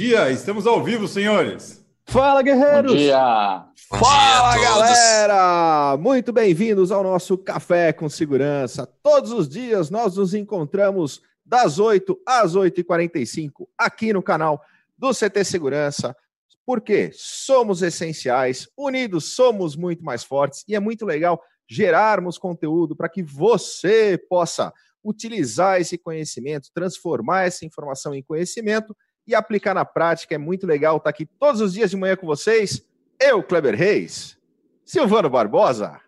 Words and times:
dia, 0.00 0.30
estamos 0.30 0.66
ao 0.66 0.82
vivo, 0.82 1.06
senhores. 1.06 1.84
Fala, 2.06 2.40
guerreiros! 2.40 2.90
Bom 2.90 2.96
dia! 2.96 3.66
Fala, 3.90 4.58
galera! 4.58 5.96
Muito 5.98 6.32
bem-vindos 6.32 6.90
ao 6.90 7.02
nosso 7.02 7.36
Café 7.36 7.92
com 7.92 8.08
Segurança. 8.08 8.86
Todos 9.02 9.30
os 9.30 9.46
dias 9.46 9.90
nós 9.90 10.16
nos 10.16 10.32
encontramos 10.32 11.20
das 11.44 11.78
8 11.78 12.18
às 12.26 12.56
8h45 12.56 13.68
aqui 13.76 14.10
no 14.14 14.22
canal 14.22 14.64
do 14.96 15.10
CT 15.12 15.44
Segurança, 15.44 16.16
porque 16.64 17.10
somos 17.12 17.82
essenciais, 17.82 18.66
unidos 18.78 19.34
somos 19.34 19.76
muito 19.76 20.02
mais 20.02 20.24
fortes 20.24 20.64
e 20.66 20.74
é 20.74 20.80
muito 20.80 21.04
legal 21.04 21.38
gerarmos 21.68 22.38
conteúdo 22.38 22.96
para 22.96 23.10
que 23.10 23.22
você 23.22 24.18
possa 24.30 24.72
utilizar 25.04 25.78
esse 25.78 25.98
conhecimento, 25.98 26.70
transformar 26.72 27.42
essa 27.42 27.66
informação 27.66 28.14
em 28.14 28.22
conhecimento 28.22 28.96
e 29.30 29.34
aplicar 29.34 29.74
na 29.74 29.84
prática. 29.84 30.34
É 30.34 30.38
muito 30.38 30.66
legal 30.66 30.96
estar 30.96 31.10
aqui 31.10 31.24
todos 31.24 31.60
os 31.60 31.72
dias 31.72 31.90
de 31.90 31.96
manhã 31.96 32.16
com 32.16 32.26
vocês. 32.26 32.84
Eu, 33.18 33.42
Kleber 33.42 33.74
Reis, 33.74 34.36
Silvano 34.84 35.30
Barbosa, 35.30 36.00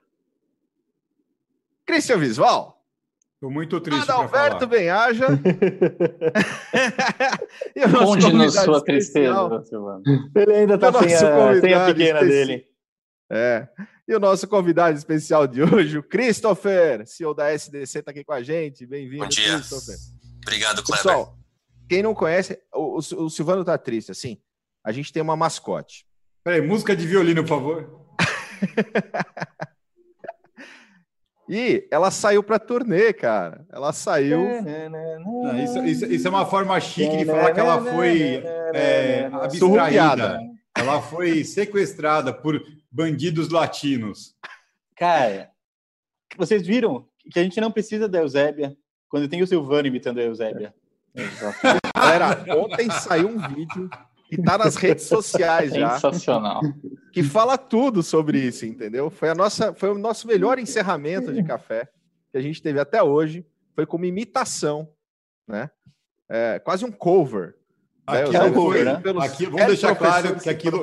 Cristian 1.87 2.19
Visval. 2.19 2.81
Estou 3.35 3.51
muito 3.51 3.81
triste. 3.81 4.09
Adalberto 4.09 4.67
Benhaja. 4.67 5.27
e 7.75 7.85
o 7.85 7.89
nosso 7.89 8.29
Onde 8.29 8.51
sua 8.53 8.85
tristeza, 8.85 9.65
Silvano? 9.65 10.03
Ele 10.35 10.55
ainda 10.55 10.75
está 10.75 10.93
sem, 10.93 11.15
a, 11.15 11.61
sem 11.61 11.75
a 11.75 11.87
pequena 11.87 12.21
especi... 12.21 12.29
dele. 12.29 12.67
É. 13.31 13.67
E 14.07 14.15
o 14.15 14.21
nosso 14.21 14.47
convidado 14.47 14.97
especial 14.97 15.47
de 15.47 15.63
hoje, 15.63 15.99
o 15.99 16.03
Christopher, 16.03 17.07
CEO 17.07 17.35
da 17.35 17.53
SDC, 17.53 17.99
está 17.99 18.11
aqui 18.11 18.23
com 18.23 18.33
a 18.33 18.43
gente. 18.43 18.87
Bem-vindo, 18.87 19.27
Christopher. 19.27 19.97
Obrigado, 20.43 20.83
Kleber. 20.83 21.03
Pessoal, 21.03 21.39
quem 21.93 22.03
não 22.03 22.15
conhece, 22.15 22.59
o, 22.73 22.97
o, 22.97 23.29
Silvano 23.29 23.63
tá 23.63 23.77
triste, 23.77 24.11
assim. 24.11 24.39
A 24.83 24.91
gente 24.93 25.13
tem 25.13 25.23
uma 25.23 25.37
mascote. 25.37 26.07
Peraí, 26.43 26.63
música 26.63 26.97
de 26.97 27.07
violino, 27.07 27.43
por 27.43 27.51
favor. 27.51 28.07
e 31.47 31.87
ela 31.91 32.11
saiu 32.11 32.43
para 32.43 32.59
turnê, 32.59 33.13
cara. 33.13 33.67
Ela 33.71 33.93
saiu. 33.93 34.43
Não, 35.21 35.63
isso, 35.63 35.85
isso, 35.85 36.07
isso, 36.07 36.27
é 36.27 36.31
uma 36.31 36.47
forma 36.47 36.81
chique 36.81 37.15
de 37.15 37.27
falar 37.27 37.53
que 37.53 37.61
ela 37.61 37.85
foi 37.85 38.43
é, 38.73 39.29
abstraída. 39.31 40.41
Ela 40.75 41.03
foi 41.03 41.45
sequestrada 41.45 42.33
por 42.33 42.59
bandidos 42.91 43.51
latinos. 43.51 44.35
Cara, 44.97 45.51
vocês 46.39 46.67
viram 46.67 47.07
que 47.31 47.39
a 47.39 47.43
gente 47.43 47.61
não 47.61 47.71
precisa 47.71 48.09
da 48.09 48.21
Eusébia 48.21 48.75
quando 49.11 49.29
tem 49.29 49.43
o 49.43 49.47
Silvano 49.47 49.89
imitando 49.89 50.21
a 50.21 50.23
Eusébia. 50.23 50.75
Galera, 51.95 52.45
ontem 52.57 52.91
saiu 52.91 53.29
um 53.29 53.49
vídeo 53.49 53.91
que 54.29 54.41
tá 54.41 54.57
nas 54.57 54.77
redes 54.77 55.05
sociais 55.05 55.73
já. 55.73 55.99
Sensacional. 55.99 56.63
Que 57.13 57.23
fala 57.23 57.59
tudo 57.59 58.03
sobre 58.03 58.39
isso, 58.39 58.65
entendeu? 58.65 59.11
Foi, 59.11 59.29
a 59.29 59.35
nossa, 59.35 59.75
foi 59.75 59.91
o 59.91 59.99
nosso 59.99 60.27
melhor 60.27 60.59
encerramento 60.59 61.33
de 61.33 61.43
café 61.43 61.89
que 62.31 62.39
a 62.39 62.41
gente 62.41 62.63
teve 62.63 62.81
até 62.81 63.03
hoje. 63.03 63.45
Foi 63.75 63.87
como 63.87 64.05
imitação, 64.05 64.89
né? 65.47 65.71
É, 66.29 66.59
quase 66.59 66.85
um 66.85 66.91
cover 66.91 67.57
Aquilo 68.05 68.53
foi, 68.53 68.85
né? 68.85 69.01
aqui, 69.21 69.47
vamos 69.47 69.67
deixar 69.67 69.95
claro 69.95 70.35
que 70.35 70.51
aquilo, 70.51 70.83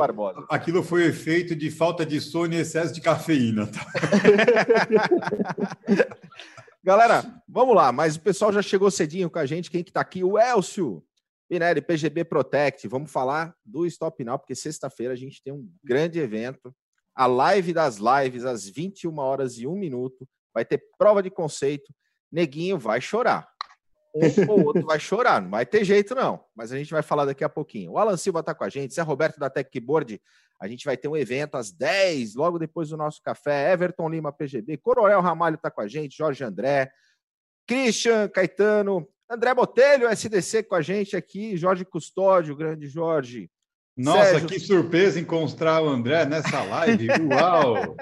aquilo 0.49 0.81
foi 0.81 1.05
efeito 1.05 1.53
de 1.53 1.69
falta 1.69 2.05
de 2.05 2.21
sono 2.21 2.53
e 2.53 2.57
excesso 2.57 2.93
de 2.93 3.01
cafeína. 3.01 3.67
Tá? 3.67 3.85
Galera, 6.83 7.43
vamos 7.47 7.75
lá, 7.75 7.91
mas 7.91 8.15
o 8.15 8.21
pessoal 8.21 8.53
já 8.53 8.61
chegou 8.61 8.89
cedinho 8.89 9.29
com 9.29 9.39
a 9.39 9.45
gente. 9.45 9.69
Quem 9.69 9.83
que 9.83 9.91
tá 9.91 10.01
aqui? 10.01 10.23
O 10.23 10.39
Elcio, 10.39 11.03
Pinelli, 11.49 11.81
PGB 11.81 12.23
Protect. 12.23 12.87
Vamos 12.87 13.11
falar 13.11 13.53
do 13.65 13.85
Stop 13.85 14.23
Now, 14.23 14.39
porque 14.39 14.55
sexta-feira 14.55 15.13
a 15.13 15.17
gente 15.17 15.43
tem 15.43 15.51
um 15.51 15.69
grande 15.83 16.19
evento. 16.19 16.73
A 17.13 17.25
live 17.25 17.73
das 17.73 17.97
lives, 17.97 18.45
às 18.45 18.65
21 18.65 19.17
horas 19.19 19.57
e 19.57 19.67
1 19.67 19.75
minuto. 19.75 20.27
Vai 20.53 20.63
ter 20.63 20.81
prova 20.97 21.21
de 21.21 21.29
conceito. 21.29 21.93
Neguinho 22.31 22.77
vai 22.77 23.01
chorar 23.01 23.47
um 24.15 24.51
ou 24.51 24.65
outro 24.65 24.85
vai 24.85 24.99
chorar, 24.99 25.41
não 25.41 25.49
vai 25.49 25.65
ter 25.65 25.83
jeito 25.83 26.15
não, 26.15 26.43
mas 26.55 26.71
a 26.71 26.77
gente 26.77 26.91
vai 26.91 27.01
falar 27.01 27.25
daqui 27.25 27.43
a 27.43 27.49
pouquinho. 27.49 27.91
O 27.91 27.97
Alan 27.97 28.17
Silva 28.17 28.39
está 28.39 28.53
com 28.53 28.63
a 28.63 28.69
gente, 28.69 28.93
Zé 28.93 29.01
Roberto 29.01 29.39
da 29.39 29.49
Techboard, 29.49 30.21
a 30.59 30.67
gente 30.67 30.85
vai 30.85 30.97
ter 30.97 31.07
um 31.07 31.15
evento 31.15 31.55
às 31.55 31.71
10, 31.71 32.35
logo 32.35 32.59
depois 32.59 32.89
do 32.89 32.97
nosso 32.97 33.21
café, 33.21 33.71
Everton 33.71 34.09
Lima 34.09 34.31
PGB, 34.31 34.77
Coronel 34.77 35.21
Ramalho 35.21 35.55
está 35.55 35.71
com 35.71 35.81
a 35.81 35.87
gente, 35.87 36.17
Jorge 36.17 36.43
André, 36.43 36.91
Christian 37.67 38.27
Caetano, 38.27 39.07
André 39.29 39.53
Botelho, 39.53 40.09
SDC 40.09 40.63
com 40.63 40.75
a 40.75 40.81
gente 40.81 41.15
aqui, 41.15 41.55
Jorge 41.55 41.85
Custódio, 41.85 42.55
grande 42.55 42.87
Jorge. 42.87 43.49
Nossa, 43.95 44.31
Sérgio... 44.31 44.47
que 44.47 44.59
surpresa 44.59 45.19
encontrar 45.19 45.81
o 45.83 45.89
André 45.89 46.25
nessa 46.25 46.63
live, 46.63 47.07
uau! 47.31 47.95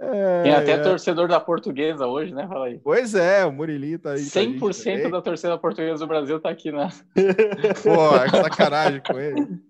É, 0.00 0.42
Tem 0.42 0.54
até 0.54 0.72
é. 0.72 0.78
torcedor 0.78 1.26
da 1.26 1.40
portuguesa 1.40 2.06
hoje, 2.06 2.32
né? 2.32 2.46
Fala 2.46 2.66
aí. 2.66 2.78
Pois 2.78 3.14
é, 3.14 3.44
o 3.44 3.52
Murilinho 3.52 3.98
tá 3.98 4.12
aí. 4.12 4.20
100% 4.20 5.02
tá 5.02 5.08
da 5.08 5.22
torcida 5.22 5.58
portuguesa 5.58 5.98
do 5.98 6.06
Brasil 6.06 6.38
tá 6.38 6.50
aqui, 6.50 6.70
né? 6.70 6.88
Pô, 7.82 8.16
é 8.16 8.28
sacanagem 8.28 9.02
com 9.04 9.18
ele. 9.18 9.60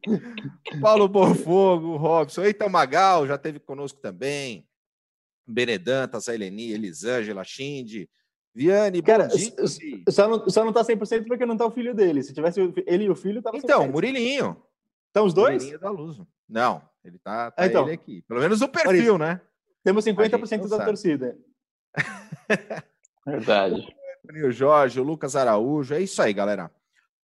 Paulo 0.80 1.08
Bofogo, 1.08 1.96
Robson, 1.96 2.42
Eita 2.42 2.68
Magal 2.68 3.26
já 3.26 3.38
teve 3.38 3.58
conosco 3.58 4.00
também. 4.00 4.66
Benedanta, 5.46 6.20
Zaileni, 6.20 6.72
Elisângela, 6.72 7.42
Xinde, 7.42 8.10
Viane, 8.54 9.00
Cara, 9.00 9.30
só 10.10 10.28
não, 10.28 10.48
só 10.50 10.64
não 10.64 10.72
tá 10.72 10.82
100% 10.82 11.26
porque 11.26 11.46
não 11.46 11.56
tá 11.56 11.64
o 11.64 11.70
filho 11.70 11.94
dele. 11.94 12.22
Se 12.22 12.34
tivesse 12.34 12.60
ele 12.86 13.04
e 13.04 13.10
o 13.10 13.14
filho, 13.14 13.40
tava 13.40 13.56
Então, 13.56 13.88
Murilinho. 13.88 14.62
Estão 15.06 15.24
os 15.24 15.32
dois? 15.32 15.62
Murilinho 15.62 15.80
da 15.80 15.90
Luz. 15.90 16.20
Não, 16.46 16.82
ele 17.02 17.18
tá, 17.18 17.50
tá 17.50 17.66
então, 17.66 17.84
ele 17.84 17.92
aqui. 17.92 18.22
Pelo 18.28 18.40
menos 18.40 18.60
o 18.60 18.68
perfil, 18.68 19.16
né? 19.16 19.40
Temos 19.88 20.04
50% 20.04 20.62
da 20.62 20.68
sabe. 20.68 20.84
torcida. 20.84 21.38
Verdade. 23.26 23.86
O 24.44 24.50
Jorge, 24.50 25.00
o 25.00 25.02
Lucas 25.02 25.34
Araújo, 25.34 25.94
é 25.94 26.02
isso 26.02 26.20
aí, 26.20 26.34
galera. 26.34 26.70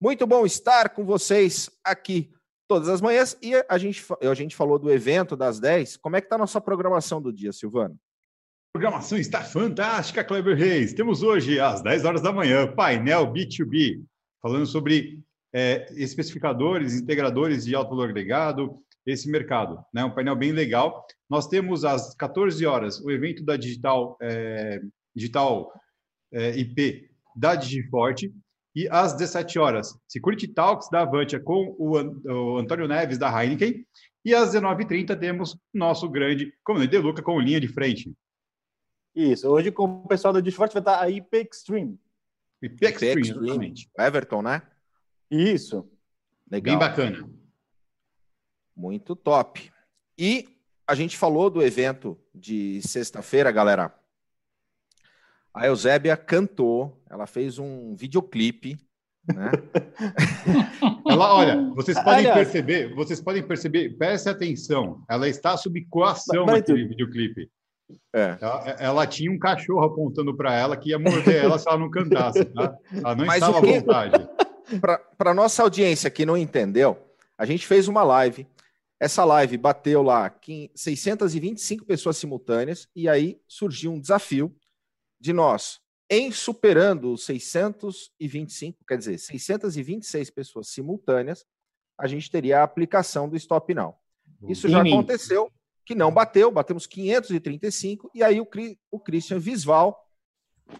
Muito 0.00 0.26
bom 0.26 0.46
estar 0.46 0.88
com 0.88 1.04
vocês 1.04 1.68
aqui 1.84 2.32
todas 2.66 2.88
as 2.88 3.02
manhãs. 3.02 3.36
E 3.42 3.52
a 3.68 3.76
gente, 3.76 4.02
a 4.22 4.32
gente 4.32 4.56
falou 4.56 4.78
do 4.78 4.90
evento 4.90 5.36
das 5.36 5.60
10. 5.60 5.98
Como 5.98 6.16
é 6.16 6.22
que 6.22 6.26
está 6.26 6.36
a 6.36 6.38
nossa 6.38 6.62
programação 6.62 7.20
do 7.20 7.30
dia, 7.30 7.52
Silvano? 7.52 7.94
A 7.94 8.78
programação 8.78 9.18
está 9.18 9.42
fantástica, 9.42 10.24
Kleber 10.24 10.56
Reis. 10.56 10.94
Temos 10.94 11.22
hoje, 11.22 11.60
às 11.60 11.82
10 11.82 12.06
horas 12.06 12.22
da 12.22 12.32
manhã, 12.32 12.72
painel 12.74 13.30
B2B, 13.30 14.02
falando 14.40 14.64
sobre 14.64 15.20
é, 15.52 15.92
especificadores, 15.92 16.94
integradores 16.94 17.66
de 17.66 17.74
alto 17.74 17.90
valor 17.90 18.08
agregado, 18.08 18.82
esse 19.06 19.30
mercado. 19.30 19.84
Né? 19.92 20.04
Um 20.04 20.14
painel 20.14 20.36
bem 20.36 20.52
legal. 20.52 21.06
Nós 21.28 21.46
temos 21.46 21.84
às 21.84 22.14
14 22.14 22.64
horas 22.64 23.00
o 23.00 23.10
evento 23.10 23.44
da 23.44 23.56
Digital, 23.56 24.16
é, 24.20 24.80
Digital 25.14 25.72
é, 26.32 26.56
IP 26.58 27.10
da 27.36 27.54
Digiforte 27.54 28.32
e 28.74 28.88
às 28.90 29.12
17 29.12 29.58
horas, 29.58 29.96
Security 30.08 30.48
Talks 30.48 30.88
da 30.90 31.02
Avantia 31.02 31.38
com 31.38 31.76
o, 31.78 31.92
o 31.96 32.58
Antônio 32.58 32.88
Neves 32.88 33.18
da 33.18 33.30
Heineken 33.30 33.86
e 34.24 34.34
às 34.34 34.52
19h30 34.52 35.18
temos 35.18 35.56
nosso 35.72 36.08
grande 36.08 36.52
Comandante 36.64 36.90
de 36.90 36.98
Luca 36.98 37.22
com 37.22 37.38
linha 37.38 37.60
de 37.60 37.68
frente. 37.68 38.12
Isso, 39.14 39.48
hoje 39.48 39.70
com 39.70 39.84
o 39.84 40.08
pessoal 40.08 40.34
da 40.34 40.40
Digiforte 40.40 40.72
vai 40.72 40.80
estar 40.80 41.00
a 41.00 41.08
IP 41.08 41.36
Extreme. 41.36 42.00
IP 42.60 42.84
Extreme, 42.84 43.20
exatamente. 43.20 43.90
Everton, 43.96 44.42
né? 44.42 44.62
Isso. 45.30 45.88
Legal. 46.50 46.76
Bem 46.76 46.88
bacana. 46.88 47.28
Muito 48.76 49.14
top. 49.14 49.70
E 50.18 50.48
a 50.86 50.94
gente 50.94 51.16
falou 51.16 51.48
do 51.48 51.62
evento 51.62 52.18
de 52.34 52.80
sexta-feira, 52.82 53.50
galera. 53.50 53.94
A 55.52 55.66
Eusébia 55.66 56.16
cantou, 56.16 57.00
ela 57.08 57.26
fez 57.26 57.58
um 57.58 57.94
videoclipe, 57.94 58.76
né? 59.32 59.50
ela, 61.08 61.34
olha, 61.34 61.70
vocês 61.74 61.96
podem 61.96 62.26
Aliás, 62.26 62.34
perceber, 62.34 62.94
vocês 62.94 63.20
podem 63.20 63.46
perceber, 63.46 63.96
preste 63.96 64.28
atenção, 64.28 65.02
ela 65.08 65.28
está 65.28 65.56
sob 65.56 65.84
coação 65.88 66.44
naquele 66.44 66.88
videoclipe. 66.88 67.48
É. 68.14 68.36
Ela, 68.40 68.76
ela, 68.80 69.06
tinha 69.06 69.30
um 69.30 69.38
cachorro 69.38 69.84
apontando 69.84 70.34
para 70.36 70.54
ela 70.54 70.76
que 70.76 70.90
ia 70.90 70.98
morder 70.98 71.44
ela 71.44 71.58
se 71.58 71.68
ela 71.68 71.78
não 71.78 71.90
cantasse, 71.90 72.44
tá? 72.46 72.74
Ela 72.92 73.14
não 73.14 73.26
Mas 73.26 73.36
estava 73.36 73.60
que... 73.60 73.68
à 73.68 73.80
vontade. 73.80 74.28
Para 75.18 75.34
nossa 75.34 75.62
audiência 75.62 76.10
que 76.10 76.24
não 76.24 76.36
entendeu, 76.36 76.98
a 77.36 77.44
gente 77.44 77.66
fez 77.66 77.86
uma 77.86 78.02
live 78.02 78.46
essa 79.04 79.22
live 79.22 79.58
bateu 79.58 80.02
lá 80.02 80.34
625 80.74 81.84
pessoas 81.84 82.16
simultâneas 82.16 82.88
e 82.96 83.06
aí 83.06 83.38
surgiu 83.46 83.92
um 83.92 84.00
desafio 84.00 84.54
de 85.20 85.30
nós, 85.30 85.78
em 86.08 86.32
superando 86.32 87.12
os 87.12 87.24
625, 87.26 88.78
quer 88.86 88.96
dizer, 88.96 89.18
626 89.18 90.30
pessoas 90.30 90.68
simultâneas, 90.68 91.44
a 91.98 92.06
gente 92.06 92.30
teria 92.30 92.60
a 92.60 92.62
aplicação 92.62 93.28
do 93.28 93.36
Stop 93.36 93.74
Now. 93.74 93.94
Isso 94.48 94.68
já 94.68 94.80
aconteceu, 94.80 95.50
que 95.84 95.94
não 95.94 96.10
bateu, 96.10 96.50
batemos 96.50 96.86
535, 96.86 98.10
e 98.14 98.22
aí 98.22 98.40
o, 98.40 98.48
o 98.90 98.98
Christian 98.98 99.38
Visval, 99.38 100.02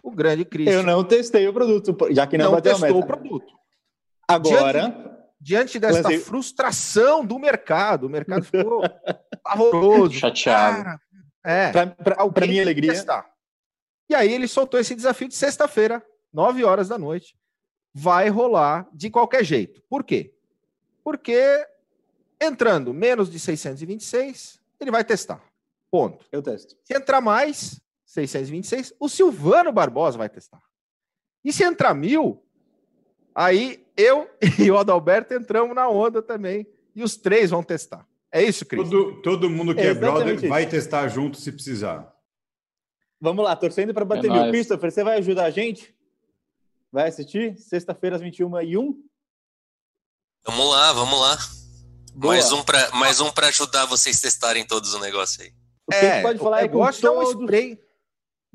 o 0.01 0.11
grande 0.11 0.45
Christian... 0.45 0.73
Eu 0.73 0.83
não 0.83 1.03
testei 1.03 1.47
o 1.47 1.53
produto, 1.53 1.95
já 2.11 2.25
que 2.25 2.39
não, 2.39 2.45
não 2.45 2.51
bateu 2.53 2.73
testou 2.73 2.99
o 2.99 3.05
produto. 3.05 3.53
Agora... 4.27 5.14
diante 5.45 5.77
dessa 5.77 6.09
frustração 6.21 7.23
do 7.23 7.37
mercado, 7.37 8.07
o 8.07 8.09
mercado 8.09 8.45
ficou 8.45 8.81
horroroso. 9.45 10.13
Chateado. 10.15 10.83
Cara, 10.83 11.01
é, 11.45 11.71
para 11.71 12.47
minha 12.47 12.63
alegria. 12.63 12.91
Testar. 12.91 13.29
E 14.09 14.15
aí 14.15 14.33
ele 14.33 14.47
soltou 14.47 14.79
esse 14.79 14.95
desafio 14.95 15.27
de 15.27 15.35
sexta-feira, 15.35 16.03
9 16.33 16.63
horas 16.63 16.87
da 16.87 16.97
noite. 16.97 17.37
Vai 17.93 18.27
rolar 18.27 18.89
de 18.91 19.11
qualquer 19.11 19.43
jeito. 19.43 19.83
Por 19.87 20.03
quê? 20.03 20.33
Porque 21.03 21.63
entrando 22.41 22.91
menos 22.91 23.29
de 23.29 23.39
626, 23.39 24.59
ele 24.79 24.89
vai 24.89 25.03
testar. 25.03 25.43
Ponto. 25.91 26.25
Eu 26.31 26.41
testo. 26.41 26.75
Se 26.83 26.97
entrar 26.97 27.21
mais, 27.21 27.79
626, 28.07 28.95
o 28.99 29.07
Silvano 29.07 29.71
Barbosa 29.71 30.17
vai 30.17 30.27
testar. 30.27 30.61
E 31.43 31.53
se 31.53 31.63
entrar 31.63 31.93
mil, 31.93 32.43
aí 33.35 33.84
eu 33.97 34.29
e 34.59 34.69
o 34.69 34.77
Adalberto 34.77 35.33
entramos 35.33 35.75
na 35.75 35.89
onda 35.89 36.21
também. 36.21 36.67
E 36.95 37.03
os 37.03 37.17
três 37.17 37.49
vão 37.49 37.63
testar. 37.63 38.07
É 38.31 38.43
isso, 38.43 38.65
Cris? 38.65 38.89
Todo, 38.89 39.21
todo 39.21 39.49
mundo 39.49 39.73
que 39.73 39.81
é, 39.81 39.87
é 39.87 39.93
brother 39.93 40.35
isso. 40.35 40.47
vai 40.47 40.65
testar 40.65 41.07
junto 41.07 41.37
se 41.37 41.51
precisar. 41.51 42.13
Vamos 43.19 43.43
lá, 43.43 43.55
torcendo 43.55 43.93
para 43.93 44.05
bater 44.05 44.29
é 44.29 44.33
mil. 44.33 44.41
Nice. 44.41 44.51
Christopher, 44.51 44.91
você 44.91 45.03
vai 45.03 45.17
ajudar 45.19 45.45
a 45.45 45.49
gente? 45.49 45.95
Vai 46.91 47.07
assistir? 47.07 47.57
Sexta-feira 47.57 48.17
às 48.17 48.21
21 48.21 48.61
e 48.61 48.77
1 48.77 49.03
Vamos 50.45 50.69
lá, 50.69 50.93
vamos 50.93 51.19
lá. 51.19 51.37
Mais 52.15 52.51
um 52.51 52.63
para 52.63 52.91
mais 52.91 53.19
um 53.19 53.31
para 53.31 53.47
ajudar 53.47 53.85
vocês 53.85 54.21
testarem 54.21 54.65
todos 54.65 54.93
o 54.93 54.99
negócio 54.99 55.43
aí. 55.43 55.51
O 55.87 55.91
que 55.91 56.05
é, 56.05 56.21
pode 56.21 56.39
falar 56.39 56.63
é 56.63 56.67
que 56.67 56.73
todos, 56.73 57.35
um 57.35 57.41
spray. 57.41 57.79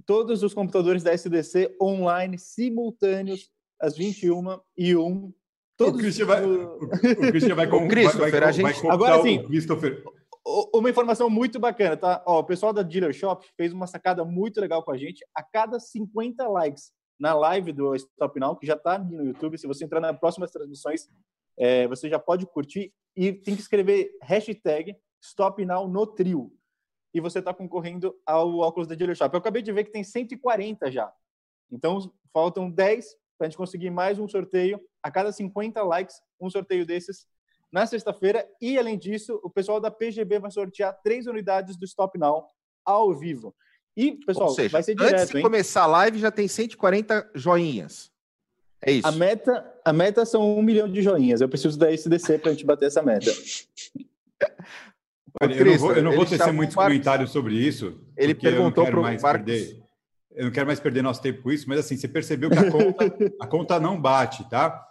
todos 0.06 0.42
os 0.42 0.54
computadores 0.54 1.02
da 1.02 1.12
SDC 1.12 1.76
online 1.80 2.38
simultâneos 2.38 3.50
às 3.80 3.96
21 3.96 4.60
e 4.76 4.96
1 4.96 5.32
Todos 5.80 5.94
o 5.98 5.98
Christian 5.98 6.26
vai, 6.26 6.44
o, 6.44 6.74
o 6.74 6.88
Christian 7.30 7.54
vai, 7.54 7.66
com, 7.66 7.86
o 7.86 7.88
Christopher, 7.88 8.30
vai, 8.30 8.40
vai, 8.40 8.48
a 8.50 8.52
gente... 8.52 8.86
Agora 8.86 9.22
sim, 9.22 9.42
Christopher. 9.46 10.04
Uma 10.74 10.90
informação 10.90 11.30
muito 11.30 11.58
bacana, 11.58 11.96
tá? 11.96 12.22
Ó, 12.26 12.40
o 12.40 12.44
pessoal 12.44 12.72
da 12.72 12.82
Dealer 12.82 13.14
Shop 13.14 13.46
fez 13.56 13.72
uma 13.72 13.86
sacada 13.86 14.22
muito 14.22 14.60
legal 14.60 14.82
com 14.82 14.90
a 14.90 14.98
gente. 14.98 15.24
A 15.34 15.42
cada 15.42 15.80
50 15.80 16.46
likes 16.48 16.92
na 17.18 17.32
live 17.34 17.72
do 17.72 17.94
Stop 17.94 18.38
Now, 18.38 18.56
que 18.56 18.66
já 18.66 18.74
está 18.74 18.98
no 18.98 19.24
YouTube, 19.24 19.56
se 19.56 19.66
você 19.66 19.84
entrar 19.84 20.00
nas 20.00 20.18
próximas 20.18 20.50
transmissões, 20.50 21.08
é, 21.58 21.86
você 21.88 22.08
já 22.08 22.18
pode 22.18 22.46
curtir 22.46 22.92
e 23.16 23.32
tem 23.32 23.54
que 23.54 23.62
escrever 23.62 24.10
hashtag 24.22 24.94
Stop 25.22 25.64
Now 25.64 25.88
no 25.88 26.06
trio. 26.06 26.52
E 27.14 27.20
você 27.20 27.38
está 27.38 27.54
concorrendo 27.54 28.14
ao 28.26 28.58
óculos 28.58 28.86
da 28.86 28.94
Dealer 28.94 29.16
Shop. 29.16 29.32
Eu 29.34 29.38
acabei 29.38 29.62
de 29.62 29.72
ver 29.72 29.84
que 29.84 29.92
tem 29.92 30.04
140 30.04 30.90
já. 30.90 31.10
Então, 31.70 32.12
faltam 32.32 32.70
10 32.70 33.19
para 33.40 33.46
a 33.46 33.48
gente 33.48 33.56
conseguir 33.56 33.88
mais 33.88 34.18
um 34.18 34.28
sorteio. 34.28 34.78
A 35.02 35.10
cada 35.10 35.32
50 35.32 35.82
likes, 35.82 36.16
um 36.38 36.50
sorteio 36.50 36.84
desses 36.84 37.26
na 37.72 37.86
sexta-feira. 37.86 38.46
E, 38.60 38.78
além 38.78 38.98
disso, 38.98 39.40
o 39.42 39.48
pessoal 39.48 39.80
da 39.80 39.90
PGB 39.90 40.38
vai 40.38 40.50
sortear 40.50 40.94
três 41.02 41.26
unidades 41.26 41.78
do 41.78 41.86
Stop 41.86 42.18
Now 42.18 42.46
ao 42.84 43.14
vivo. 43.14 43.54
E, 43.96 44.12
pessoal, 44.26 44.50
seja, 44.50 44.68
vai 44.68 44.82
ser 44.82 44.94
direto, 44.94 45.14
Antes 45.14 45.30
de 45.30 45.38
hein? 45.38 45.42
começar 45.42 45.84
a 45.84 45.86
live, 45.86 46.18
já 46.18 46.30
tem 46.30 46.46
140 46.46 47.30
joinhas. 47.34 48.12
É 48.84 48.92
isso. 48.92 49.08
A 49.08 49.12
meta, 49.12 49.74
a 49.86 49.92
meta 49.92 50.26
são 50.26 50.58
um 50.58 50.62
milhão 50.62 50.90
de 50.90 51.00
joinhas. 51.00 51.40
Eu 51.40 51.48
preciso 51.48 51.78
da 51.78 51.90
SDC 51.90 52.38
para 52.40 52.50
a 52.50 52.52
gente 52.52 52.66
bater 52.66 52.86
essa 52.86 53.02
meta. 53.02 53.30
Olha, 55.40 55.54
eu 55.54 55.64
não 55.64 55.78
vou, 55.78 55.92
eu 55.94 56.02
não 56.02 56.12
vou 56.12 56.26
tecer 56.26 56.52
muitos 56.52 56.76
comentários 56.76 57.30
sobre 57.30 57.54
isso. 57.54 57.98
Ele 58.18 58.34
perguntou 58.34 58.84
para 58.84 59.00
o 59.00 59.02
Marcos. 59.02 59.22
Perder 59.22 59.80
eu 60.32 60.44
não 60.44 60.52
quero 60.52 60.66
mais 60.66 60.80
perder 60.80 61.02
nosso 61.02 61.20
tempo 61.20 61.42
com 61.42 61.50
isso, 61.50 61.68
mas 61.68 61.80
assim, 61.80 61.96
você 61.96 62.06
percebeu 62.06 62.50
que 62.50 62.58
a 62.58 62.70
conta, 62.70 63.04
a 63.40 63.46
conta 63.46 63.80
não 63.80 64.00
bate, 64.00 64.48
tá? 64.48 64.86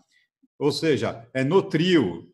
Ou 0.58 0.72
seja, 0.72 1.28
é 1.34 1.44
no 1.44 1.62
trio. 1.62 2.30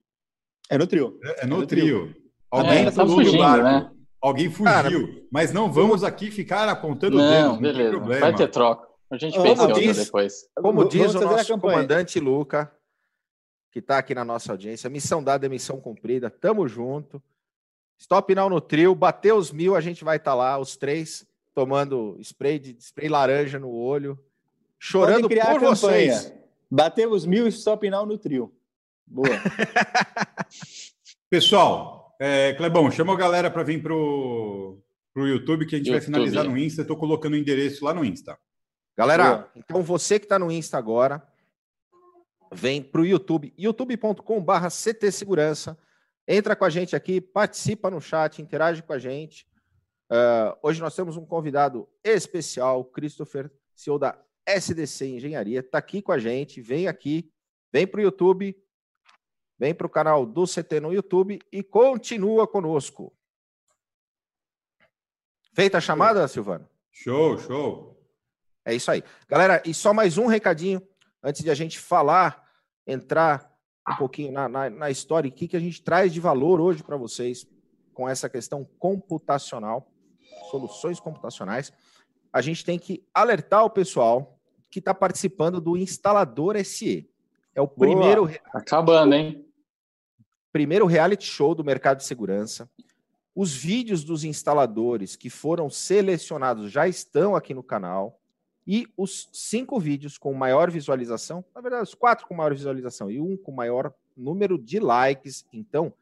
É 0.69 0.77
no 0.77 0.87
trio. 0.87 1.19
É, 1.23 1.43
é 1.43 1.45
no, 1.45 1.57
é 1.57 1.59
no 1.59 1.67
trio. 1.67 2.07
trio. 2.07 2.25
Alguém 2.49 2.85
é, 2.85 2.91
tá 2.91 3.05
fugindo, 3.05 3.37
barco. 3.37 3.63
Né? 3.63 3.91
Alguém 4.19 4.49
fugiu. 4.49 4.65
Cara, 4.65 4.89
mas 5.31 5.53
não 5.53 5.71
vamos 5.71 6.03
aqui 6.03 6.31
ficar 6.31 6.67
apontando 6.67 7.17
não, 7.17 7.29
dedos, 7.29 7.51
não 7.51 7.61
beleza. 7.61 7.81
tem 7.83 7.91
problema. 7.91 8.21
Vai 8.21 8.35
ter 8.35 8.47
troca. 8.47 8.87
A 9.11 9.17
gente 9.17 9.39
pensa 9.39 9.71
diz, 9.71 9.97
depois. 9.97 10.49
Como 10.55 10.89
diz 10.89 11.13
o 11.13 11.21
nosso 11.21 11.59
comandante 11.59 12.19
Luca, 12.19 12.71
que 13.71 13.79
está 13.79 13.99
aqui 13.99 14.15
na 14.15 14.25
nossa 14.25 14.51
audiência, 14.51 14.89
missão 14.89 15.23
dada 15.23 15.45
é 15.45 15.49
missão 15.49 15.79
cumprida. 15.79 16.29
Tamo 16.29 16.67
junto. 16.67 17.21
Stop 17.99 18.33
now 18.33 18.49
no 18.49 18.59
trio, 18.59 18.95
bateu 18.95 19.37
os 19.37 19.51
mil, 19.51 19.75
a 19.75 19.79
gente 19.79 20.03
vai 20.03 20.17
estar 20.17 20.31
tá 20.31 20.35
lá, 20.35 20.57
os 20.57 20.75
três 20.75 21.25
tomando 21.55 22.17
spray 22.19 22.59
de 22.59 22.75
spray 22.77 23.07
laranja 23.07 23.57
no 23.57 23.71
olho, 23.71 24.19
chorando 24.77 25.29
por 25.29 25.59
vocês. 25.61 26.33
Batemos 26.69 27.25
mil 27.25 27.47
stop 27.47 27.89
now 27.89 28.05
no 28.05 28.17
trio. 28.17 28.53
Boa. 29.07 29.29
Pessoal, 31.29 32.15
é, 32.19 32.53
Clebão, 32.53 32.91
chama 32.91 33.13
a 33.13 33.17
galera 33.17 33.49
para 33.49 33.63
vir 33.63 33.81
pro, 33.81 34.77
pro 35.13 35.27
YouTube 35.27 35.65
que 35.65 35.75
a 35.75 35.77
gente 35.77 35.87
YouTube. 35.87 35.99
vai 35.99 36.05
finalizar 36.05 36.43
no 36.43 36.57
Insta. 36.57 36.81
Estou 36.81 36.97
colocando 36.97 37.33
o 37.33 37.37
endereço 37.37 37.85
lá 37.85 37.93
no 37.93 38.03
Insta. 38.03 38.37
Galera, 38.97 39.23
Boa. 39.23 39.51
então 39.55 39.81
você 39.81 40.19
que 40.19 40.25
está 40.25 40.37
no 40.37 40.51
Insta 40.51 40.77
agora, 40.77 41.25
vem 42.51 42.81
para 42.81 43.01
o 43.01 43.05
YouTube, 43.05 43.53
youtube.com/barra 43.57 44.69
CT 44.69 45.11
Segurança. 45.11 45.77
Entra 46.27 46.55
com 46.55 46.65
a 46.65 46.69
gente 46.69 46.95
aqui, 46.95 47.21
participa 47.21 47.89
no 47.89 48.01
chat, 48.01 48.41
interage 48.41 48.81
com 48.81 48.93
a 48.93 48.97
gente. 48.97 49.47
Uh, 50.09 50.55
hoje 50.61 50.81
nós 50.81 50.95
temos 50.95 51.17
um 51.17 51.25
convidado 51.25 51.89
especial, 52.03 52.85
Christopher, 52.85 53.51
CEO 53.73 53.97
da 53.97 54.17
SDC 54.45 55.07
Engenharia, 55.07 55.61
está 55.61 55.79
aqui 55.79 56.01
com 56.01 56.11
a 56.11 56.19
gente. 56.19 56.61
Vem 56.61 56.87
aqui, 56.87 57.31
vem 57.71 57.87
para 57.87 57.99
o 57.99 58.03
YouTube, 58.03 58.55
vem 59.57 59.73
para 59.73 59.87
o 59.87 59.89
canal 59.89 60.25
do 60.25 60.45
CT 60.45 60.79
no 60.79 60.93
YouTube 60.93 61.39
e 61.51 61.63
continua 61.63 62.47
conosco. 62.47 63.15
Feita 65.53 65.79
a 65.79 65.81
chamada, 65.81 66.27
Silvano? 66.27 66.69
Show, 66.91 67.37
show. 67.39 67.95
É 68.63 68.75
isso 68.75 68.91
aí. 68.91 69.03
Galera, 69.27 69.63
e 69.65 69.73
só 69.73 69.93
mais 69.93 70.17
um 70.17 70.27
recadinho 70.27 70.81
antes 71.23 71.43
de 71.43 71.49
a 71.49 71.55
gente 71.55 71.79
falar, 71.79 72.47
entrar 72.85 73.51
um 73.89 73.95
pouquinho 73.95 74.31
na, 74.31 74.47
na, 74.47 74.69
na 74.69 74.91
história, 74.91 75.29
o 75.29 75.33
que, 75.33 75.47
que 75.47 75.57
a 75.57 75.59
gente 75.59 75.81
traz 75.81 76.13
de 76.13 76.19
valor 76.19 76.61
hoje 76.61 76.83
para 76.83 76.97
vocês 76.97 77.47
com 77.93 78.07
essa 78.07 78.29
questão 78.29 78.63
computacional 78.77 79.91
soluções 80.49 80.99
computacionais, 80.99 81.71
a 82.31 82.41
gente 82.41 82.65
tem 82.65 82.77
que 82.77 83.03
alertar 83.13 83.63
o 83.63 83.69
pessoal 83.69 84.37
que 84.69 84.79
está 84.79 84.93
participando 84.93 85.61
do 85.61 85.77
instalador 85.77 86.57
SE. 86.65 87.09
É 87.55 87.61
o 87.61 87.65
Boa. 87.67 87.77
primeiro. 87.77 88.29
Acabando, 88.53 89.15
hein? 89.15 89.45
Primeiro 90.51 90.85
reality 90.85 91.25
show 91.25 91.55
do 91.55 91.63
mercado 91.63 91.99
de 91.99 92.03
segurança. 92.03 92.69
Os 93.33 93.53
vídeos 93.53 94.03
dos 94.03 94.25
instaladores 94.25 95.15
que 95.15 95.29
foram 95.29 95.69
selecionados 95.69 96.71
já 96.71 96.87
estão 96.87 97.35
aqui 97.35 97.53
no 97.53 97.63
canal. 97.63 98.19
E 98.67 98.85
os 98.97 99.29
cinco 99.31 99.79
vídeos 99.79 100.17
com 100.17 100.33
maior 100.33 100.71
visualização, 100.71 101.45
na 101.53 101.61
verdade, 101.61 101.83
os 101.83 101.93
quatro 101.93 102.27
com 102.27 102.33
maior 102.33 102.53
visualização 102.53 103.11
e 103.11 103.21
um 103.21 103.37
com 103.37 103.51
maior 103.51 103.93
número 104.17 104.57
de 104.57 104.79
likes. 104.79 105.45
Então, 105.53 105.93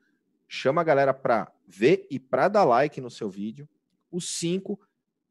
chama 0.47 0.81
a 0.81 0.83
galera 0.83 1.13
para 1.13 1.51
ver 1.67 2.07
e 2.09 2.19
para 2.19 2.47
dar 2.47 2.63
like 2.63 3.01
no 3.01 3.11
seu 3.11 3.29
vídeo 3.29 3.67
os 4.13 4.37
cinco, 4.37 4.79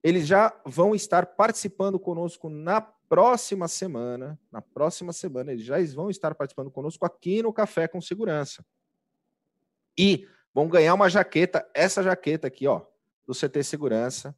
eles 0.03 0.27
já 0.27 0.53
vão 0.67 0.95
estar 0.95 1.25
participando 1.25 1.99
conosco 1.99 2.51
na 2.51 2.81
próxima 2.81 3.69
semana. 3.69 4.39
Na 4.51 4.61
próxima 4.61 5.13
semana, 5.13 5.53
eles 5.53 5.65
já 5.65 5.77
vão 5.95 6.11
estar 6.11 6.35
participando 6.35 6.71
conosco 6.71 7.07
aqui 7.07 7.43
no 7.43 7.53
Café 7.53 7.87
com 7.87 8.01
Segurança. 8.01 8.65
E 9.97 10.27
vão 10.53 10.69
ganhar 10.69 10.95
uma 10.95 11.09
jaqueta, 11.09 11.69
essa 11.73 12.03
jaqueta 12.03 12.49
aqui, 12.49 12.67
ó, 12.67 12.85
do 13.27 13.35
CT 13.35 13.63
Segurança. 13.63 14.37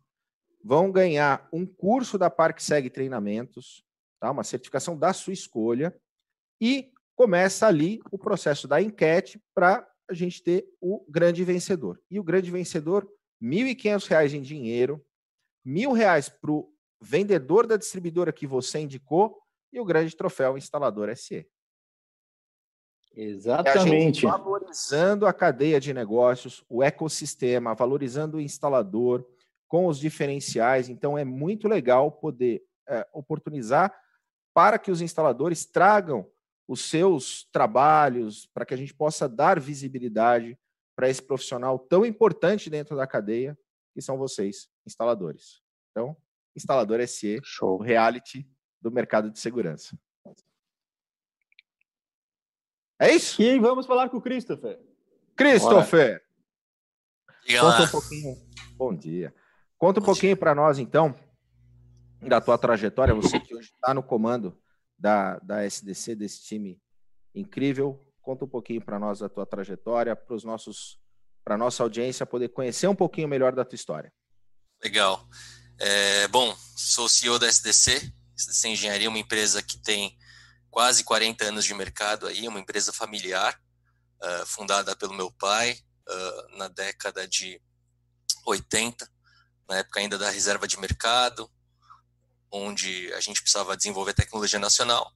Vão 0.63 0.91
ganhar 0.93 1.49
um 1.53 1.65
curso 1.65 2.19
da 2.19 2.29
Parque 2.29 2.63
Segue 2.63 2.91
Treinamentos, 2.91 3.85
tá? 4.21 4.31
uma 4.31 4.45
certificação 4.45 4.97
da 4.99 5.13
sua 5.13 5.33
escolha. 5.33 5.97
E 6.61 6.93
começa 7.15 7.67
ali 7.67 8.01
o 8.11 8.19
processo 8.19 8.67
da 8.69 8.83
enquete 8.83 9.41
para 9.55 9.89
a 10.09 10.15
gente 10.15 10.43
ter 10.43 10.67
o 10.81 11.05
grande 11.09 11.45
vencedor. 11.45 12.01
E 12.11 12.19
o 12.21 12.25
grande 12.25 12.51
vencedor 12.51 13.09
R$ 13.45 13.75
1.500 13.75 14.33
em 14.33 14.41
dinheiro, 14.41 15.05
R$ 15.65 15.87
reais 15.95 16.29
para 16.31 16.51
o 16.51 16.73
vendedor 17.01 17.67
da 17.67 17.77
distribuidora 17.77 18.33
que 18.33 18.47
você 18.47 18.79
indicou 18.79 19.39
e 19.71 19.79
o 19.79 19.85
grande 19.85 20.17
troféu 20.17 20.57
instalador 20.57 21.15
SE. 21.15 21.47
Exatamente. 23.15 24.27
É 24.27 24.29
a 24.31 24.37
valorizando 24.37 25.27
a 25.27 25.33
cadeia 25.33 25.79
de 25.79 25.93
negócios, 25.93 26.65
o 26.69 26.83
ecossistema, 26.83 27.75
valorizando 27.75 28.39
o 28.39 28.41
instalador 28.41 29.25
com 29.69 29.87
os 29.87 29.99
diferenciais. 29.99 30.89
Então, 30.89 31.17
é 31.17 31.25
muito 31.25 31.69
legal 31.69 32.11
poder 32.11 32.65
é, 32.89 33.07
oportunizar 33.13 33.95
para 34.53 34.79
que 34.79 34.91
os 34.91 35.01
instaladores 35.01 35.65
tragam 35.65 36.27
os 36.67 36.89
seus 36.89 37.47
trabalhos, 37.53 38.47
para 38.47 38.65
que 38.65 38.73
a 38.73 38.77
gente 38.77 38.95
possa 38.95 39.29
dar 39.29 39.61
visibilidade 39.61 40.59
para 40.97 41.09
esse 41.09 41.23
profissional 41.23 41.79
tão 41.79 42.05
importante 42.05 42.71
dentro 42.71 42.97
da 42.97 43.07
cadeia, 43.07 43.59
que 43.93 44.01
são 44.01 44.17
vocês, 44.17 44.69
instaladores. 44.87 45.63
Então, 45.91 46.17
instalador 46.57 47.07
SE, 47.07 47.41
Show. 47.43 47.79
o 47.79 47.83
reality 47.83 48.49
do 48.81 48.91
mercado 48.91 49.31
de 49.31 49.39
segurança. 49.39 49.99
É 52.99 53.13
isso? 53.13 53.43
E 53.43 53.59
vamos 53.59 53.87
falar 53.87 54.09
com 54.09 54.19
o 54.19 54.23
Christopher. 54.23 54.81
Christopher! 55.37 56.25
Conta 57.61 57.83
um 57.83 57.89
pouquinho. 57.89 58.37
Bom 58.77 58.95
dia. 58.95 59.35
Conta 59.77 60.01
um 60.01 60.05
pouquinho 60.05 60.37
para 60.37 60.55
nós, 60.55 60.79
então, 60.79 61.15
da 62.21 62.41
tua 62.41 62.57
trajetória. 62.57 63.15
Você 63.15 63.39
que 63.41 63.55
hoje 63.55 63.71
está 63.75 63.93
no 63.93 64.03
comando 64.03 64.59
da, 64.99 65.39
da 65.41 65.65
SDC, 65.65 66.15
desse 66.15 66.43
time 66.45 66.81
incrível. 67.35 68.01
Conta 68.25 68.47
um 68.47 68.49
pouquinho 68.49 68.83
para 68.83 68.99
nós 68.99 69.19
da 69.19 69.29
tua 69.29 69.45
trajetória, 69.45 70.17
para 70.17 70.35
os 70.35 70.43
nossos, 70.45 70.99
para 71.45 71.59
nossa 71.59 71.83
audiência 71.83 72.25
poder 72.25 72.49
conhecer 72.49 72.89
um 72.89 72.95
pouquinho 72.95 73.29
melhor 73.29 73.55
da 73.55 73.65
tua 73.65 73.77
história. 73.77 74.11
Legal. 74.83 75.29
É, 75.79 76.27
bom, 76.29 76.57
sou 76.75 77.09
CEO 77.09 77.39
da 77.39 77.47
SDC. 77.47 78.13
SDC 78.37 78.69
Engenharia, 78.69 79.09
uma 79.09 79.19
empresa 79.19 79.63
que 79.63 79.79
tem 79.79 80.17
quase 80.71 81.05
40 81.05 81.45
anos 81.45 81.65
de 81.65 81.75
mercado 81.75 82.27
aí, 82.27 82.49
uma 82.49 82.59
empresa 82.59 82.93
familiar, 82.93 83.61
uh, 84.23 84.47
fundada 84.47 84.97
pelo 84.97 85.15
meu 85.15 85.31
pai 85.31 85.79
uh, 86.09 86.57
na 86.57 86.69
década 86.69 87.29
de 87.29 87.61
80, 88.47 89.09
na 89.69 89.79
época 89.79 90.01
ainda 90.01 90.19
da 90.19 90.31
reserva 90.31 90.67
de 90.67 90.79
mercado, 90.81 91.49
onde 92.51 93.13
a 93.13 93.21
gente 93.21 93.41
precisava 93.41 93.77
desenvolver 93.77 94.15
tecnologia 94.15 94.59
nacional. 94.59 95.13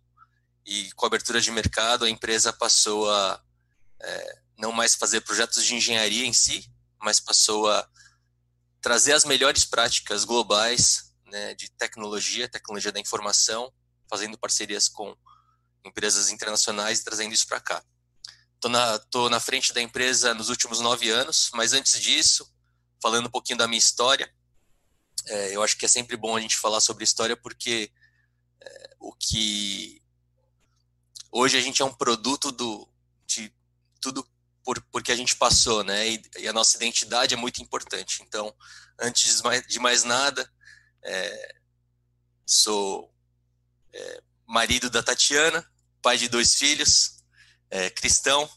E 0.64 0.92
com 0.92 1.06
a 1.06 1.08
abertura 1.08 1.40
de 1.40 1.50
mercado, 1.50 2.04
a 2.04 2.10
empresa 2.10 2.52
passou 2.52 3.10
a 3.10 3.42
é, 4.00 4.38
não 4.58 4.72
mais 4.72 4.94
fazer 4.94 5.20
projetos 5.22 5.64
de 5.64 5.74
engenharia 5.74 6.26
em 6.26 6.32
si, 6.32 6.70
mas 7.00 7.20
passou 7.20 7.70
a 7.70 7.88
trazer 8.80 9.12
as 9.12 9.24
melhores 9.24 9.64
práticas 9.64 10.24
globais 10.24 11.12
né, 11.26 11.54
de 11.54 11.70
tecnologia, 11.70 12.48
tecnologia 12.48 12.92
da 12.92 13.00
informação, 13.00 13.72
fazendo 14.08 14.38
parcerias 14.38 14.88
com 14.88 15.16
empresas 15.84 16.30
internacionais 16.30 17.00
e 17.00 17.04
trazendo 17.04 17.32
isso 17.32 17.46
para 17.46 17.60
cá. 17.60 17.84
Estou 18.54 18.70
na, 18.70 18.98
tô 18.98 19.28
na 19.28 19.38
frente 19.38 19.72
da 19.72 19.80
empresa 19.80 20.34
nos 20.34 20.48
últimos 20.48 20.80
nove 20.80 21.10
anos, 21.10 21.50
mas 21.54 21.72
antes 21.72 22.00
disso, 22.00 22.52
falando 23.00 23.26
um 23.26 23.30
pouquinho 23.30 23.58
da 23.58 23.68
minha 23.68 23.78
história, 23.78 24.32
é, 25.26 25.54
eu 25.54 25.62
acho 25.62 25.76
que 25.76 25.84
é 25.84 25.88
sempre 25.88 26.16
bom 26.16 26.36
a 26.36 26.40
gente 26.40 26.56
falar 26.56 26.80
sobre 26.80 27.04
história 27.04 27.36
porque 27.36 27.92
é, 28.60 28.96
o 28.98 29.12
que 29.14 30.02
hoje 31.30 31.56
a 31.56 31.60
gente 31.60 31.82
é 31.82 31.84
um 31.84 31.94
produto 31.94 32.50
do 32.50 32.88
de 33.26 33.52
tudo 34.00 34.26
por, 34.64 34.80
porque 34.90 35.12
a 35.12 35.16
gente 35.16 35.36
passou, 35.36 35.82
né? 35.82 36.08
E, 36.08 36.22
e, 36.38 36.48
a 36.48 36.52
nossa 36.52 36.76
identidade 36.76 37.34
é 37.34 37.36
muito 37.36 37.62
importante. 37.62 38.22
Então, 38.22 38.54
antes 38.98 39.36
de 39.36 39.42
mais, 39.42 39.66
de 39.66 39.78
mais 39.78 40.04
nada, 40.04 40.50
é, 41.04 41.54
sou 42.46 43.12
é, 43.92 44.22
marido 44.46 44.90
da 44.90 45.02
Tatiana, 45.02 45.66
pai 46.02 46.16
de 46.16 46.28
dois 46.28 46.54
filhos, 46.54 47.22
é, 47.70 47.90
cristão, 47.90 48.48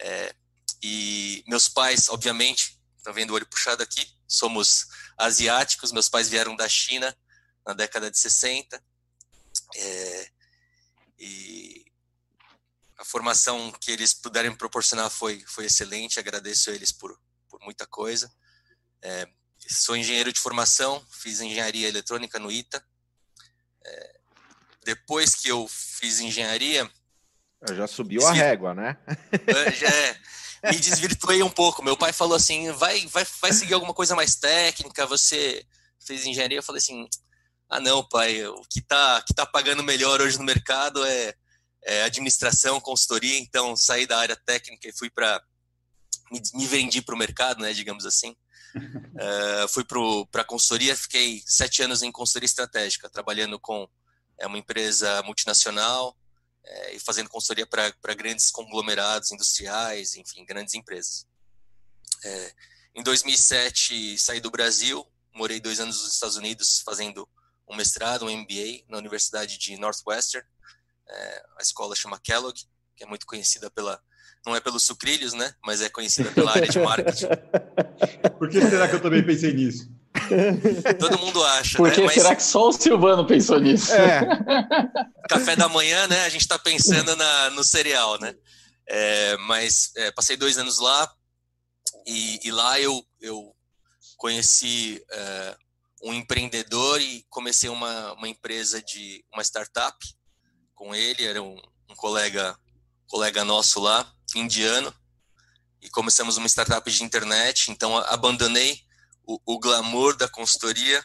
é, 0.00 0.34
e 0.82 1.42
meus 1.46 1.68
pais, 1.68 2.08
obviamente, 2.08 2.78
estão 2.96 3.12
vendo 3.12 3.30
o 3.30 3.34
olho 3.34 3.46
puxado 3.46 3.82
aqui, 3.82 4.06
somos 4.26 4.86
asiáticos, 5.16 5.92
meus 5.92 6.08
pais 6.08 6.28
vieram 6.28 6.54
da 6.54 6.68
China 6.68 7.16
na 7.66 7.74
década 7.74 8.10
de 8.10 8.18
60, 8.18 8.82
é, 9.76 10.30
e 11.18 11.84
a 12.98 13.04
formação 13.04 13.72
que 13.80 13.92
eles 13.92 14.12
puderam 14.12 14.50
me 14.50 14.56
proporcionar 14.56 15.08
foi, 15.08 15.42
foi 15.46 15.66
excelente, 15.66 16.18
agradeço 16.18 16.70
a 16.70 16.74
eles 16.74 16.90
por, 16.90 17.16
por 17.48 17.60
muita 17.62 17.86
coisa. 17.86 18.30
É, 19.00 19.26
sou 19.68 19.96
engenheiro 19.96 20.32
de 20.32 20.40
formação, 20.40 21.04
fiz 21.10 21.40
engenharia 21.40 21.88
eletrônica 21.88 22.38
no 22.40 22.50
ITA. 22.50 22.84
É, 23.84 24.18
depois 24.84 25.34
que 25.34 25.48
eu 25.48 25.68
fiz 25.68 26.18
engenharia. 26.18 26.90
já 27.72 27.86
subiu 27.86 28.26
a 28.26 28.32
régua, 28.32 28.74
né? 28.74 28.96
É, 30.60 30.72
me 30.72 30.80
desvirtuei 30.80 31.40
um 31.40 31.50
pouco. 31.50 31.84
Meu 31.84 31.96
pai 31.96 32.12
falou 32.12 32.36
assim: 32.36 32.72
vai, 32.72 33.06
vai, 33.06 33.24
vai 33.40 33.52
seguir 33.52 33.74
alguma 33.74 33.94
coisa 33.94 34.16
mais 34.16 34.34
técnica. 34.34 35.06
Você 35.06 35.64
fez 36.04 36.26
engenharia? 36.26 36.58
Eu 36.58 36.62
falei 36.64 36.78
assim: 36.78 37.08
ah, 37.68 37.78
não, 37.78 38.02
pai, 38.02 38.44
o 38.44 38.62
que 38.68 38.80
tá, 38.80 39.22
que 39.24 39.32
tá 39.32 39.46
pagando 39.46 39.84
melhor 39.84 40.20
hoje 40.20 40.36
no 40.36 40.44
mercado 40.44 41.04
é, 41.04 41.32
é 41.84 42.02
administração, 42.02 42.80
consultoria. 42.80 43.38
Então, 43.38 43.76
saí 43.76 44.06
da 44.06 44.18
área 44.18 44.36
técnica 44.36 44.88
e 44.88 44.96
fui 44.96 45.10
para. 45.10 45.42
Me, 46.30 46.40
me, 46.54 46.66
vendi 46.66 47.00
para 47.00 47.14
o 47.14 47.18
mercado, 47.18 47.62
né, 47.62 47.72
digamos 47.72 48.04
assim. 48.04 48.36
uh, 48.74 49.68
fui 49.70 49.84
para 49.84 50.42
a 50.42 50.44
consultoria, 50.44 50.96
fiquei 50.96 51.42
sete 51.46 51.82
anos 51.82 52.02
em 52.02 52.12
consultoria 52.12 52.46
estratégica, 52.46 53.08
trabalhando 53.08 53.58
com 53.58 53.88
é, 54.38 54.46
uma 54.46 54.58
empresa 54.58 55.22
multinacional 55.22 56.16
é, 56.64 56.94
e 56.94 57.00
fazendo 57.00 57.30
consultoria 57.30 57.66
para 57.66 58.14
grandes 58.14 58.50
conglomerados 58.50 59.32
industriais, 59.32 60.14
enfim, 60.16 60.44
grandes 60.44 60.74
empresas. 60.74 61.26
É, 62.24 62.52
em 62.94 63.02
2007, 63.02 64.18
saí 64.18 64.40
do 64.40 64.50
Brasil, 64.50 65.06
morei 65.34 65.60
dois 65.60 65.80
anos 65.80 66.02
nos 66.02 66.12
Estados 66.12 66.36
Unidos 66.36 66.82
fazendo 66.84 67.28
um 67.68 67.76
mestrado, 67.76 68.24
um 68.24 68.36
MBA, 68.36 68.84
na 68.88 68.98
Universidade 68.98 69.58
de 69.58 69.76
Northwestern. 69.76 70.46
É, 71.10 71.42
a 71.58 71.62
escola 71.62 71.94
chama 71.96 72.20
Kellogg, 72.22 72.58
que 72.96 73.04
é 73.04 73.06
muito 73.06 73.26
conhecida 73.26 73.70
pela. 73.70 74.00
Não 74.46 74.54
é 74.54 74.60
pelos 74.60 74.84
sucrilhos, 74.84 75.32
né? 75.32 75.52
Mas 75.64 75.82
é 75.82 75.88
conhecida 75.88 76.30
pela 76.30 76.52
área 76.52 76.68
de 76.68 76.78
marketing. 76.78 77.26
Por 78.38 78.48
que 78.48 78.60
será 78.60 78.88
que 78.88 78.94
eu 78.94 79.02
também 79.02 79.24
pensei 79.24 79.52
nisso? 79.52 79.90
Todo 80.98 81.18
mundo 81.18 81.42
acha. 81.44 81.76
Por 81.76 81.90
que 81.92 82.00
né? 82.00 82.08
será 82.08 82.34
que 82.34 82.42
só 82.42 82.68
o 82.68 82.72
Silvano 82.72 83.26
pensou 83.26 83.58
nisso? 83.58 83.92
É. 83.92 84.22
Café 85.28 85.56
da 85.56 85.68
manhã, 85.68 86.06
né? 86.06 86.24
A 86.24 86.28
gente 86.28 86.42
está 86.42 86.58
pensando 86.58 87.14
na, 87.16 87.50
no 87.50 87.64
cereal, 87.64 88.18
né? 88.20 88.34
É, 88.88 89.36
mas 89.38 89.90
é, 89.96 90.10
passei 90.12 90.36
dois 90.36 90.56
anos 90.56 90.78
lá 90.78 91.12
e, 92.06 92.40
e 92.42 92.50
lá 92.50 92.80
eu, 92.80 93.04
eu 93.20 93.54
conheci 94.16 95.02
é, 95.10 95.56
um 96.02 96.14
empreendedor 96.14 97.00
e 97.00 97.24
comecei 97.28 97.68
uma, 97.68 98.14
uma 98.14 98.28
empresa 98.28 98.82
de 98.82 99.24
uma 99.32 99.42
startup 99.42 99.96
com 100.78 100.94
ele. 100.94 101.26
Era 101.26 101.42
um, 101.42 101.60
um 101.90 101.96
colega 101.96 102.56
colega 103.08 103.42
nosso 103.42 103.80
lá, 103.80 104.10
indiano, 104.36 104.94
e 105.80 105.88
começamos 105.88 106.36
uma 106.36 106.46
startup 106.46 106.88
de 106.90 107.02
internet. 107.02 107.70
Então 107.70 107.96
abandonei 107.96 108.80
o, 109.26 109.40
o 109.44 109.58
glamour 109.58 110.16
da 110.16 110.28
consultoria 110.28 111.04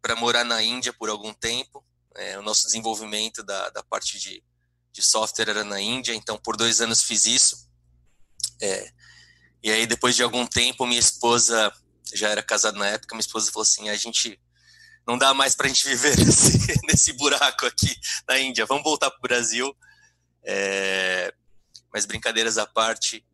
para 0.00 0.16
morar 0.16 0.44
na 0.44 0.62
Índia 0.62 0.92
por 0.92 1.10
algum 1.10 1.34
tempo. 1.34 1.84
É, 2.16 2.38
o 2.38 2.42
nosso 2.42 2.64
desenvolvimento 2.64 3.42
da, 3.42 3.68
da 3.70 3.82
parte 3.82 4.18
de, 4.18 4.42
de 4.92 5.02
software 5.02 5.50
era 5.50 5.64
na 5.64 5.80
Índia, 5.80 6.14
então 6.14 6.38
por 6.38 6.56
dois 6.56 6.80
anos 6.80 7.02
fiz 7.02 7.26
isso. 7.26 7.68
É, 8.60 8.92
e 9.62 9.70
aí, 9.70 9.86
depois 9.86 10.16
de 10.16 10.22
algum 10.22 10.46
tempo, 10.46 10.86
minha 10.86 10.98
esposa, 10.98 11.72
já 12.14 12.28
era 12.28 12.42
casada 12.42 12.78
na 12.78 12.86
época, 12.86 13.14
minha 13.14 13.20
esposa 13.20 13.50
falou 13.50 13.62
assim: 13.62 13.88
a 13.88 13.96
gente 13.96 14.40
não 15.06 15.18
dá 15.18 15.34
mais 15.34 15.54
para 15.54 15.66
a 15.66 15.68
gente 15.68 15.86
viver 15.88 16.16
nesse, 16.24 16.86
nesse 16.86 17.12
buraco 17.12 17.66
aqui 17.66 17.94
na 18.28 18.38
Índia, 18.38 18.66
vamos 18.66 18.84
voltar 18.84 19.10
para 19.10 19.18
o 19.18 19.22
Brasil. 19.22 19.76
É, 20.42 21.34
mas 21.92 22.06
brincadeiras 22.06 22.56
à 22.56 22.66
parte, 22.66 23.24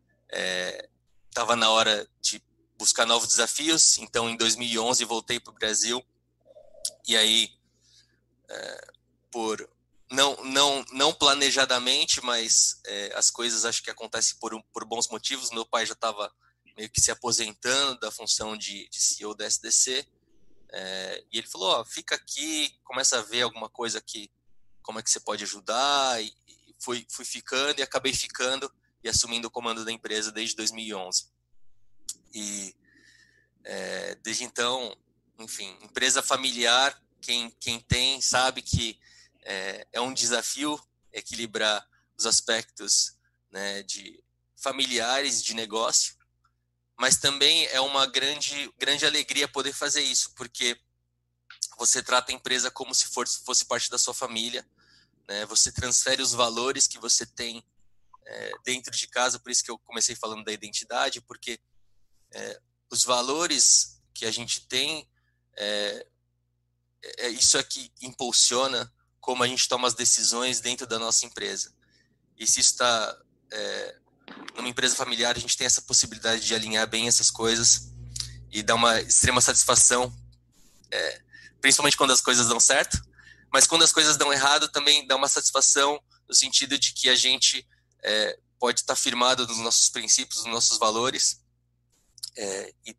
estava 1.29 1.53
é, 1.53 1.55
na 1.55 1.69
hora 1.69 2.07
de 2.21 2.41
buscar 2.77 3.05
novos 3.05 3.27
desafios. 3.27 3.97
Então, 3.99 4.29
em 4.29 4.35
2011, 4.37 5.03
voltei 5.05 5.39
para 5.39 5.51
o 5.51 5.55
Brasil. 5.55 6.03
E 7.07 7.15
aí, 7.15 7.49
é, 8.49 8.87
por 9.31 9.69
não, 10.09 10.35
não, 10.43 10.85
não 10.91 11.13
planejadamente, 11.13 12.23
mas 12.23 12.79
é, 12.85 13.13
as 13.15 13.29
coisas 13.29 13.65
acho 13.65 13.83
que 13.83 13.89
acontecem 13.89 14.37
por, 14.39 14.61
por 14.71 14.85
bons 14.85 15.07
motivos. 15.09 15.51
Meu 15.51 15.65
pai 15.65 15.85
já 15.85 15.93
estava 15.93 16.31
meio 16.77 16.89
que 16.89 17.01
se 17.01 17.11
aposentando 17.11 17.99
da 17.99 18.11
função 18.11 18.55
de, 18.55 18.87
de 18.89 19.01
CEO 19.01 19.35
da 19.35 19.45
SDC. 19.45 20.07
É, 20.71 21.23
e 21.31 21.37
ele 21.37 21.47
falou: 21.47 21.83
fica 21.85 22.15
aqui, 22.15 22.77
começa 22.83 23.19
a 23.19 23.21
ver 23.21 23.43
alguma 23.43 23.69
coisa 23.69 24.01
que, 24.01 24.31
como 24.81 24.99
é 24.99 25.03
que 25.03 25.09
você 25.09 25.19
pode 25.19 25.43
ajudar. 25.43 26.21
E, 26.21 26.33
e 26.47 26.75
fui, 26.79 27.05
fui 27.09 27.25
ficando 27.25 27.79
e 27.79 27.83
acabei 27.83 28.13
ficando 28.13 28.71
e 29.03 29.09
assumindo 29.09 29.47
o 29.47 29.51
comando 29.51 29.85
da 29.85 29.91
empresa 29.91 30.31
desde 30.31 30.55
2011. 30.55 31.27
E 32.33 32.75
é, 33.63 34.15
desde 34.15 34.43
então, 34.43 34.95
enfim, 35.39 35.77
empresa 35.81 36.21
familiar, 36.21 37.01
quem, 37.21 37.49
quem 37.59 37.79
tem 37.79 38.21
sabe 38.21 38.61
que 38.61 38.99
é, 39.43 39.87
é 39.93 40.01
um 40.01 40.13
desafio 40.13 40.79
equilibrar 41.11 41.87
os 42.17 42.25
aspectos 42.25 43.17
né, 43.51 43.83
de 43.83 44.23
familiares 44.55 45.43
de 45.43 45.53
negócio, 45.53 46.16
mas 46.97 47.17
também 47.17 47.65
é 47.67 47.79
uma 47.79 48.07
grande, 48.07 48.73
grande 48.77 49.05
alegria 49.05 49.47
poder 49.47 49.71
fazer 49.71 50.01
isso, 50.01 50.33
porque 50.35 50.79
você 51.77 52.01
trata 52.01 52.31
a 52.31 52.35
empresa 52.35 52.71
como 52.71 52.93
se 52.95 53.07
fosse, 53.07 53.39
fosse 53.45 53.63
parte 53.65 53.89
da 53.89 53.99
sua 53.99 54.13
família, 54.13 54.67
né? 55.27 55.45
você 55.45 55.71
transfere 55.71 56.21
os 56.21 56.33
valores 56.33 56.87
que 56.87 56.97
você 56.97 57.25
tem 57.25 57.63
é, 58.25 58.51
dentro 58.65 58.91
de 58.91 59.07
casa, 59.07 59.39
por 59.39 59.51
isso 59.51 59.63
que 59.63 59.69
eu 59.69 59.77
comecei 59.79 60.15
falando 60.15 60.43
da 60.43 60.51
identidade, 60.51 61.21
porque 61.21 61.59
é, 62.33 62.59
os 62.89 63.03
valores 63.03 64.01
que 64.13 64.25
a 64.25 64.31
gente 64.31 64.67
tem, 64.67 65.07
é, 65.55 66.07
é 67.17 67.29
isso 67.29 67.57
é 67.57 67.63
que 67.63 67.91
impulsiona 68.01 68.91
como 69.19 69.43
a 69.43 69.47
gente 69.47 69.67
toma 69.67 69.87
as 69.87 69.93
decisões 69.93 70.59
dentro 70.59 70.87
da 70.87 70.97
nossa 70.97 71.25
empresa. 71.25 71.73
E 72.37 72.47
se 72.47 72.59
está 72.59 73.21
é, 73.51 73.99
numa 74.57 74.67
empresa 74.67 74.95
familiar 74.95 75.37
a 75.37 75.39
gente 75.39 75.55
tem 75.55 75.67
essa 75.67 75.81
possibilidade 75.81 76.45
de 76.45 76.55
alinhar 76.55 76.87
bem 76.87 77.07
essas 77.07 77.29
coisas 77.29 77.93
e 78.51 78.63
dar 78.63 78.75
uma 78.75 78.99
extrema 78.99 79.39
satisfação, 79.39 80.13
é, 80.91 81.21
principalmente 81.61 81.95
quando 81.95 82.11
as 82.11 82.21
coisas 82.21 82.47
dão 82.47 82.59
certo, 82.59 82.99
mas 83.53 83.67
quando 83.67 83.83
as 83.83 83.93
coisas 83.93 84.17
dão 84.17 84.33
errado 84.33 84.67
também 84.69 85.05
dá 85.05 85.15
uma 85.15 85.27
satisfação 85.27 86.01
no 86.27 86.33
sentido 86.33 86.77
de 86.77 86.91
que 86.91 87.09
a 87.09 87.15
gente 87.15 87.65
é, 88.03 88.39
pode 88.59 88.81
estar 88.81 88.95
firmado 88.95 89.47
nos 89.47 89.59
nossos 89.59 89.89
princípios, 89.89 90.43
nos 90.43 90.53
nossos 90.53 90.77
valores 90.77 91.41
é, 92.35 92.73
e 92.85 92.97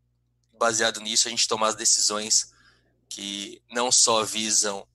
baseado 0.57 0.99
nisso 1.01 1.27
a 1.27 1.31
gente 1.31 1.47
tomar 1.47 1.69
as 1.69 1.75
decisões 1.75 2.51
que 3.07 3.61
não 3.69 3.91
só 3.91 4.23
visam 4.23 4.87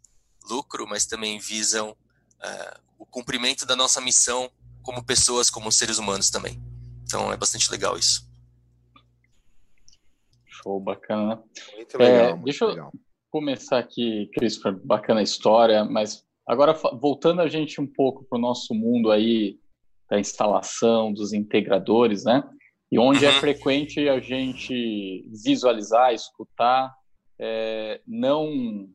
lucro, 0.44 0.86
mas 0.86 1.06
também 1.06 1.38
visam 1.38 1.90
uh, 1.90 2.80
o 2.98 3.06
cumprimento 3.06 3.66
da 3.66 3.74
nossa 3.74 4.00
missão 4.00 4.50
como 4.84 5.04
pessoas, 5.04 5.50
como 5.50 5.72
seres 5.72 5.98
humanos 5.98 6.30
também. 6.30 6.62
Então 7.02 7.32
é 7.32 7.36
bastante 7.36 7.70
legal 7.70 7.98
isso. 7.98 8.28
Show, 10.46 10.78
bacana. 10.78 11.42
Muito 11.74 11.98
legal. 11.98 12.14
É, 12.14 12.30
muito 12.30 12.44
deixa 12.44 12.66
legal. 12.66 12.90
eu 12.94 13.00
começar 13.30 13.78
aqui, 13.78 14.30
Christopher, 14.34 14.78
bacana 14.84 15.20
a 15.20 15.24
história, 15.24 15.84
mas 15.84 16.24
agora 16.46 16.72
voltando 17.00 17.40
a 17.40 17.48
gente 17.48 17.80
um 17.80 17.86
pouco 17.86 18.24
para 18.24 18.38
o 18.38 18.40
nosso 18.40 18.72
mundo 18.72 19.10
aí 19.10 19.58
da 20.08 20.20
instalação, 20.20 21.12
dos 21.12 21.32
integradores, 21.32 22.24
né? 22.24 22.44
E 22.92 22.98
onde 22.98 23.24
é 23.24 23.30
uhum. 23.30 23.36
é 23.36 23.40
frequente 23.40 24.08
a 24.08 24.20
gente 24.20 25.28
visualizar, 25.42 26.12
escutar, 26.14 26.94
é, 27.38 28.00
não 28.06 28.88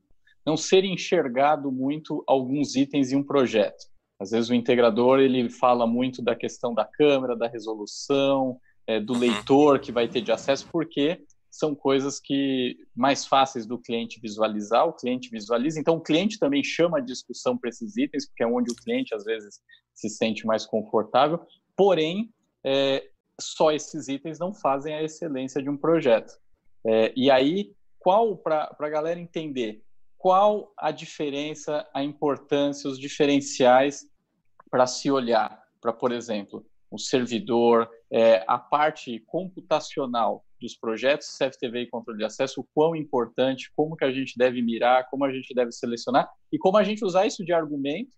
não 0.45 0.55
ser 0.55 0.83
enxergado 0.83 1.71
muito 1.71 2.23
alguns 2.25 2.75
itens 2.75 3.11
em 3.11 3.17
um 3.17 3.23
projeto. 3.23 3.88
Às 4.19 4.31
vezes 4.31 4.49
o 4.49 4.53
integrador 4.53 5.19
ele 5.19 5.49
fala 5.49 5.87
muito 5.87 6.21
da 6.21 6.35
questão 6.35 6.73
da 6.73 6.85
câmera, 6.85 7.35
da 7.35 7.47
resolução, 7.47 8.59
é, 8.85 8.99
do 8.99 9.13
uhum. 9.13 9.19
leitor 9.19 9.79
que 9.79 9.91
vai 9.91 10.07
ter 10.07 10.21
de 10.21 10.31
acesso, 10.31 10.67
porque 10.71 11.23
são 11.49 11.73
coisas 11.73 12.19
que 12.19 12.77
mais 12.95 13.25
fáceis 13.25 13.65
do 13.65 13.77
cliente 13.77 14.19
visualizar, 14.19 14.87
o 14.87 14.93
cliente 14.93 15.29
visualiza, 15.29 15.79
então 15.79 15.95
o 15.95 16.01
cliente 16.01 16.37
também 16.37 16.63
chama 16.63 16.99
a 16.99 17.01
discussão 17.01 17.57
para 17.57 17.69
esses 17.69 17.97
itens, 17.97 18.27
porque 18.27 18.43
é 18.43 18.47
onde 18.47 18.71
o 18.71 18.75
cliente 18.75 19.15
às 19.15 19.23
vezes 19.23 19.59
se 19.93 20.09
sente 20.09 20.45
mais 20.45 20.65
confortável, 20.65 21.39
porém, 21.75 22.31
é, 22.63 23.09
só 23.39 23.71
esses 23.71 24.07
itens 24.07 24.37
não 24.37 24.53
fazem 24.53 24.93
a 24.93 25.03
excelência 25.03 25.61
de 25.61 25.69
um 25.69 25.77
projeto. 25.77 26.33
É, 26.85 27.11
e 27.15 27.29
aí, 27.31 27.73
qual, 27.97 28.37
para 28.37 28.75
a 28.77 28.89
galera 28.89 29.19
entender, 29.19 29.81
qual 30.19 30.73
a 30.77 30.91
diferença, 30.91 31.89
a 31.93 32.03
importância, 32.03 32.89
os 32.89 32.99
diferenciais 32.99 34.05
para 34.69 34.85
se 34.85 35.09
olhar 35.09 35.63
para, 35.81 35.93
por 35.93 36.11
exemplo, 36.11 36.65
o 36.91 36.99
servidor, 36.99 37.89
é, 38.11 38.43
a 38.45 38.57
parte 38.57 39.17
computacional 39.25 40.43
dos 40.59 40.75
projetos 40.75 41.37
CFTV 41.37 41.83
e 41.83 41.89
controle 41.89 42.19
de 42.19 42.25
acesso, 42.25 42.59
o 42.59 42.67
quão 42.73 42.97
importante, 42.97 43.71
como 43.73 43.95
que 43.95 44.03
a 44.03 44.11
gente 44.11 44.37
deve 44.37 44.61
mirar, 44.61 45.09
como 45.09 45.23
a 45.23 45.31
gente 45.31 45.53
deve 45.53 45.71
selecionar 45.71 46.29
e 46.51 46.57
como 46.57 46.77
a 46.77 46.83
gente 46.83 47.05
usar 47.05 47.25
isso 47.25 47.45
de 47.45 47.53
argumento 47.53 48.13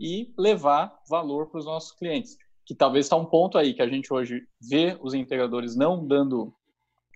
e 0.00 0.34
levar 0.36 0.98
valor 1.08 1.48
para 1.48 1.60
os 1.60 1.64
nossos 1.64 1.92
clientes. 1.92 2.36
Que 2.66 2.74
talvez 2.74 3.06
está 3.06 3.14
um 3.14 3.24
ponto 3.24 3.56
aí 3.56 3.72
que 3.72 3.82
a 3.82 3.88
gente 3.88 4.12
hoje 4.12 4.42
vê 4.60 4.98
os 5.00 5.14
integradores 5.14 5.76
não 5.76 6.04
dando 6.04 6.52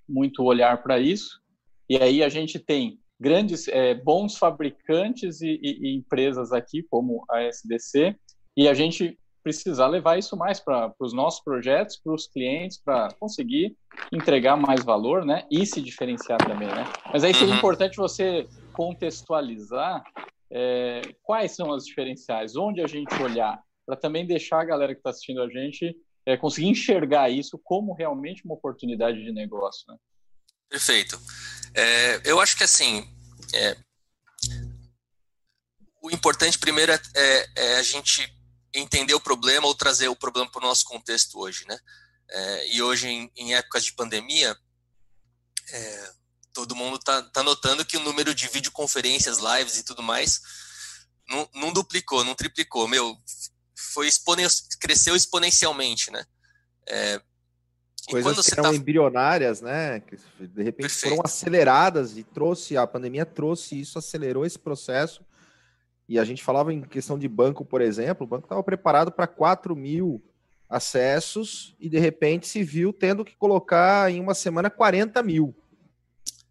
muito 0.08 0.44
olhar 0.44 0.80
para 0.84 1.00
isso, 1.00 1.40
e 1.88 1.96
aí 1.96 2.22
a 2.22 2.28
gente 2.28 2.60
tem 2.60 3.00
grandes, 3.20 3.68
é, 3.68 3.94
bons 3.94 4.38
fabricantes 4.38 5.42
e, 5.42 5.61
e, 5.62 5.78
e, 5.83 5.96
empresas 5.96 6.52
aqui, 6.52 6.83
como 6.90 7.24
a 7.30 7.42
SDC, 7.42 8.16
e 8.56 8.66
a 8.66 8.72
gente 8.72 9.18
precisar 9.42 9.87
levar 9.87 10.18
isso 10.18 10.37
mais 10.37 10.61
para 10.61 10.92
os 10.98 11.12
nossos 11.12 11.42
projetos, 11.42 11.96
para 11.96 12.14
os 12.14 12.26
clientes, 12.26 12.78
para 12.83 13.09
conseguir 13.18 13.76
entregar 14.12 14.56
mais 14.56 14.85
valor, 14.85 15.24
né? 15.24 15.46
E 15.50 15.64
se 15.66 15.80
diferenciar 15.80 16.38
também, 16.38 16.68
né? 16.68 16.85
Mas 17.12 17.24
aí 17.24 17.33
seria 17.33 17.52
uhum. 17.52 17.59
importante 17.59 17.96
você 17.96 18.46
contextualizar 18.72 20.02
é, 20.50 21.00
quais 21.22 21.52
são 21.52 21.72
as 21.72 21.85
diferenciais, 21.85 22.56
onde 22.56 22.80
a 22.83 22.87
gente 22.87 23.14
olhar, 23.22 23.61
para 23.87 23.96
também 23.96 24.26
deixar 24.26 24.61
a 24.61 24.64
galera 24.64 24.94
que 24.94 25.00
está 25.00 25.11
assistindo 25.11 25.42
a 25.42 25.48
gente 25.48 25.96
é, 26.26 26.37
conseguir 26.37 26.68
enxergar 26.68 27.30
isso 27.30 27.59
como 27.64 27.94
realmente 27.94 28.44
uma 28.44 28.54
oportunidade 28.54 29.22
de 29.22 29.33
negócio, 29.33 29.85
né? 29.88 29.96
Perfeito. 30.70 31.20
É, 31.74 32.22
eu 32.24 32.40
acho 32.40 32.56
que 32.56 32.64
assim, 32.64 33.06
é, 33.52 33.76
o 36.00 36.11
importante 36.11 36.59
primeiro 36.59 36.92
é, 36.92 37.00
é, 37.14 37.50
é, 37.56 37.76
a 37.76 37.83
gente 37.83 38.33
entender 38.72 39.14
o 39.14 39.20
problema 39.20 39.66
ou 39.66 39.74
trazer 39.74 40.09
o 40.09 40.16
problema 40.16 40.50
para 40.50 40.64
o 40.64 40.66
nosso 40.66 40.85
contexto 40.85 41.38
hoje, 41.38 41.66
né? 41.66 41.78
É, 42.30 42.68
e 42.68 42.80
hoje, 42.80 43.09
em, 43.09 43.30
em, 43.37 43.54
épocas 43.54 43.85
de 43.85 43.92
pandemia, 43.92 44.56
é, 45.68 46.12
todo 46.52 46.76
mundo 46.76 46.96
está 46.96 47.20
tá 47.22 47.42
notando 47.42 47.85
que 47.85 47.96
o 47.96 48.04
número 48.04 48.33
de 48.33 48.46
videoconferências, 48.46 49.38
lives 49.38 49.76
e 49.76 49.83
tudo 49.83 50.02
mais 50.02 50.40
não, 51.28 51.48
não 51.54 51.72
duplicou, 51.72 52.24
não 52.24 52.37
triplicou. 52.37 52.87
Meu, 52.87 53.16
foi 53.76 54.06
exponen 54.06 54.46
cresceu 54.80 55.16
exponencialmente, 55.16 56.12
né? 56.12 56.24
É, 56.88 57.20
Coisas 58.11 58.46
que 58.46 58.53
eram 58.53 58.70
tá... 58.70 58.77
embrionárias, 58.77 59.61
né? 59.61 60.01
Que 60.01 60.16
de 60.38 60.62
repente 60.62 60.88
Perfeito. 60.88 61.16
foram 61.16 61.23
aceleradas 61.25 62.16
e 62.16 62.23
trouxe, 62.23 62.77
a 62.77 62.87
pandemia 62.87 63.25
trouxe 63.25 63.81
isso, 63.81 63.99
acelerou 63.99 64.44
esse 64.44 64.59
processo. 64.59 65.25
E 66.09 66.18
a 66.18 66.25
gente 66.25 66.42
falava 66.42 66.73
em 66.73 66.83
questão 66.83 67.18
de 67.18 67.29
banco, 67.29 67.64
por 67.64 67.81
exemplo, 67.81 68.25
o 68.25 68.29
banco 68.29 68.46
estava 68.46 68.62
preparado 68.62 69.12
para 69.12 69.27
4 69.27 69.77
mil 69.77 70.23
acessos 70.68 71.75
e 71.81 71.88
de 71.88 71.99
repente 71.99 72.46
se 72.46 72.62
viu 72.62 72.92
tendo 72.92 73.25
que 73.25 73.37
colocar 73.37 74.11
em 74.11 74.20
uma 74.20 74.35
semana 74.35 74.70
40 74.70 75.23
mil. 75.23 75.55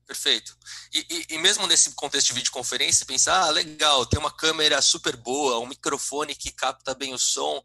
Perfeito. 0.10 0.58
E, 0.91 1.06
e, 1.08 1.36
e, 1.36 1.38
mesmo 1.38 1.67
nesse 1.67 1.91
contexto 1.91 2.30
de 2.30 2.34
videoconferência, 2.34 3.06
pensar, 3.06 3.43
ah, 3.43 3.52
legal, 3.52 4.08
tem 4.08 4.19
uma 4.19 4.32
câmera 4.32 4.82
super 4.82 5.15
boa, 5.15 5.60
um 5.60 5.67
microfone 5.67 6.34
que 6.34 6.52
capta 6.52 6.95
bem 6.95 7.13
o 7.13 7.17
som, 7.19 7.63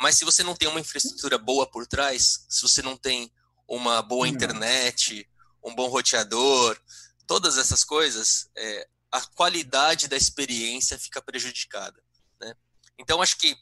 mas 0.00 0.16
se 0.16 0.24
você 0.24 0.42
não 0.42 0.54
tem 0.54 0.68
uma 0.68 0.80
infraestrutura 0.80 1.38
boa 1.38 1.66
por 1.66 1.86
trás, 1.86 2.44
se 2.48 2.62
você 2.62 2.82
não 2.82 2.96
tem 2.96 3.32
uma 3.68 4.02
boa 4.02 4.28
internet, 4.28 5.28
um 5.64 5.74
bom 5.74 5.88
roteador, 5.88 6.78
todas 7.26 7.58
essas 7.58 7.82
coisas, 7.82 8.48
é, 8.56 8.88
a 9.10 9.20
qualidade 9.20 10.08
da 10.08 10.16
experiência 10.16 10.98
fica 10.98 11.20
prejudicada. 11.20 12.00
Né? 12.40 12.54
Então, 12.98 13.20
acho 13.22 13.38
que 13.38 13.56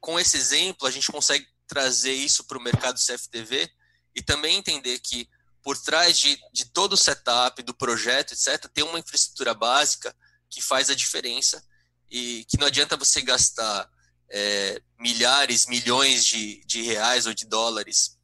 com 0.00 0.18
esse 0.18 0.36
exemplo, 0.36 0.86
a 0.86 0.90
gente 0.90 1.10
consegue 1.10 1.46
trazer 1.66 2.12
isso 2.12 2.44
para 2.44 2.58
o 2.58 2.62
mercado 2.62 3.00
CFTV 3.00 3.70
e 4.14 4.22
também 4.22 4.56
entender 4.56 4.98
que 5.00 5.28
por 5.62 5.78
trás 5.78 6.18
de, 6.18 6.38
de 6.52 6.66
todo 6.66 6.92
o 6.92 6.96
setup, 6.96 7.62
do 7.62 7.74
projeto, 7.74 8.32
etc., 8.32 8.68
tem 8.72 8.84
uma 8.84 8.98
infraestrutura 8.98 9.54
básica 9.54 10.14
que 10.50 10.60
faz 10.60 10.90
a 10.90 10.94
diferença 10.94 11.64
e 12.10 12.44
que 12.44 12.58
não 12.58 12.66
adianta 12.66 12.96
você 12.96 13.22
gastar 13.22 13.90
é, 14.36 14.82
milhares, 14.98 15.66
milhões 15.66 16.26
de, 16.26 16.60
de 16.66 16.82
reais 16.82 17.24
ou 17.24 17.32
de 17.32 17.46
dólares 17.46 18.18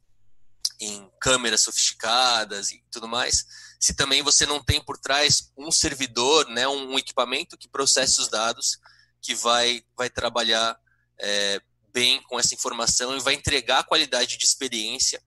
em 0.77 1.09
câmeras 1.21 1.61
sofisticadas 1.61 2.71
e 2.71 2.83
tudo 2.91 3.07
mais, 3.07 3.45
se 3.79 3.93
também 3.93 4.21
você 4.21 4.45
não 4.45 4.61
tem 4.61 4.83
por 4.83 4.97
trás 4.97 5.53
um 5.57 5.71
servidor, 5.71 6.49
né, 6.49 6.67
um, 6.67 6.99
equipamento 6.99 7.57
que 7.57 7.69
processe 7.69 8.19
os 8.19 8.27
dados, 8.27 8.77
que 9.21 9.33
vai, 9.35 9.85
vai 9.95 10.09
trabalhar 10.09 10.77
é, 11.17 11.61
bem 11.93 12.21
com 12.23 12.37
essa 12.37 12.53
informação 12.53 13.15
e 13.15 13.21
vai 13.21 13.35
entregar 13.35 13.79
a 13.79 13.83
qualidade 13.83 14.37
de 14.37 14.43
experiência 14.43 15.23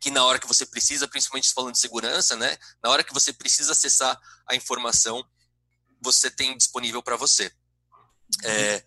que 0.00 0.10
na 0.10 0.24
hora 0.24 0.38
que 0.38 0.48
você 0.48 0.66
precisa, 0.66 1.06
principalmente 1.06 1.52
falando 1.52 1.74
de 1.74 1.78
segurança, 1.78 2.34
né, 2.34 2.58
na 2.82 2.90
hora 2.90 3.04
que 3.04 3.14
você 3.14 3.32
precisa 3.32 3.70
acessar 3.70 4.18
a 4.48 4.56
informação, 4.56 5.24
você 6.00 6.28
tem 6.28 6.56
disponível 6.56 7.02
para 7.02 7.16
você. 7.16 7.52
É, 8.42 8.84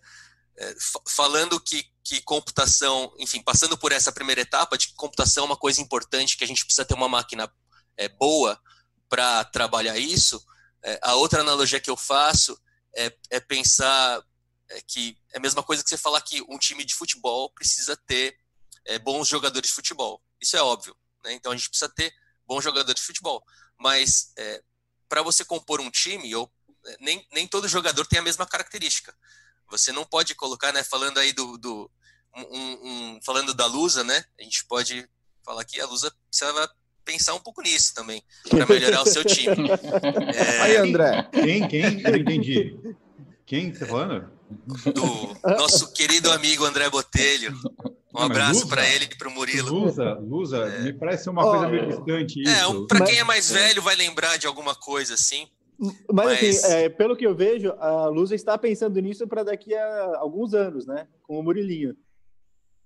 falando 1.06 1.60
que, 1.60 1.86
que 2.04 2.20
computação, 2.22 3.12
enfim, 3.18 3.42
passando 3.42 3.78
por 3.78 3.92
essa 3.92 4.12
primeira 4.12 4.40
etapa 4.40 4.76
de 4.76 4.92
computação 4.94 5.44
é 5.44 5.46
uma 5.46 5.56
coisa 5.56 5.80
importante, 5.80 6.36
que 6.36 6.44
a 6.44 6.46
gente 6.46 6.64
precisa 6.64 6.84
ter 6.84 6.94
uma 6.94 7.08
máquina 7.08 7.50
é, 7.96 8.08
boa 8.08 8.60
para 9.08 9.44
trabalhar 9.44 9.98
isso, 9.98 10.44
é, 10.82 10.98
a 11.02 11.14
outra 11.14 11.40
analogia 11.40 11.80
que 11.80 11.90
eu 11.90 11.96
faço 11.96 12.58
é, 12.96 13.14
é 13.30 13.40
pensar 13.40 14.24
é, 14.70 14.80
que 14.82 15.16
é 15.32 15.38
a 15.38 15.40
mesma 15.40 15.62
coisa 15.62 15.82
que 15.82 15.90
você 15.90 15.98
falar 15.98 16.20
que 16.22 16.42
um 16.48 16.58
time 16.58 16.84
de 16.84 16.94
futebol 16.94 17.50
precisa 17.50 17.96
ter 18.06 18.38
é, 18.86 18.98
bons 18.98 19.28
jogadores 19.28 19.68
de 19.68 19.74
futebol. 19.74 20.22
Isso 20.40 20.56
é 20.56 20.62
óbvio. 20.62 20.96
Né? 21.24 21.32
Então 21.32 21.52
a 21.52 21.56
gente 21.56 21.68
precisa 21.68 21.92
ter 21.94 22.12
bons 22.46 22.62
jogadores 22.62 23.00
de 23.00 23.06
futebol. 23.06 23.44
Mas 23.78 24.32
para 25.08 25.22
você 25.22 25.44
compor 25.44 25.80
um 25.80 25.90
time, 25.90 26.34
ou, 26.34 26.50
nem, 27.00 27.26
nem 27.32 27.46
todo 27.46 27.68
jogador 27.68 28.06
tem 28.06 28.18
a 28.18 28.22
mesma 28.22 28.46
característica. 28.46 29.14
Você 29.70 29.92
não 29.92 30.04
pode 30.04 30.34
colocar, 30.34 30.72
né? 30.72 30.82
Falando 30.82 31.18
aí 31.18 31.32
do, 31.32 31.56
do 31.58 31.90
um, 32.36 32.42
um, 32.42 33.20
falando 33.24 33.54
da 33.54 33.66
Lusa, 33.66 34.04
né? 34.04 34.22
A 34.38 34.42
gente 34.42 34.64
pode 34.66 35.08
falar 35.44 35.64
que 35.64 35.80
a 35.80 35.86
Lusa 35.86 36.12
precisava 36.28 36.70
pensar 37.04 37.34
um 37.34 37.40
pouco 37.40 37.62
nisso 37.62 37.94
também 37.94 38.22
para 38.48 38.66
melhorar 38.66 39.02
o 39.02 39.06
seu 39.06 39.24
time. 39.24 39.68
É... 40.34 40.60
Aí, 40.60 40.76
André. 40.76 41.28
Quem? 41.32 41.68
Quem? 41.68 42.00
Eu 42.02 42.10
não 42.12 42.18
entendi. 42.18 42.78
Quem 43.46 43.72
tá 43.72 43.86
falando? 43.86 44.30
Do 44.94 45.36
nosso 45.56 45.92
querido 45.92 46.30
amigo 46.30 46.64
André 46.64 46.88
Botelho. 46.88 47.52
Um 48.14 48.22
abraço 48.22 48.66
para 48.68 48.86
ele 48.88 49.04
e 49.04 49.16
para 49.16 49.28
o 49.28 49.30
Murilo. 49.30 49.72
Lusa, 49.72 50.14
Lusa, 50.14 50.56
é. 50.58 50.80
me 50.80 50.92
parece 50.92 51.30
uma 51.30 51.44
oh, 51.44 51.50
coisa 51.50 51.68
meio 51.68 51.86
distante 51.86 52.40
é, 52.40 52.42
isso. 52.42 52.82
É, 52.82 52.86
para 52.86 53.06
quem 53.06 53.18
é 53.18 53.24
mais 53.24 53.50
velho 53.50 53.82
vai 53.82 53.94
lembrar 53.94 54.36
de 54.36 54.46
alguma 54.46 54.74
coisa 54.74 55.14
assim. 55.14 55.48
Mas, 56.12 56.32
assim, 56.32 56.46
mas... 56.46 56.64
Assim, 56.64 56.72
é, 56.74 56.88
pelo 56.88 57.16
que 57.16 57.26
eu 57.26 57.34
vejo, 57.34 57.72
a 57.72 58.06
Lusa 58.06 58.34
está 58.34 58.58
pensando 58.58 59.00
nisso 59.00 59.26
para 59.26 59.42
daqui 59.42 59.74
a 59.74 60.16
alguns 60.18 60.52
anos, 60.52 60.86
né? 60.86 61.08
Com 61.22 61.38
o 61.38 61.42
Murilinho. 61.42 61.96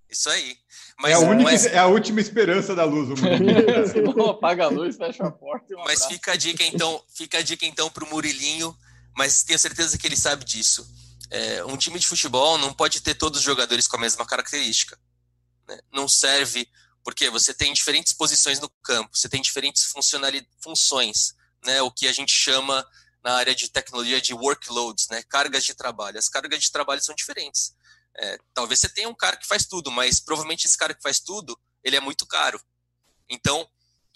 Isso 0.09 0.29
aí. 0.29 0.57
Mas, 0.99 1.11
é, 1.11 1.15
a 1.15 1.19
única, 1.19 1.51
mas... 1.51 1.65
é 1.65 1.77
a 1.77 1.87
última 1.87 2.21
esperança 2.21 2.73
da 2.73 2.85
luz. 2.85 3.09
Apaga 4.29 4.65
a 4.65 4.69
luz, 4.69 4.95
fecha 4.95 5.25
a 5.25 5.31
porta. 5.31 5.75
Mas 5.83 6.05
fica 6.05 6.33
a 6.33 6.35
dica 6.35 6.63
então, 6.63 7.03
fica 7.13 7.39
a 7.39 7.41
dica 7.41 7.65
então 7.65 7.89
para 7.89 8.05
o 8.05 8.09
Murilinho, 8.09 8.75
mas 9.15 9.43
tenho 9.43 9.59
certeza 9.59 9.97
que 9.97 10.07
ele 10.07 10.15
sabe 10.15 10.45
disso. 10.45 10.87
É, 11.29 11.65
um 11.65 11.75
time 11.75 11.99
de 11.99 12.07
futebol 12.07 12.57
não 12.57 12.73
pode 12.73 13.01
ter 13.01 13.15
todos 13.15 13.39
os 13.39 13.45
jogadores 13.45 13.87
com 13.87 13.97
a 13.97 13.99
mesma 13.99 14.25
característica. 14.25 14.97
Né? 15.67 15.79
Não 15.91 16.07
serve 16.07 16.67
porque 17.03 17.29
você 17.29 17.53
tem 17.53 17.73
diferentes 17.73 18.13
posições 18.13 18.59
no 18.59 18.69
campo, 18.83 19.15
você 19.15 19.29
tem 19.29 19.41
diferentes 19.41 19.91
funções, 20.63 21.35
né? 21.65 21.81
O 21.81 21.91
que 21.91 22.07
a 22.07 22.13
gente 22.13 22.31
chama 22.31 22.85
na 23.23 23.33
área 23.33 23.55
de 23.55 23.69
tecnologia 23.69 24.21
de 24.21 24.33
workloads, 24.33 25.07
né? 25.09 25.23
Cargas 25.23 25.63
de 25.63 25.73
trabalho. 25.73 26.19
As 26.19 26.29
cargas 26.29 26.61
de 26.61 26.71
trabalho 26.71 27.03
são 27.03 27.15
diferentes. 27.15 27.75
É, 28.17 28.37
talvez 28.53 28.79
você 28.79 28.89
tenha 28.89 29.09
um 29.09 29.15
cara 29.15 29.35
que 29.35 29.47
faz 29.47 29.65
tudo, 29.65 29.91
mas 29.91 30.19
provavelmente 30.19 30.65
esse 30.65 30.77
cara 30.77 30.93
que 30.93 31.01
faz 31.01 31.19
tudo, 31.19 31.59
ele 31.83 31.95
é 31.95 31.99
muito 31.99 32.25
caro. 32.25 32.61
Então, 33.29 33.67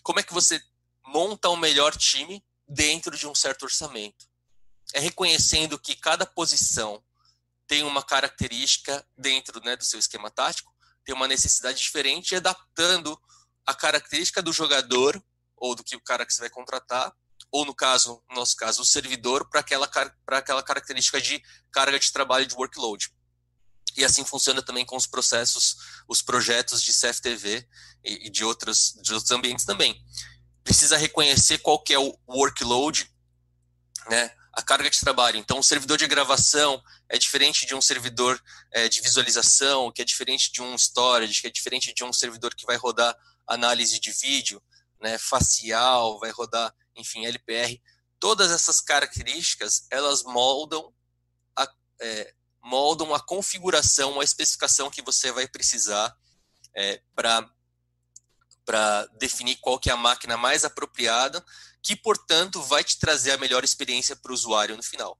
como 0.03 0.19
é 0.19 0.23
que 0.23 0.33
você 0.33 0.61
monta 1.05 1.49
um 1.49 1.57
melhor 1.57 1.95
time 1.95 2.43
dentro 2.67 3.17
de 3.17 3.27
um 3.27 3.35
certo 3.35 3.63
orçamento? 3.63 4.27
É 4.93 4.99
reconhecendo 4.99 5.77
que 5.77 5.95
cada 5.95 6.25
posição 6.25 7.03
tem 7.67 7.83
uma 7.83 8.01
característica 8.01 9.05
dentro 9.17 9.61
né, 9.63 9.75
do 9.75 9.83
seu 9.83 9.99
esquema 9.99 10.31
tático, 10.31 10.73
tem 11.03 11.13
uma 11.13 11.27
necessidade 11.27 11.79
diferente 11.79 12.35
adaptando 12.35 13.19
a 13.65 13.75
característica 13.75 14.41
do 14.41 14.51
jogador 14.51 15.21
ou 15.55 15.75
do 15.75 15.83
que 15.83 15.95
o 15.95 16.01
cara 16.01 16.25
que 16.25 16.33
você 16.33 16.41
vai 16.41 16.49
contratar, 16.49 17.13
ou 17.51 17.65
no 17.65 17.73
caso, 17.73 18.21
no 18.29 18.35
nosso 18.35 18.55
caso, 18.55 18.81
o 18.81 18.85
servidor 18.85 19.49
para 19.49 19.61
aquela, 19.61 19.89
aquela 20.27 20.63
característica 20.63 21.19
de 21.19 21.41
carga 21.71 21.99
de 21.99 22.11
trabalho 22.11 22.45
de 22.45 22.55
workload. 22.55 23.11
E 23.97 24.05
assim 24.05 24.23
funciona 24.23 24.61
também 24.61 24.85
com 24.85 24.95
os 24.95 25.07
processos, 25.07 25.75
os 26.07 26.21
projetos 26.21 26.81
de 26.83 26.93
CFTV 26.93 27.67
e, 28.03 28.27
e 28.27 28.29
de, 28.29 28.45
outros, 28.45 28.93
de 29.01 29.13
outros 29.13 29.31
ambientes 29.31 29.65
também. 29.65 29.99
Precisa 30.63 30.97
reconhecer 30.97 31.57
qual 31.59 31.81
que 31.81 31.93
é 31.93 31.99
o 31.99 32.17
workload, 32.27 33.11
né, 34.09 34.31
a 34.53 34.61
carga 34.61 34.89
de 34.89 34.99
trabalho. 34.99 35.37
Então, 35.37 35.57
um 35.57 35.63
servidor 35.63 35.97
de 35.97 36.07
gravação 36.07 36.81
é 37.07 37.17
diferente 37.17 37.65
de 37.65 37.73
um 37.73 37.81
servidor 37.81 38.41
é, 38.71 38.87
de 38.87 39.01
visualização, 39.01 39.91
que 39.91 40.01
é 40.01 40.05
diferente 40.05 40.51
de 40.51 40.61
um 40.61 40.75
storage, 40.75 41.41
que 41.41 41.47
é 41.47 41.51
diferente 41.51 41.93
de 41.93 42.03
um 42.03 42.13
servidor 42.13 42.53
que 42.53 42.65
vai 42.65 42.75
rodar 42.75 43.15
análise 43.47 43.99
de 43.99 44.11
vídeo, 44.11 44.61
né, 45.01 45.17
facial, 45.17 46.19
vai 46.19 46.31
rodar, 46.31 46.73
enfim, 46.99 47.25
LPR. 47.25 47.81
Todas 48.19 48.51
essas 48.51 48.81
características, 48.81 49.87
elas 49.89 50.23
moldam 50.23 50.93
a, 51.55 51.67
é, 52.01 52.33
moldam 52.61 53.13
a 53.13 53.19
configuração, 53.19 54.19
a 54.19 54.23
especificação 54.23 54.91
que 54.91 55.01
você 55.01 55.31
vai 55.31 55.47
precisar 55.47 56.15
é, 56.75 57.01
para 57.15 59.05
definir 59.17 59.55
qual 59.57 59.79
que 59.79 59.89
é 59.89 59.93
a 59.93 59.97
máquina 59.97 60.37
mais 60.37 60.63
apropriada, 60.63 61.43
que, 61.81 61.95
portanto, 61.95 62.61
vai 62.61 62.83
te 62.83 62.99
trazer 62.99 63.31
a 63.31 63.37
melhor 63.37 63.63
experiência 63.63 64.15
para 64.15 64.31
o 64.31 64.35
usuário 64.35 64.75
no 64.75 64.83
final. 64.83 65.17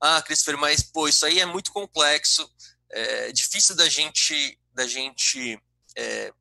Ah, 0.00 0.20
Christopher, 0.22 0.58
mas 0.58 0.82
pô, 0.82 1.08
isso 1.08 1.24
aí 1.24 1.40
é 1.40 1.46
muito 1.46 1.72
complexo, 1.72 2.50
é 2.90 3.32
difícil 3.32 3.74
da 3.74 3.88
gente, 3.88 4.58
da 4.72 4.86
gente 4.86 5.58
é, 5.96 6.32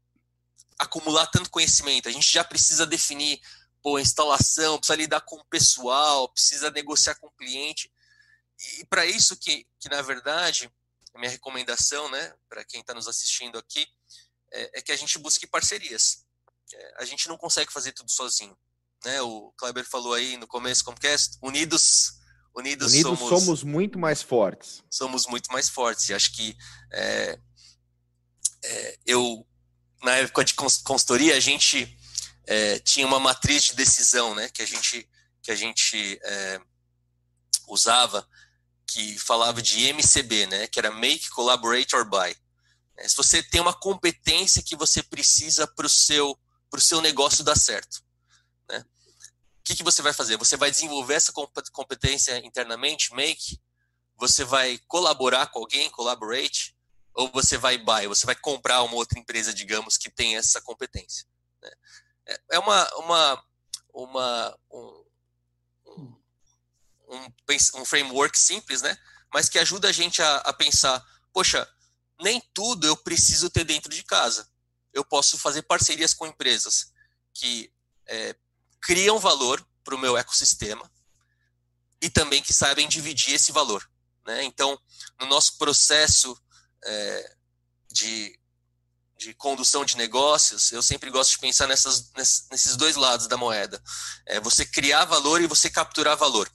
acumular 0.77 1.27
tanto 1.27 1.49
conhecimento. 1.49 2.09
A 2.09 2.11
gente 2.11 2.31
já 2.31 2.43
precisa 2.43 2.85
definir 2.85 3.41
pô, 3.83 3.99
instalação, 3.99 4.77
precisa 4.77 4.95
lidar 4.95 5.21
com 5.21 5.35
o 5.35 5.45
pessoal, 5.45 6.29
precisa 6.29 6.71
negociar 6.71 7.15
com 7.15 7.27
o 7.27 7.31
cliente. 7.31 7.91
E 8.79 8.85
para 8.85 9.05
isso 9.05 9.35
que, 9.35 9.67
que, 9.77 9.89
na 9.89 10.01
verdade, 10.01 10.71
a 11.13 11.19
minha 11.19 11.29
recomendação, 11.29 12.09
né, 12.09 12.33
para 12.47 12.63
quem 12.63 12.79
está 12.79 12.93
nos 12.93 13.09
assistindo 13.09 13.57
aqui, 13.57 13.85
é, 14.51 14.79
é, 14.79 14.81
que 14.81 14.91
a 14.91 14.95
gente 14.95 15.19
busque 15.19 15.45
parcerias. 15.45 16.25
É, 16.73 16.93
a 16.99 17.05
gente 17.05 17.27
não 17.27 17.37
consegue 17.37 17.73
fazer 17.73 17.91
tudo 17.91 18.09
sozinho. 18.09 18.57
Né? 19.03 19.21
O 19.21 19.51
Kleber 19.57 19.85
falou 19.85 20.13
aí 20.13 20.37
no 20.37 20.47
começo, 20.47 20.83
como 20.83 20.97
que 20.97 21.07
é? 21.07 21.15
Unidos, 21.41 22.13
unidos, 22.55 22.93
unidos 22.93 23.19
somos, 23.19 23.43
somos 23.43 23.63
muito 23.63 23.99
mais 23.99 24.21
fortes. 24.21 24.81
Somos 24.89 25.27
muito 25.27 25.51
mais 25.51 25.67
fortes. 25.67 26.07
E 26.07 26.13
acho 26.13 26.31
que 26.31 26.55
é, 26.93 27.37
é, 28.63 28.99
eu, 29.05 29.45
na 30.01 30.15
época 30.15 30.45
de 30.45 30.53
consultoria, 30.53 31.35
a 31.35 31.39
gente 31.39 31.97
é, 32.45 32.79
tinha 32.79 33.05
uma 33.07 33.19
matriz 33.19 33.63
de 33.63 33.75
decisão, 33.75 34.35
né, 34.35 34.49
que 34.49 34.61
a 34.61 34.65
gente, 34.65 35.09
que 35.41 35.51
a 35.51 35.55
gente 35.55 36.19
é, 36.23 36.61
usava, 37.67 38.27
que 38.87 39.17
falava 39.17 39.61
de 39.61 39.91
MCB, 39.93 40.47
né, 40.47 40.67
que 40.67 40.79
era 40.79 40.91
Make, 40.91 41.29
Collaborate 41.29 41.95
or 41.95 42.05
Buy. 42.05 42.35
É, 42.97 43.07
se 43.07 43.15
você 43.15 43.41
tem 43.41 43.61
uma 43.61 43.73
competência 43.73 44.61
que 44.61 44.75
você 44.75 45.01
precisa 45.01 45.65
para 45.67 45.85
o 45.85 45.89
seu, 45.89 46.37
seu 46.77 47.01
negócio 47.01 47.43
dar 47.43 47.57
certo. 47.57 48.03
Né? 48.69 48.79
O 48.79 49.63
que, 49.63 49.75
que 49.75 49.83
você 49.83 50.01
vai 50.01 50.13
fazer? 50.13 50.37
Você 50.37 50.57
vai 50.57 50.69
desenvolver 50.69 51.15
essa 51.15 51.31
competência 51.71 52.37
internamente, 52.45 53.13
Make, 53.13 53.59
você 54.15 54.43
vai 54.43 54.77
colaborar 54.87 55.47
com 55.47 55.59
alguém, 55.59 55.89
Collaborate, 55.89 56.75
ou 57.13 57.29
você 57.31 57.57
vai 57.57 57.77
buy, 57.77 58.07
você 58.07 58.25
vai 58.25 58.35
comprar 58.35 58.81
uma 58.83 58.95
outra 58.95 59.19
empresa, 59.19 59.53
digamos, 59.53 59.97
que 59.97 60.09
tem 60.09 60.35
essa 60.35 60.61
competência. 60.61 61.25
Né? 61.61 61.71
É, 62.25 62.41
é 62.51 62.59
uma, 62.59 62.95
uma, 62.95 63.45
uma, 63.93 64.59
um, 64.71 65.05
um, 67.09 67.33
um 67.75 67.85
framework 67.85 68.37
simples, 68.37 68.81
né? 68.81 68.97
Mas 69.33 69.49
que 69.49 69.59
ajuda 69.59 69.89
a 69.89 69.91
gente 69.91 70.21
a, 70.21 70.37
a 70.37 70.53
pensar, 70.53 71.03
poxa, 71.31 71.67
nem 72.21 72.41
tudo 72.53 72.87
eu 72.87 72.95
preciso 72.95 73.49
ter 73.49 73.63
dentro 73.63 73.89
de 73.89 74.03
casa. 74.03 74.47
Eu 74.93 75.03
posso 75.03 75.37
fazer 75.37 75.63
parcerias 75.63 76.13
com 76.13 76.27
empresas 76.27 76.91
que 77.33 77.73
é, 78.07 78.35
criam 78.81 79.19
valor 79.19 79.65
para 79.83 79.95
o 79.95 79.97
meu 79.97 80.17
ecossistema 80.17 80.89
e 82.01 82.09
também 82.09 82.41
que 82.41 82.53
saibam 82.53 82.87
dividir 82.87 83.33
esse 83.33 83.51
valor. 83.51 83.89
Né? 84.25 84.43
Então, 84.43 84.79
no 85.19 85.25
nosso 85.25 85.57
processo 85.57 86.39
é, 86.83 87.35
de, 87.91 88.39
de 89.17 89.33
condução 89.33 89.85
de 89.85 89.95
negócios, 89.95 90.71
eu 90.71 90.81
sempre 90.81 91.09
gosto 91.09 91.31
de 91.31 91.39
pensar 91.39 91.67
nessas, 91.67 92.11
nesses 92.51 92.75
dois 92.75 92.95
lados 92.95 93.27
da 93.27 93.37
moeda. 93.37 93.81
É 94.25 94.39
você 94.39 94.65
criar 94.65 95.05
valor 95.05 95.41
e 95.41 95.47
você 95.47 95.69
capturar 95.69 96.17
valor 96.17 96.49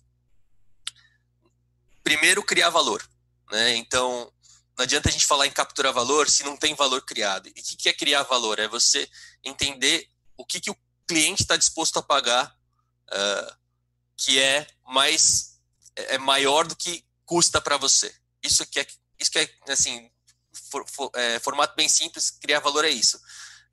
primeiro 2.08 2.42
criar 2.42 2.70
valor. 2.70 3.06
Né? 3.52 3.76
Então, 3.76 4.32
não 4.76 4.82
adianta 4.82 5.10
a 5.10 5.12
gente 5.12 5.26
falar 5.26 5.46
em 5.46 5.50
capturar 5.50 5.92
valor 5.92 6.30
se 6.30 6.42
não 6.42 6.56
tem 6.56 6.74
valor 6.74 7.02
criado. 7.02 7.48
E 7.48 7.60
o 7.60 7.76
que 7.76 7.88
é 7.90 7.92
criar 7.92 8.22
valor? 8.22 8.58
É 8.58 8.66
você 8.66 9.06
entender 9.44 10.08
o 10.34 10.42
que, 10.42 10.58
que 10.58 10.70
o 10.70 10.76
cliente 11.06 11.42
está 11.42 11.54
disposto 11.54 11.98
a 11.98 12.02
pagar, 12.02 12.56
uh, 13.12 13.56
que 14.16 14.38
é 14.38 14.66
mais 14.86 15.58
é 15.96 16.16
maior 16.16 16.66
do 16.66 16.74
que 16.74 17.04
custa 17.26 17.60
para 17.60 17.76
você. 17.76 18.14
Isso 18.42 18.64
que 18.66 18.80
é 18.80 18.86
isso 19.20 19.30
que 19.30 19.38
é 19.38 19.50
assim 19.68 20.10
for, 20.70 20.84
for, 20.88 21.10
é, 21.14 21.38
formato 21.38 21.74
bem 21.76 21.88
simples. 21.88 22.30
Criar 22.30 22.60
valor 22.60 22.84
é 22.84 22.90
isso. 22.90 23.20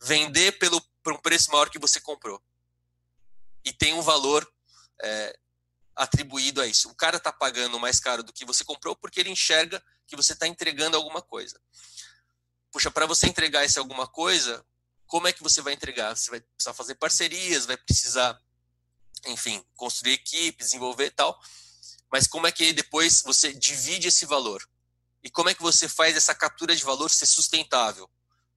Vender 0.02 0.54
pelo 0.54 0.82
por 1.04 1.14
um 1.14 1.18
preço 1.18 1.52
maior 1.52 1.70
que 1.70 1.80
você 1.80 2.00
comprou 2.00 2.42
e 3.66 3.74
tem 3.74 3.94
um 3.94 4.02
valor 4.02 4.48
é, 5.02 5.38
atribuído 5.96 6.62
a 6.62 6.68
isso. 6.68 6.90
O 6.90 6.96
cara 6.96 7.18
está 7.18 7.32
pagando 7.32 7.80
mais 7.80 8.00
caro 8.00 8.24
do 8.24 8.32
que 8.32 8.46
você 8.46 8.64
comprou 8.64 8.96
porque 8.96 9.20
ele 9.20 9.32
enxerga 9.32 9.84
que 10.06 10.16
você 10.16 10.34
está 10.34 10.48
entregando 10.48 10.96
alguma 10.96 11.22
coisa. 11.22 11.60
Puxa, 12.72 12.92
para 12.92 13.08
você 13.08 13.28
entregar 13.28 13.66
esse 13.66 13.80
alguma 13.80 14.08
coisa, 14.08 14.64
como 15.08 15.28
é 15.28 15.34
que 15.34 15.42
você 15.42 15.62
vai 15.62 15.74
entregar? 15.74 16.16
Você 16.16 16.30
vai 16.30 16.42
precisar 16.42 16.74
fazer 16.74 16.96
parcerias, 16.96 17.66
vai 17.66 17.78
precisar, 17.78 18.40
enfim, 19.26 19.66
construir 19.76 20.14
equipe, 20.14 20.64
desenvolver 20.64 21.10
tal. 21.12 21.40
Mas 22.12 22.28
como 22.28 22.46
é 22.46 22.52
que 22.52 22.72
depois 22.72 23.24
você 23.24 23.54
divide 23.54 24.10
esse 24.10 24.26
valor? 24.26 24.68
E 25.26 25.30
como 25.32 25.50
é 25.50 25.56
que 25.56 25.62
você 25.64 25.90
faz 25.90 26.16
essa 26.16 26.36
captura 26.36 26.76
de 26.76 26.84
valor 26.84 27.10
ser 27.10 27.26
sustentável? 27.26 28.08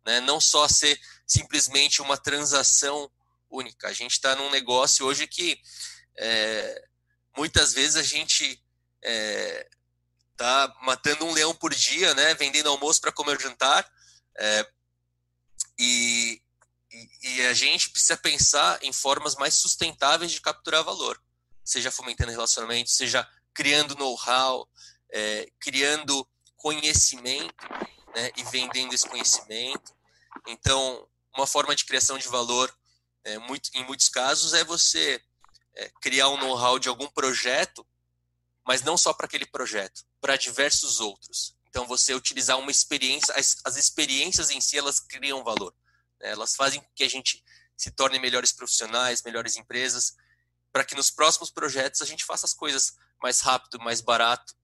Né? 0.04 0.20
Não 0.20 0.38
só 0.38 0.68
ser 0.68 1.00
simplesmente 1.26 2.02
uma 2.02 2.18
transação 2.18 3.10
única. 3.48 3.88
A 3.88 3.92
gente 3.94 4.12
está 4.12 4.36
num 4.36 4.50
negócio 4.50 5.06
hoje 5.06 5.26
que 5.26 5.58
é, 6.18 6.84
muitas 7.34 7.72
vezes 7.72 7.96
a 7.96 8.02
gente 8.02 8.62
é, 9.02 9.66
tá 10.36 10.70
matando 10.82 11.24
um 11.24 11.32
leão 11.32 11.54
por 11.54 11.74
dia, 11.74 12.14
né? 12.14 12.34
Vendendo 12.34 12.68
almoço 12.68 13.00
para 13.00 13.12
comer 13.12 13.40
jantar. 13.40 13.90
É, 14.38 14.70
e, 15.78 16.42
e, 17.22 17.46
a 17.46 17.54
gente 17.54 17.88
precisa 17.88 18.16
pensar 18.18 18.78
em 18.82 18.92
formas 18.92 19.36
mais 19.36 19.54
sustentáveis 19.54 20.32
de 20.32 20.40
capturar 20.42 20.84
valor, 20.84 21.18
seja 21.64 21.90
fomentando 21.90 22.30
relacionamento, 22.30 22.90
seja 22.90 23.26
criando 23.54 23.96
know-how, 23.96 24.68
é, 25.10 25.50
criando 25.58 26.28
conhecimento, 26.58 27.66
né, 28.14 28.30
e 28.36 28.42
vendendo 28.44 28.92
esse 28.92 29.08
conhecimento. 29.08 29.96
Então, 30.46 31.08
uma 31.34 31.46
forma 31.46 31.74
de 31.74 31.84
criação 31.84 32.18
de 32.18 32.28
valor, 32.28 32.72
é, 33.24 33.38
muito, 33.38 33.70
em 33.74 33.84
muitos 33.84 34.08
casos, 34.08 34.52
é 34.52 34.64
você 34.64 35.22
é, 35.74 35.90
criar 36.00 36.28
um 36.28 36.36
know-how 36.36 36.78
de 36.78 36.88
algum 36.88 37.08
projeto, 37.08 37.86
mas 38.66 38.82
não 38.82 38.98
só 38.98 39.12
para 39.12 39.26
aquele 39.26 39.46
projeto, 39.46 40.04
para 40.20 40.36
diversos 40.36 41.00
outros. 41.00 41.56
Então, 41.68 41.86
você 41.86 42.14
utilizar 42.14 42.58
uma 42.58 42.70
experiência, 42.70 43.34
as, 43.34 43.56
as 43.64 43.76
experiências 43.76 44.50
em 44.50 44.60
si, 44.60 44.76
elas 44.76 45.00
criam 45.00 45.44
valor. 45.44 45.74
Né? 46.20 46.30
Elas 46.30 46.56
fazem 46.56 46.80
com 46.80 46.88
que 46.94 47.04
a 47.04 47.08
gente 47.08 47.42
se 47.76 47.90
torne 47.90 48.18
melhores 48.18 48.52
profissionais, 48.52 49.22
melhores 49.22 49.56
empresas, 49.56 50.16
para 50.72 50.84
que 50.84 50.94
nos 50.94 51.10
próximos 51.10 51.50
projetos 51.50 52.02
a 52.02 52.04
gente 52.04 52.24
faça 52.24 52.44
as 52.44 52.52
coisas 52.52 52.96
mais 53.22 53.40
rápido, 53.40 53.78
mais 53.80 54.00
barato, 54.00 54.54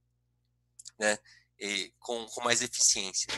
né? 0.99 1.19
E 1.59 1.93
com, 1.99 2.27
com 2.27 2.41
mais 2.43 2.63
eficiência. 2.63 3.29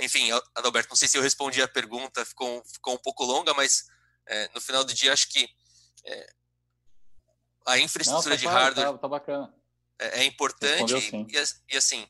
Enfim, 0.00 0.28
Adalberto, 0.54 0.88
não 0.88 0.96
sei 0.96 1.06
se 1.06 1.16
eu 1.16 1.22
respondi 1.22 1.62
a 1.62 1.68
pergunta, 1.68 2.24
ficou, 2.24 2.64
ficou 2.64 2.94
um 2.94 2.98
pouco 2.98 3.24
longa, 3.24 3.52
mas 3.54 3.84
é, 4.26 4.48
no 4.54 4.60
final 4.60 4.84
do 4.84 4.94
dia 4.94 5.12
acho 5.12 5.28
que 5.28 5.48
é, 6.04 6.32
a 7.66 7.78
infraestrutura 7.78 8.34
não, 8.34 8.36
tá 8.36 8.40
de 8.40 8.46
hardware 8.46 8.98
tá, 8.98 9.20
tá. 9.20 9.54
É, 9.98 10.20
é 10.20 10.24
importante 10.24 10.94
e, 10.94 11.74
e, 11.74 11.76
assim 11.76 12.06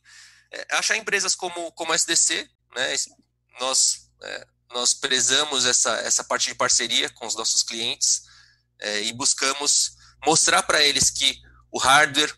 é, 0.50 0.66
achar 0.76 0.96
empresas 0.96 1.34
como 1.34 1.72
como 1.72 1.92
a 1.92 1.96
SDC, 1.96 2.48
né? 2.74 2.94
Nós 3.60 4.10
é, 4.22 4.46
nós 4.70 4.94
prezamos 4.94 5.66
essa 5.66 5.92
essa 6.00 6.24
parte 6.24 6.48
de 6.48 6.54
parceria 6.54 7.10
com 7.10 7.26
os 7.26 7.34
nossos 7.34 7.62
clientes 7.62 8.22
é, 8.78 9.02
e 9.02 9.12
buscamos 9.12 9.96
mostrar 10.24 10.62
para 10.62 10.82
eles 10.82 11.10
que 11.10 11.38
o 11.70 11.78
hardware 11.78 12.34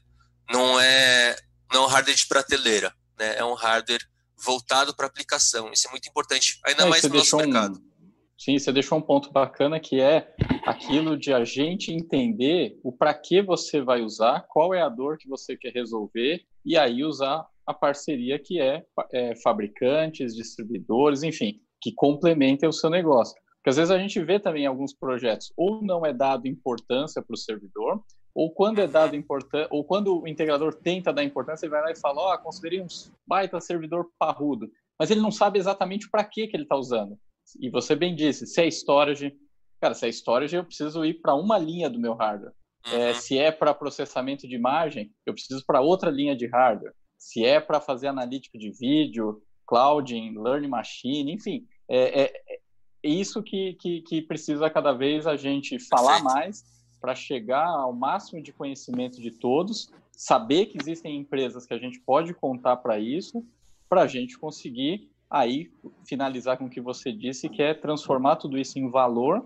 não 0.50 0.78
é 0.80 1.36
não 1.72 1.82
é 1.82 1.86
um 1.86 1.88
hardware 1.88 2.16
de 2.16 2.26
prateleira, 2.26 2.94
né? 3.18 3.36
É 3.36 3.44
um 3.44 3.54
hardware 3.54 4.06
voltado 4.36 4.94
para 4.94 5.06
aplicação. 5.06 5.70
Isso 5.72 5.86
é 5.88 5.90
muito 5.90 6.08
importante, 6.08 6.60
ainda 6.64 6.86
mais 6.86 7.02
no 7.04 7.14
nosso 7.14 7.36
mercado. 7.36 7.78
Um 7.78 7.94
Sim, 8.36 8.58
você 8.58 8.72
deixou 8.72 8.98
um 8.98 9.02
ponto 9.02 9.32
bacana 9.32 9.78
que 9.78 10.00
é 10.00 10.34
aquilo 10.66 11.16
de 11.16 11.32
a 11.32 11.44
gente 11.44 11.92
entender 11.92 12.78
o 12.82 12.92
para 12.92 13.14
que 13.14 13.40
você 13.40 13.80
vai 13.80 14.02
usar, 14.02 14.44
qual 14.48 14.74
é 14.74 14.82
a 14.82 14.88
dor 14.88 15.16
que 15.16 15.28
você 15.28 15.56
quer 15.56 15.72
resolver 15.72 16.44
e 16.64 16.76
aí 16.76 17.04
usar 17.04 17.46
a 17.66 17.72
parceria 17.72 18.38
que 18.38 18.60
é, 18.60 18.84
é 19.12 19.34
fabricantes, 19.36 20.34
distribuidores, 20.34 21.22
enfim, 21.22 21.60
que 21.80 21.92
complementem 21.92 22.68
o 22.68 22.72
seu 22.72 22.90
negócio. 22.90 23.34
Porque 23.56 23.70
às 23.70 23.76
vezes 23.76 23.90
a 23.90 23.98
gente 23.98 24.22
vê 24.22 24.38
também 24.38 24.66
alguns 24.66 24.92
projetos 24.92 25.52
ou 25.56 25.82
não 25.82 26.04
é 26.04 26.12
dado 26.12 26.46
importância 26.46 27.22
para 27.22 27.32
o 27.32 27.38
servidor, 27.38 28.02
ou 28.34 28.52
quando 28.52 28.80
é 28.80 28.86
dado 28.86 29.14
importância, 29.14 29.68
ou 29.70 29.84
quando 29.84 30.20
o 30.20 30.26
integrador 30.26 30.74
tenta 30.74 31.12
dar 31.12 31.22
importância, 31.22 31.66
ele 31.66 31.70
vai 31.70 31.82
lá 31.82 31.90
e 31.92 31.96
fala: 31.96 32.20
Ó, 32.20 32.34
oh, 32.34 32.38
considerei 32.38 32.80
um 32.80 32.86
baita 33.26 33.60
servidor 33.60 34.10
parrudo, 34.18 34.70
mas 34.98 35.10
ele 35.10 35.20
não 35.20 35.30
sabe 35.30 35.58
exatamente 35.58 36.10
para 36.10 36.24
que, 36.24 36.46
que 36.46 36.56
ele 36.56 36.64
está 36.64 36.76
usando. 36.76 37.18
E 37.60 37.70
você 37.70 37.94
bem 37.94 38.14
disse, 38.14 38.46
se 38.46 38.60
é 38.60 38.66
storage, 38.66 39.36
cara, 39.80 39.94
se 39.94 40.06
é 40.06 40.08
storage, 40.08 40.56
eu 40.56 40.64
preciso 40.64 41.04
ir 41.04 41.20
para 41.20 41.34
uma 41.34 41.58
linha 41.58 41.88
do 41.90 42.00
meu 42.00 42.14
hardware. 42.14 42.52
É, 42.86 43.08
uhum. 43.08 43.14
Se 43.14 43.38
é 43.38 43.50
para 43.50 43.74
processamento 43.74 44.46
de 44.46 44.54
imagem, 44.54 45.12
eu 45.24 45.32
preciso 45.32 45.64
para 45.66 45.80
outra 45.80 46.10
linha 46.10 46.36
de 46.36 46.46
hardware. 46.46 46.94
Se 47.18 47.44
é 47.44 47.60
para 47.60 47.80
fazer 47.80 48.08
analítica 48.08 48.58
de 48.58 48.70
vídeo, 48.70 49.42
clouding, 49.66 50.38
learning 50.38 50.68
machine, 50.68 51.32
enfim, 51.32 51.66
é, 51.88 52.22
é, 52.22 52.32
é 52.48 52.58
isso 53.02 53.42
que, 53.42 53.74
que, 53.74 54.02
que, 54.02 54.22
precisa 54.22 54.68
cada 54.68 54.92
vez 54.92 55.26
a 55.26 55.36
gente 55.36 55.78
falar 55.88 56.20
Perfeito. 56.20 56.34
mais 56.34 56.64
para 57.04 57.14
chegar 57.14 57.66
ao 57.66 57.92
máximo 57.92 58.42
de 58.42 58.50
conhecimento 58.50 59.20
de 59.20 59.30
todos, 59.30 59.92
saber 60.10 60.64
que 60.64 60.78
existem 60.80 61.18
empresas 61.18 61.66
que 61.66 61.74
a 61.74 61.78
gente 61.78 62.00
pode 62.00 62.32
contar 62.32 62.78
para 62.78 62.98
isso, 62.98 63.44
para 63.90 64.00
a 64.00 64.06
gente 64.06 64.38
conseguir 64.38 65.10
aí 65.28 65.70
finalizar 66.06 66.56
com 66.56 66.64
o 66.64 66.70
que 66.70 66.80
você 66.80 67.12
disse, 67.12 67.50
que 67.50 67.62
é 67.62 67.74
transformar 67.74 68.36
tudo 68.36 68.56
isso 68.56 68.78
em 68.78 68.88
valor 68.90 69.44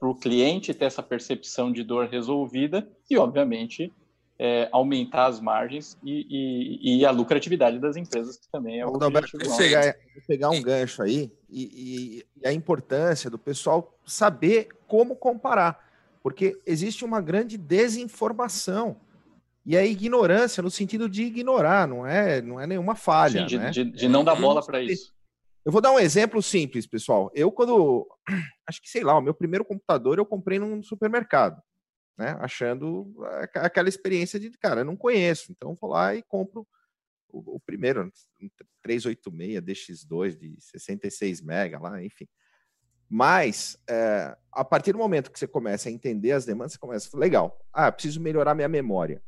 para 0.00 0.08
o 0.08 0.16
cliente 0.16 0.74
ter 0.74 0.86
essa 0.86 1.00
percepção 1.00 1.70
de 1.70 1.84
dor 1.84 2.08
resolvida 2.08 2.90
e, 3.08 3.16
obviamente, 3.16 3.92
é, 4.36 4.68
aumentar 4.72 5.26
as 5.26 5.40
margens 5.40 5.96
e, 6.02 6.26
e, 6.28 6.98
e, 6.98 7.06
a 7.06 7.12
lucratividade 7.12 7.78
das 7.78 7.94
empresas, 7.96 8.36
que 8.36 8.48
também 8.50 8.80
é 8.80 8.84
o 8.84 8.88
Alberto, 8.88 9.36
objetivo. 9.36 9.44
Vou 9.44 9.58
pegar, 9.58 9.82
vou 9.84 10.22
pegar 10.26 10.50
um 10.50 10.60
gancho 10.60 11.02
aí 11.02 11.32
e, 11.48 12.24
e, 12.36 12.46
a 12.46 12.52
importância 12.52 13.30
do 13.30 13.38
pessoal 13.38 13.96
saber 14.04 14.70
como 14.88 15.14
comparar, 15.14 15.87
porque 16.22 16.60
existe 16.66 17.04
uma 17.04 17.20
grande 17.20 17.56
desinformação 17.56 19.00
e 19.64 19.76
a 19.76 19.84
ignorância 19.84 20.62
no 20.62 20.70
sentido 20.70 21.08
de 21.08 21.24
ignorar, 21.24 21.86
não 21.86 22.06
é, 22.06 22.40
não 22.40 22.58
é 22.58 22.66
nenhuma 22.66 22.94
falha. 22.94 23.40
Sim, 23.42 23.46
de, 23.46 23.58
né? 23.58 23.70
de, 23.70 23.84
de 23.84 24.08
não 24.08 24.24
dar 24.24 24.34
bola 24.34 24.64
para 24.64 24.82
isso. 24.82 25.12
Eu 25.64 25.70
vou 25.70 25.82
dar 25.82 25.92
um 25.92 25.98
exemplo 25.98 26.42
simples, 26.42 26.86
pessoal. 26.86 27.30
Eu, 27.34 27.52
quando. 27.52 28.08
Acho 28.66 28.80
que 28.80 28.88
sei 28.88 29.04
lá, 29.04 29.18
o 29.18 29.20
meu 29.20 29.34
primeiro 29.34 29.64
computador 29.64 30.18
eu 30.18 30.24
comprei 30.24 30.58
num 30.58 30.82
supermercado, 30.82 31.60
né? 32.16 32.36
Achando 32.40 33.14
aquela 33.54 33.88
experiência 33.88 34.40
de, 34.40 34.50
cara, 34.52 34.80
eu 34.80 34.84
não 34.86 34.96
conheço. 34.96 35.52
Então 35.52 35.74
vou 35.74 35.90
lá 35.90 36.14
e 36.14 36.22
compro 36.22 36.66
o, 37.28 37.56
o 37.56 37.60
primeiro, 37.60 38.10
um 38.40 38.48
386 38.82 39.60
DX2 39.62 40.38
de 40.38 40.56
66 40.58 41.42
MB 41.42 41.78
lá, 41.78 42.02
enfim. 42.02 42.26
Mas, 43.08 43.78
é, 43.88 44.36
a 44.52 44.64
partir 44.64 44.92
do 44.92 44.98
momento 44.98 45.30
que 45.30 45.38
você 45.38 45.46
começa 45.46 45.88
a 45.88 45.92
entender 45.92 46.32
as 46.32 46.44
demandas, 46.44 46.72
você 46.72 46.78
começa, 46.78 47.16
legal, 47.16 47.58
ah, 47.72 47.90
preciso 47.90 48.20
melhorar 48.20 48.54
minha 48.54 48.68
memória. 48.68 49.22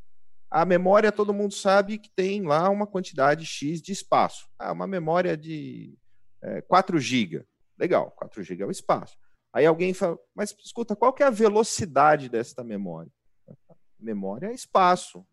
A 0.51 0.65
memória, 0.65 1.13
todo 1.13 1.33
mundo 1.33 1.55
sabe 1.55 1.97
que 1.97 2.11
tem 2.11 2.43
lá 2.43 2.69
uma 2.69 2.87
quantidade 2.87 3.47
X 3.47 3.81
de 3.81 3.93
espaço. 3.93 4.49
Ah, 4.59 4.73
uma 4.73 4.87
memória 4.87 5.37
de 5.37 5.97
é, 6.43 6.61
4 6.63 6.99
GB. 6.99 7.47
Legal, 7.79 8.11
4 8.11 8.43
GB 8.43 8.65
é 8.65 8.67
o 8.67 8.71
espaço. 8.71 9.17
Aí 9.53 9.65
alguém 9.65 9.95
fala, 9.95 10.19
mas 10.35 10.55
escuta, 10.63 10.95
qual 10.95 11.13
que 11.13 11.23
é 11.23 11.27
a 11.27 11.31
velocidade 11.31 12.29
desta 12.29 12.63
memória? 12.63 13.11
Memória 13.99 14.49
é 14.49 14.53
espaço. 14.53 15.27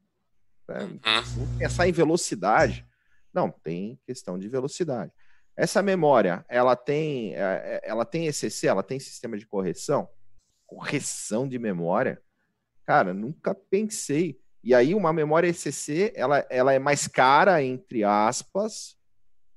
Né? 0.67 0.83
Uhum. 0.83 1.57
Pensar 1.57 1.87
em 1.87 1.91
velocidade. 1.91 2.85
Não, 3.33 3.51
tem 3.51 3.99
questão 4.05 4.37
de 4.37 4.47
velocidade. 4.47 5.11
Essa 5.57 5.81
memória, 5.81 6.45
ela 6.47 6.75
tem, 6.75 7.33
é, 7.33 7.39
é, 7.39 7.81
ela 7.83 8.05
tem 8.05 8.27
ECC, 8.27 8.67
ela 8.67 8.83
tem 8.83 8.99
sistema 8.99 9.35
de 9.35 9.47
correção? 9.47 10.07
Correção 10.67 11.47
de 11.47 11.57
memória? 11.57 12.21
Cara, 12.85 13.11
nunca 13.11 13.55
pensei. 13.55 14.39
E 14.63 14.75
aí 14.75 14.93
uma 14.93 15.11
memória 15.11 15.47
ECC, 15.47 16.13
ela, 16.15 16.45
ela 16.49 16.73
é 16.73 16.79
mais 16.79 17.07
cara, 17.07 17.63
entre 17.63 18.03
aspas, 18.03 18.95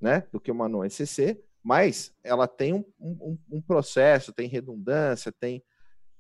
né, 0.00 0.26
do 0.32 0.40
que 0.40 0.50
uma 0.50 0.68
não 0.70 0.84
ECC, 0.84 1.38
mas 1.62 2.14
ela 2.24 2.48
tem 2.48 2.72
um, 2.72 2.84
um, 2.98 3.38
um 3.52 3.60
processo, 3.60 4.32
tem 4.32 4.48
redundância, 4.48 5.30
tem 5.30 5.62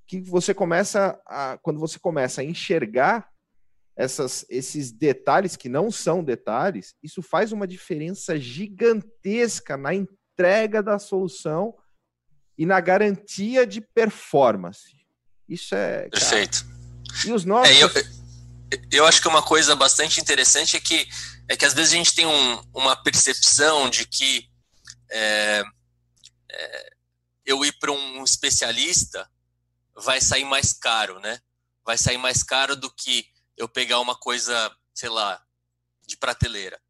que 0.06 0.20
você 0.20 0.52
começa 0.52 1.18
a, 1.24 1.56
quando 1.62 1.78
você 1.78 1.96
começa 1.98 2.40
a 2.40 2.44
enxergar 2.44 3.30
essas, 3.96 4.44
esses 4.48 4.90
detalhes 4.90 5.56
que 5.56 5.68
não 5.68 5.90
são 5.90 6.24
detalhes, 6.24 6.94
isso 7.02 7.22
faz 7.22 7.52
uma 7.52 7.66
diferença 7.66 8.38
gigantesca 8.38 9.76
na 9.76 9.94
entrega 9.94 10.82
da 10.82 10.98
solução 10.98 11.74
e 12.56 12.64
na 12.64 12.80
garantia 12.80 13.66
de 13.66 13.80
performance. 13.80 14.96
Isso 15.48 15.74
é. 15.74 16.08
Cara, 16.08 16.10
Perfeito. 16.10 16.66
E 17.26 17.32
os 17.32 17.44
nossos. 17.44 17.74
É, 17.74 17.82
eu 17.82 17.88
eu 18.90 19.06
acho 19.06 19.20
que 19.20 19.28
uma 19.28 19.42
coisa 19.42 19.74
bastante 19.74 20.20
interessante 20.20 20.76
é 20.76 20.80
que, 20.80 21.08
é 21.48 21.56
que 21.56 21.64
às 21.64 21.74
vezes 21.74 21.92
a 21.92 21.96
gente 21.96 22.14
tem 22.14 22.26
um, 22.26 22.62
uma 22.72 22.94
percepção 22.96 23.90
de 23.90 24.06
que 24.06 24.48
é, 25.10 25.62
é, 26.52 26.90
eu 27.44 27.64
ir 27.64 27.72
para 27.80 27.90
um 27.90 28.22
especialista 28.22 29.28
vai 29.96 30.20
sair 30.20 30.44
mais 30.44 30.72
caro, 30.72 31.18
né? 31.18 31.40
Vai 31.84 31.98
sair 31.98 32.18
mais 32.18 32.42
caro 32.42 32.76
do 32.76 32.90
que 32.90 33.26
eu 33.60 33.68
pegar 33.68 34.00
uma 34.00 34.16
coisa, 34.16 34.74
sei 34.94 35.10
lá, 35.10 35.46
de 36.06 36.16
prateleira. 36.16 36.80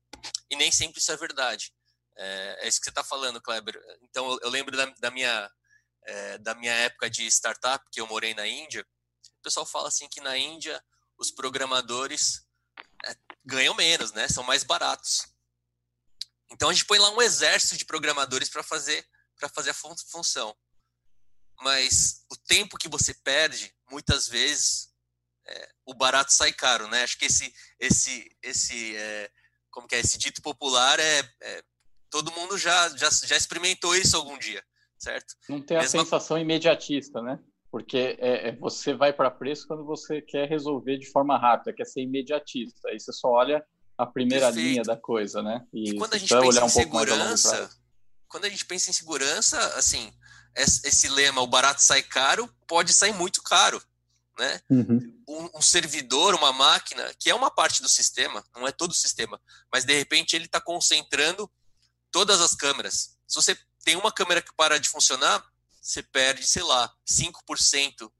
E 0.48 0.54
nem 0.54 0.70
sempre 0.70 1.00
isso 1.00 1.10
é 1.10 1.16
verdade. 1.16 1.74
É, 2.16 2.58
é 2.60 2.68
isso 2.68 2.78
que 2.78 2.84
você 2.84 2.90
está 2.90 3.02
falando, 3.02 3.42
Kleber. 3.42 3.76
Então, 4.02 4.30
eu, 4.30 4.38
eu 4.42 4.50
lembro 4.50 4.76
da, 4.76 4.86
da 4.86 5.10
minha, 5.10 5.50
é, 6.04 6.38
da 6.38 6.54
minha 6.54 6.72
época 6.72 7.10
de 7.10 7.26
startup, 7.26 7.84
que 7.90 8.00
eu 8.00 8.06
morei 8.06 8.34
na 8.34 8.46
Índia. 8.46 8.86
O 9.40 9.42
pessoal 9.42 9.66
fala 9.66 9.88
assim 9.88 10.08
que 10.08 10.20
na 10.20 10.38
Índia 10.38 10.80
os 11.18 11.32
programadores 11.32 12.46
é, 13.04 13.16
ganham 13.44 13.74
menos, 13.74 14.12
né? 14.12 14.28
São 14.28 14.44
mais 14.44 14.62
baratos. 14.62 15.26
Então 16.52 16.68
a 16.68 16.72
gente 16.72 16.84
põe 16.84 17.00
lá 17.00 17.10
um 17.10 17.20
exército 17.20 17.76
de 17.76 17.84
programadores 17.84 18.48
para 18.48 18.62
fazer 18.62 19.04
para 19.36 19.48
fazer 19.48 19.70
a 19.70 19.74
fun 19.74 19.96
função. 20.08 20.54
Mas 21.62 22.24
o 22.30 22.36
tempo 22.36 22.76
que 22.76 22.88
você 22.88 23.14
perde, 23.14 23.74
muitas 23.90 24.28
vezes, 24.28 24.89
é, 25.50 25.68
o 25.84 25.94
barato 25.94 26.32
sai 26.32 26.52
caro, 26.52 26.86
né? 26.88 27.02
Acho 27.02 27.18
que 27.18 27.26
esse 27.26 27.52
esse 27.78 28.30
esse 28.42 28.96
é, 28.96 29.30
como 29.70 29.88
que 29.88 29.94
é 29.94 30.00
esse 30.00 30.16
dito 30.16 30.40
popular 30.40 30.98
é, 31.00 31.20
é, 31.42 31.62
todo 32.10 32.32
mundo 32.32 32.56
já, 32.56 32.88
já 32.96 33.08
já 33.10 33.36
experimentou 33.36 33.94
isso 33.96 34.16
algum 34.16 34.38
dia, 34.38 34.62
certo? 34.98 35.34
Não 35.48 35.60
tem 35.60 35.76
a 35.76 35.86
sensação 35.86 36.38
imediatista, 36.38 37.20
né? 37.20 37.38
Porque 37.70 38.16
é, 38.18 38.48
é, 38.48 38.56
você 38.56 38.94
vai 38.94 39.12
para 39.12 39.30
preço 39.30 39.66
quando 39.66 39.84
você 39.84 40.20
quer 40.20 40.48
resolver 40.48 40.98
de 40.98 41.10
forma 41.10 41.38
rápida, 41.38 41.72
quer 41.72 41.86
ser 41.86 42.02
imediatista. 42.02 42.88
Aí 42.88 42.98
você 42.98 43.12
só 43.12 43.28
olha 43.28 43.64
a 43.96 44.06
primeira 44.06 44.46
Perfeito. 44.46 44.68
linha 44.68 44.82
da 44.82 44.96
coisa, 44.96 45.42
né? 45.42 45.64
E, 45.72 45.90
e 45.90 45.96
quando 45.96 46.14
a 46.14 46.18
gente 46.18 46.34
pensa 46.34 46.60
em 46.60 46.64
um 46.64 46.68
segurança, 46.68 47.70
quando 48.26 48.44
a 48.44 48.48
gente 48.48 48.64
pensa 48.64 48.90
em 48.90 48.92
segurança, 48.92 49.58
assim, 49.76 50.12
esse 50.56 51.08
lema, 51.08 51.42
o 51.42 51.46
barato 51.46 51.82
sai 51.82 52.02
caro, 52.02 52.52
pode 52.66 52.92
sair 52.92 53.12
muito 53.12 53.42
caro. 53.42 53.80
Né? 54.40 54.58
Uhum. 54.70 55.22
Um, 55.28 55.58
um, 55.58 55.60
servidor, 55.60 56.34
uma 56.34 56.50
máquina, 56.50 57.12
que 57.18 57.28
é 57.28 57.34
uma 57.34 57.50
parte 57.50 57.82
do 57.82 57.90
sistema, 57.90 58.42
não 58.54 58.66
é 58.66 58.72
todo 58.72 58.90
o 58.90 58.94
sistema, 58.94 59.38
mas 59.70 59.84
de 59.84 59.92
repente 59.92 60.34
ele 60.34 60.46
está 60.46 60.58
concentrando 60.58 61.46
todas 62.10 62.40
as 62.40 62.54
câmeras. 62.54 63.18
Se 63.28 63.34
você 63.34 63.54
tem 63.84 63.96
uma 63.96 64.10
câmera 64.10 64.40
que 64.40 64.50
para 64.54 64.80
de 64.80 64.88
funcionar, 64.88 65.44
você 65.78 66.02
perde, 66.02 66.46
sei 66.46 66.62
lá, 66.62 66.90
5% 67.06 68.10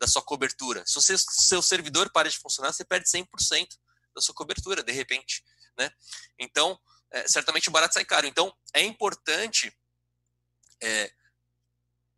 da 0.00 0.08
sua 0.08 0.20
cobertura. 0.20 0.82
Se 0.84 0.98
o 0.98 1.00
seu 1.00 1.62
servidor 1.62 2.10
para 2.10 2.28
de 2.28 2.38
funcionar, 2.38 2.72
você 2.72 2.84
perde 2.84 3.08
100% 3.08 3.68
da 4.12 4.20
sua 4.20 4.34
cobertura, 4.34 4.82
de 4.82 4.90
repente. 4.90 5.44
Né? 5.78 5.92
Então, 6.40 6.76
é, 7.12 7.28
certamente 7.28 7.68
o 7.68 7.72
barato 7.72 7.94
sai 7.94 8.04
caro. 8.04 8.26
Então, 8.26 8.52
é 8.74 8.82
importante 8.82 9.72
é, 10.82 11.12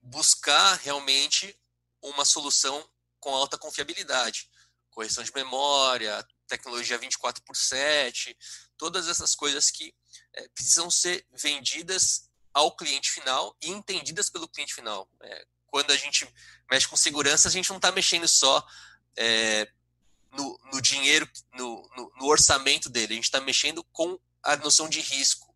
buscar 0.01 0.77
realmente 0.77 1.55
uma 2.01 2.25
solução 2.25 2.90
com 3.21 3.35
alta 3.35 3.59
confiabilidade. 3.59 4.51
Correção 4.91 5.23
de 5.23 5.33
memória, 5.33 6.27
tecnologia 6.49 6.99
24 6.99 7.43
por 7.45 7.57
7, 7.57 8.37
todas 8.77 9.09
essas 9.09 9.35
coisas 9.35 9.71
que 9.71 9.95
é, 10.35 10.49
precisam 10.49 10.91
ser 10.91 11.25
vendidas 11.31 12.29
ao 12.53 12.75
cliente 12.75 13.11
final 13.11 13.57
e 13.63 13.71
entendidas 13.71 14.29
pelo 14.29 14.49
cliente 14.49 14.75
final. 14.75 15.09
É, 15.23 15.47
quando 15.67 15.93
a 15.93 15.97
gente 15.97 16.29
mexe 16.69 16.89
com 16.89 16.97
segurança, 16.97 17.49
a 17.49 17.51
gente 17.51 17.71
não 17.71 17.77
está 17.77 17.93
mexendo 17.93 18.27
só 18.27 18.67
é, 19.17 19.71
no, 20.33 20.59
no, 20.73 20.83
dinheiro, 20.83 21.29
no, 21.55 21.89
no, 21.97 22.13
no, 22.19 22.27
orçamento 22.27 22.89
dele, 22.89 23.13
a 23.13 23.17
gente 23.17 23.25
está 23.25 23.41
mexendo 23.41 23.85
com 23.93 24.19
a 24.43 24.57
noção 24.57 24.89
de 24.89 25.01
risco, 25.01 25.55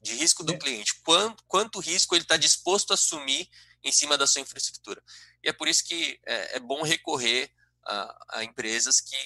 de 0.00 0.14
risco 0.14 0.42
do 0.42 0.54
é. 0.54 0.58
cliente. 0.58 1.00
Quanto, 1.02 1.44
quanto 1.46 1.78
risco 1.78 2.14
ele 2.14 2.22
está 2.22 2.36
disposto 2.36 2.90
a 2.90 2.94
assumir 2.94 3.48
em 3.82 3.92
cima 3.92 4.18
da 4.18 4.26
sua 4.26 4.40
infraestrutura. 4.40 5.02
E 5.46 5.48
é 5.48 5.52
por 5.52 5.68
isso 5.68 5.86
que 5.86 6.18
é, 6.26 6.56
é 6.56 6.60
bom 6.60 6.82
recorrer 6.82 7.48
a, 7.86 8.38
a 8.38 8.44
empresas 8.44 9.00
que, 9.00 9.16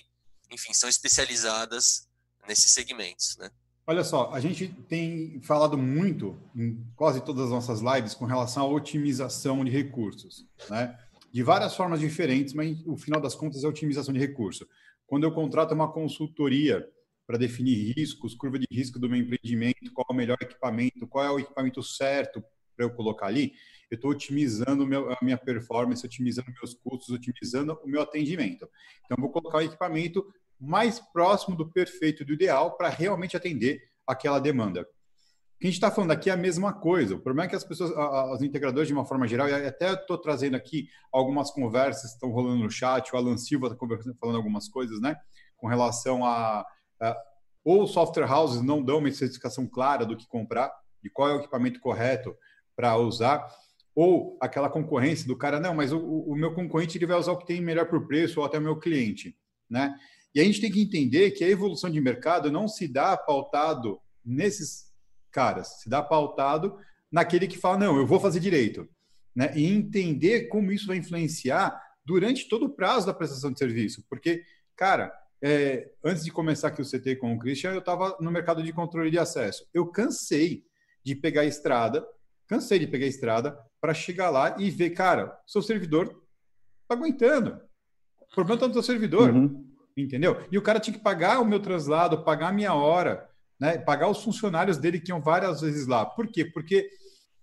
enfim, 0.55 0.75
são 0.75 0.87
especializadas 0.87 2.07
nesses 2.47 2.73
segmentos, 2.73 3.39
né? 3.39 3.51
Olha 3.87 4.05
só, 4.05 4.31
a 4.31 4.39
gente 4.39 4.69
tem 4.87 5.41
falado 5.41 5.79
muito 5.79 6.39
em 6.55 6.87
quase 6.95 7.25
todas 7.25 7.47
as 7.47 7.51
nossas 7.51 7.81
lives 7.81 8.13
com 8.13 8.27
relação 8.27 8.65
à 8.65 8.69
otimização 8.69 9.65
de 9.65 9.71
recursos, 9.71 10.45
né? 10.69 10.95
De 11.33 11.43
várias 11.43 11.75
formas 11.75 12.01
diferentes, 12.01 12.53
mas 12.53 12.79
o 12.87 12.99
final 12.99 13.19
das 13.19 13.35
contas 13.35 13.65
é 13.65 13.67
otimização 13.67 14.13
de 14.13 14.21
recurso. 14.21 14.69
Quando 15.07 15.25
eu 15.25 15.33
contrato 15.33 15.73
uma 15.73 15.91
consultoria 15.91 16.87
para 17.27 17.39
definir 17.39 17.95
riscos, 17.97 18.35
curva 18.35 18.59
de 18.59 18.67
risco 18.71 18.99
do 18.99 19.09
meu 19.09 19.19
empreendimento, 19.19 19.91
qual 19.95 20.07
é 20.11 20.13
o 20.13 20.17
melhor 20.17 20.37
equipamento, 20.39 21.07
qual 21.09 21.25
é 21.25 21.31
o 21.31 21.39
equipamento 21.39 21.83
certo 21.83 22.45
para 22.77 22.85
eu 22.85 22.91
colocar 22.91 23.27
ali, 23.27 23.55
eu 23.91 23.97
estou 23.97 24.11
otimizando 24.11 24.87
meu, 24.87 25.11
a 25.13 25.19
minha 25.21 25.37
performance, 25.37 26.07
otimizando 26.07 26.53
meus 26.53 26.75
custos, 26.75 27.11
otimizando 27.11 27.79
o 27.83 27.89
meu 27.89 28.01
atendimento. 28.03 28.69
Então, 29.05 29.17
vou 29.19 29.31
colocar 29.31 29.59
o 29.59 29.63
equipamento 29.63 30.25
mais 30.59 31.01
próximo 31.01 31.57
do 31.57 31.71
perfeito, 31.71 32.25
do 32.25 32.33
ideal, 32.33 32.77
para 32.77 32.89
realmente 32.89 33.37
atender 33.37 33.81
aquela 34.07 34.39
demanda. 34.39 34.83
O 34.83 35.61
que 35.61 35.67
a 35.67 35.71
gente 35.71 35.75
está 35.75 35.91
falando 35.91 36.13
aqui 36.13 36.31
é 36.31 36.33
a 36.33 36.37
mesma 36.37 36.73
coisa. 36.73 37.17
O 37.17 37.21
problema 37.21 37.47
é 37.47 37.49
que 37.49 37.57
as 37.57 37.65
pessoas, 37.65 37.91
os 38.33 38.43
integradores, 38.43 38.87
de 38.87 38.95
uma 38.95 39.05
forma 39.05 39.27
geral, 39.27 39.49
e 39.49 39.53
até 39.53 39.93
estou 39.93 40.17
trazendo 40.17 40.57
aqui 40.57 40.89
algumas 41.13 41.51
conversas 41.51 42.11
que 42.11 42.17
estão 42.17 42.31
rolando 42.31 42.63
no 42.63 42.71
chat, 42.71 43.13
o 43.13 43.17
Alan 43.17 43.37
Silva 43.37 43.67
está 43.67 43.77
falando 44.19 44.37
algumas 44.37 44.69
coisas, 44.69 45.01
né? 45.01 45.17
Com 45.57 45.67
relação 45.67 46.25
a, 46.25 46.65
a. 47.01 47.17
Ou 47.63 47.87
software 47.87 48.31
houses 48.31 48.63
não 48.63 48.83
dão 48.83 48.99
uma 48.99 49.09
especificação 49.09 49.67
clara 49.67 50.07
do 50.07 50.17
que 50.17 50.27
comprar, 50.27 50.73
de 51.03 51.11
qual 51.11 51.29
é 51.29 51.35
o 51.35 51.41
equipamento 51.41 51.79
correto 51.79 52.35
para 52.75 52.97
usar, 52.97 53.47
ou 53.95 54.39
aquela 54.41 54.71
concorrência 54.71 55.27
do 55.27 55.37
cara, 55.37 55.61
não, 55.61 55.75
mas 55.75 55.93
o, 55.93 55.99
o 55.99 56.35
meu 56.35 56.55
concorrente 56.55 56.97
ele 56.97 57.07
vai 57.07 57.19
usar 57.19 57.33
o 57.33 57.39
que 57.39 57.47
tem 57.47 57.61
melhor 57.61 57.89
por 57.89 58.07
preço 58.07 58.41
ou 58.41 58.47
até 58.47 58.59
o 58.59 58.63
meu 58.63 58.79
cliente, 58.79 59.37
né? 59.69 59.95
E 60.35 60.41
a 60.41 60.45
gente 60.45 60.61
tem 60.61 60.71
que 60.71 60.81
entender 60.81 61.33
que 61.33 61.43
a 61.43 61.49
evolução 61.49 61.91
de 61.91 62.01
mercado 62.01 62.53
não 62.53 62.69
se 62.69 62.87
dá 62.87 63.17
pautado 63.17 64.01
nesses 64.25 64.91
caras, 65.31 65.81
se 65.81 65.89
dá 65.89 66.03
pautado 66.03 66.77
naquele 67.11 67.49
que 67.49 67.59
fala, 67.59 67.79
não, 67.79 67.97
eu 67.97 68.07
vou 68.07 68.21
fazer 68.21 68.39
direito. 68.39 68.89
Né? 69.35 69.53
E 69.57 69.67
entender 69.67 70.49
como 70.49 70.71
isso 70.71 70.87
vai 70.87 70.97
influenciar 70.99 71.81
durante 72.05 72.49
todo 72.49 72.67
o 72.67 72.71
prazo 72.71 73.07
da 73.07 73.15
prestação 73.15 73.53
de 73.53 73.59
serviço. 73.59 74.05
Porque, 74.09 74.43
cara, 74.77 75.13
é, 75.43 75.91
antes 76.05 76.25
de 76.25 76.31
começar 76.31 76.69
aqui 76.69 76.83
o 76.83 76.89
CT 76.89 77.17
com 77.17 77.35
o 77.35 77.39
Christian, 77.39 77.73
eu 77.73 77.81
estava 77.81 78.17
no 78.21 78.31
mercado 78.31 78.63
de 78.63 78.73
controle 78.73 79.11
de 79.11 79.19
acesso. 79.19 79.69
Eu 79.75 79.87
cansei 79.87 80.65
de 81.05 81.15
pegar 81.15 81.45
estrada, 81.45 82.07
cansei 82.47 82.79
de 82.79 82.87
pegar 82.87 83.07
estrada 83.07 83.59
para 83.81 83.95
chegar 83.95 84.31
lá 84.31 84.57
e 84.59 84.71
ver, 84.71 84.91
cara, 84.91 85.39
seu 85.47 85.63
servidor 85.63 86.07
está 86.83 86.95
aguentando. 86.95 87.61
O 88.21 88.35
problema 88.35 88.55
está 88.57 88.69
no 88.69 88.75
seu 88.75 88.83
servidor. 88.83 89.31
Uhum 89.31 89.71
entendeu? 89.97 90.45
E 90.51 90.59
o 90.59 90.63
cara 90.63 90.81
tinha 90.81 90.97
que 90.97 91.03
pagar 91.03 91.41
o 91.41 91.45
meu 91.45 91.61
translado, 91.61 92.25
pagar 92.25 92.49
a 92.49 92.53
minha 92.53 92.75
hora, 92.75 93.29
né? 93.59 93.79
pagar 93.79 94.09
os 94.09 94.23
funcionários 94.23 94.79
dele 94.79 95.01
que 95.01 95.11
iam 95.11 95.21
várias 95.21 95.61
vezes 95.61 95.87
lá. 95.87 96.05
Por 96.05 96.29
quê? 96.29 96.45
Porque 96.45 96.89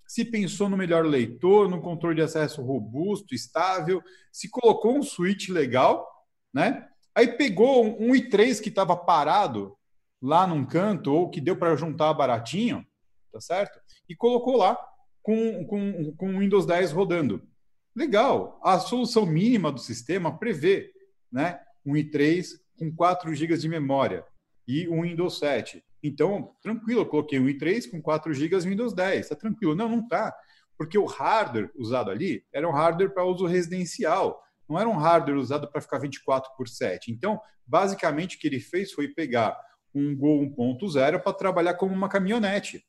se 0.08 0.23
pensou 0.23 0.69
no 0.69 0.78
melhor 0.78 1.06
leitor, 1.06 1.69
no 1.69 1.82
controle 1.82 2.15
de 2.15 2.21
acesso 2.21 2.62
robusto, 2.62 3.36
estável, 3.36 4.02
se 4.32 4.50
colocou 4.50 4.97
um 4.97 5.04
switch 5.04 5.50
legal, 5.50 6.08
né? 6.54 6.88
Aí 7.13 7.28
pegou 7.36 7.86
um 7.86 8.13
i3 8.13 8.62
que 8.62 8.69
estava 8.69 8.95
parado 8.95 9.76
lá 10.21 10.47
num 10.47 10.65
canto 10.65 11.13
ou 11.13 11.30
que 11.30 11.41
deu 11.41 11.58
para 11.58 11.76
juntar 11.76 12.13
baratinho, 12.13 12.86
tá 13.32 13.41
certo? 13.41 13.80
E 14.08 14.15
colocou 14.15 14.58
lá 14.58 14.78
com, 15.28 15.66
com, 15.66 16.13
com 16.16 16.40
Windows 16.40 16.66
10 16.66 16.94
rodando. 16.94 17.46
Legal. 17.94 18.62
A 18.63 18.80
solução 18.80 19.26
mínima 19.26 19.74
do 19.74 19.82
sistema 19.82 20.40
prevê, 20.40 20.90
né? 21.30 21.60
um 21.86 21.96
i3 21.96 22.48
com 22.80 22.96
4 22.96 23.36
GB 23.36 23.58
de 23.58 23.68
memória 23.68 24.24
e 24.66 24.88
um 24.88 25.02
Windows 25.02 25.38
7. 25.40 25.84
Então, 26.02 26.56
tranquilo, 26.62 27.02
eu 27.02 27.06
coloquei 27.06 27.40
um 27.40 27.48
i3 27.48 27.92
com 27.92 28.02
4 28.02 28.34
GB 28.34 28.58
Windows 28.60 28.94
10. 28.94 29.20
Está 29.20 29.36
tranquilo. 29.36 29.76
Não, 29.76 29.90
não 29.90 30.00
está. 30.00 30.34
Porque 30.78 30.98
o 30.98 31.04
hardware 31.04 31.72
usado 31.76 32.10
ali 32.10 32.46
era 32.54 32.66
um 32.66 32.72
hardware 32.72 33.13
para 33.13 33.26
uso 33.26 33.46
residencial. 33.46 34.42
Não 34.70 34.80
era 34.80 34.88
um 34.88 34.96
hardware 34.96 35.38
usado 35.38 35.70
para 35.70 35.82
ficar 35.82 36.00
24 36.00 36.52
por 36.56 36.70
7. 36.70 37.12
Então, 37.12 37.38
basicamente, 37.66 38.38
o 38.38 38.40
que 38.40 38.48
ele 38.48 38.62
fez 38.62 38.94
foi 38.94 39.10
pegar 39.10 39.60
um 39.94 40.16
Gol 40.16 40.44
1.0 40.56 41.20
para 41.20 41.34
trabalhar 41.34 41.74
como 41.74 41.94
uma 41.94 42.08
caminhonete. 42.08 42.86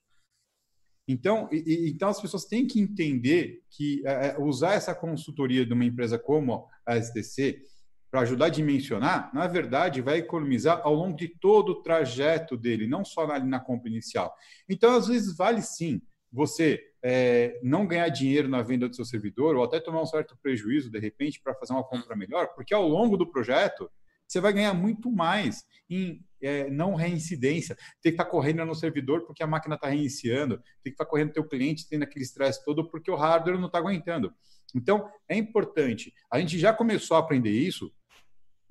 Então, 1.09 1.49
e, 1.51 1.90
então 1.90 2.11
as 2.11 2.21
pessoas 2.21 2.44
têm 2.44 2.66
que 2.66 2.79
entender 2.79 3.62
que 3.71 4.03
é, 4.07 4.29
é 4.29 4.38
usar 4.38 4.75
essa 4.75 4.94
consultoria 4.94 5.64
de 5.64 5.73
uma 5.73 5.85
empresa 5.85 6.18
como 6.18 6.68
a 6.87 7.01
STC 7.01 7.62
para 8.11 8.21
ajudar 8.21 8.47
a 8.47 8.51
dimensionar, 8.51 9.31
na 9.35 9.47
verdade, 9.47 10.01
vai 10.01 10.18
economizar 10.18 10.81
ao 10.83 10.94
longo 10.94 11.16
de 11.16 11.29
todo 11.29 11.71
o 11.71 11.83
trajeto 11.83 12.57
dele, 12.57 12.87
não 12.87 13.05
só 13.05 13.27
na, 13.27 13.38
na 13.38 13.61
compra 13.61 13.88
inicial. 13.90 14.35
Então, 14.68 14.97
às 14.97 15.09
vezes, 15.09 15.37
vale 15.37 15.61
sim 15.61 16.01
você 16.33 16.81
é, 17.03 17.59
não 17.62 17.87
ganhar 17.87 18.09
dinheiro 18.09 18.49
na 18.49 18.62
venda 18.62 18.88
do 18.88 18.94
seu 18.94 19.05
servidor 19.05 19.57
ou 19.57 19.64
até 19.64 19.81
tomar 19.81 20.03
um 20.03 20.07
certo 20.07 20.37
prejuízo, 20.42 20.90
de 20.90 20.99
repente, 20.99 21.40
para 21.42 21.55
fazer 21.55 21.73
uma 21.73 21.85
compra 21.85 22.16
melhor, 22.16 22.49
porque 22.55 22.75
ao 22.75 22.87
longo 22.87 23.16
do 23.16 23.31
projeto 23.31 23.90
você 24.29 24.41
vai 24.41 24.53
ganhar 24.53 24.75
muito 24.75 25.11
mais 25.11 25.64
em 25.88 26.23
é, 26.41 26.71
não 26.71 26.95
reincidência. 26.95 27.75
Tem 28.03 28.11
que 28.12 28.17
estar 28.17 28.25
tá 28.25 28.31
correndo 28.31 28.64
no 28.64 28.75
servidor 28.75 29.27
porque 29.27 29.43
a 29.43 29.47
máquina 29.47 29.75
está 29.75 29.89
reiniciando, 29.89 30.59
tem 30.83 30.85
que 30.85 30.91
estar 30.91 31.05
tá 31.05 31.11
correndo 31.11 31.29
no 31.29 31.35
teu 31.35 31.49
cliente, 31.49 31.89
tendo 31.89 32.03
aquele 32.03 32.24
estresse 32.24 32.64
todo 32.64 32.89
porque 32.89 33.11
o 33.11 33.16
hardware 33.16 33.59
não 33.59 33.66
está 33.66 33.79
aguentando. 33.79 34.33
Então, 34.74 35.11
é 35.29 35.37
importante. 35.37 36.12
A 36.31 36.39
gente 36.39 36.59
já 36.59 36.72
começou 36.72 37.16
a 37.16 37.20
aprender 37.20 37.51
isso 37.51 37.91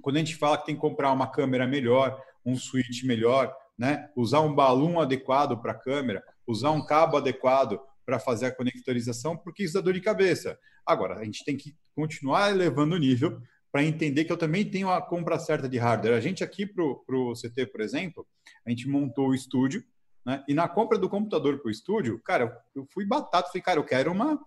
quando 0.01 0.17
a 0.17 0.19
gente 0.19 0.35
fala 0.35 0.57
que 0.57 0.67
tem 0.67 0.75
que 0.75 0.81
comprar 0.81 1.11
uma 1.11 1.29
câmera 1.29 1.67
melhor, 1.67 2.21
um 2.45 2.55
switch 2.55 3.03
melhor, 3.03 3.53
né? 3.77 4.09
usar 4.15 4.41
um 4.41 4.53
balão 4.53 4.99
adequado 4.99 5.57
para 5.61 5.71
a 5.71 5.77
câmera, 5.77 6.23
usar 6.45 6.71
um 6.71 6.85
cabo 6.85 7.17
adequado 7.17 7.79
para 8.05 8.19
fazer 8.19 8.45
a 8.45 8.55
conectorização, 8.55 9.35
porque 9.35 9.63
isso 9.63 9.73
dá 9.73 9.81
dor 9.81 9.93
de 9.93 9.99
cabeça. 9.99 10.57
Agora, 10.85 11.19
a 11.19 11.25
gente 11.25 11.43
tem 11.43 11.57
que 11.57 11.75
continuar 11.93 12.51
elevando 12.51 12.95
o 12.95 12.99
nível 12.99 13.41
para 13.77 13.85
entender 13.85 14.25
que 14.25 14.31
eu 14.31 14.37
também 14.37 14.67
tenho 14.67 14.89
a 14.89 14.99
compra 14.99 15.37
certa 15.37 15.69
de 15.69 15.77
hardware. 15.77 16.15
A 16.15 16.19
gente 16.19 16.43
aqui 16.43 16.65
para 16.65 16.83
o 16.83 17.33
CT, 17.33 17.67
por 17.67 17.79
exemplo, 17.79 18.25
a 18.65 18.71
gente 18.71 18.89
montou 18.89 19.27
o 19.27 19.35
estúdio, 19.35 19.83
né? 20.25 20.43
e 20.47 20.53
na 20.55 20.67
compra 20.67 20.97
do 20.97 21.07
computador 21.07 21.59
para 21.59 21.67
o 21.67 21.71
estúdio, 21.71 22.19
cara, 22.23 22.59
eu 22.75 22.87
fui 22.91 23.05
batata, 23.05 23.49
falei, 23.49 23.61
cara, 23.61 23.79
eu 23.79 23.83
quero 23.83 24.11
uma 24.11 24.43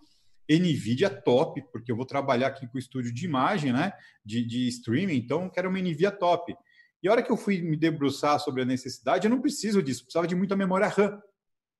NVIDIA 0.49 1.09
top, 1.09 1.63
porque 1.71 1.93
eu 1.93 1.97
vou 1.97 2.05
trabalhar 2.05 2.49
aqui 2.49 2.67
com 2.67 2.75
o 2.75 2.81
estúdio 2.81 3.15
de 3.15 3.25
imagem, 3.25 3.73
né? 3.73 3.93
De, 4.25 4.45
de 4.45 4.67
streaming, 4.67 5.19
então 5.19 5.49
quero 5.49 5.69
uma 5.69 5.79
NVIDIA 5.79 6.11
top. 6.11 6.53
E 7.01 7.07
a 7.09 7.13
hora 7.13 7.23
que 7.23 7.31
eu 7.31 7.37
fui 7.37 7.63
me 7.63 7.77
debruçar 7.77 8.41
sobre 8.41 8.63
a 8.63 8.65
necessidade, 8.65 9.29
eu 9.29 9.31
não 9.31 9.41
preciso 9.41 9.81
disso, 9.81 10.03
precisava 10.03 10.27
de 10.27 10.35
muita 10.35 10.57
memória 10.57 10.89
RAM, 10.89 11.23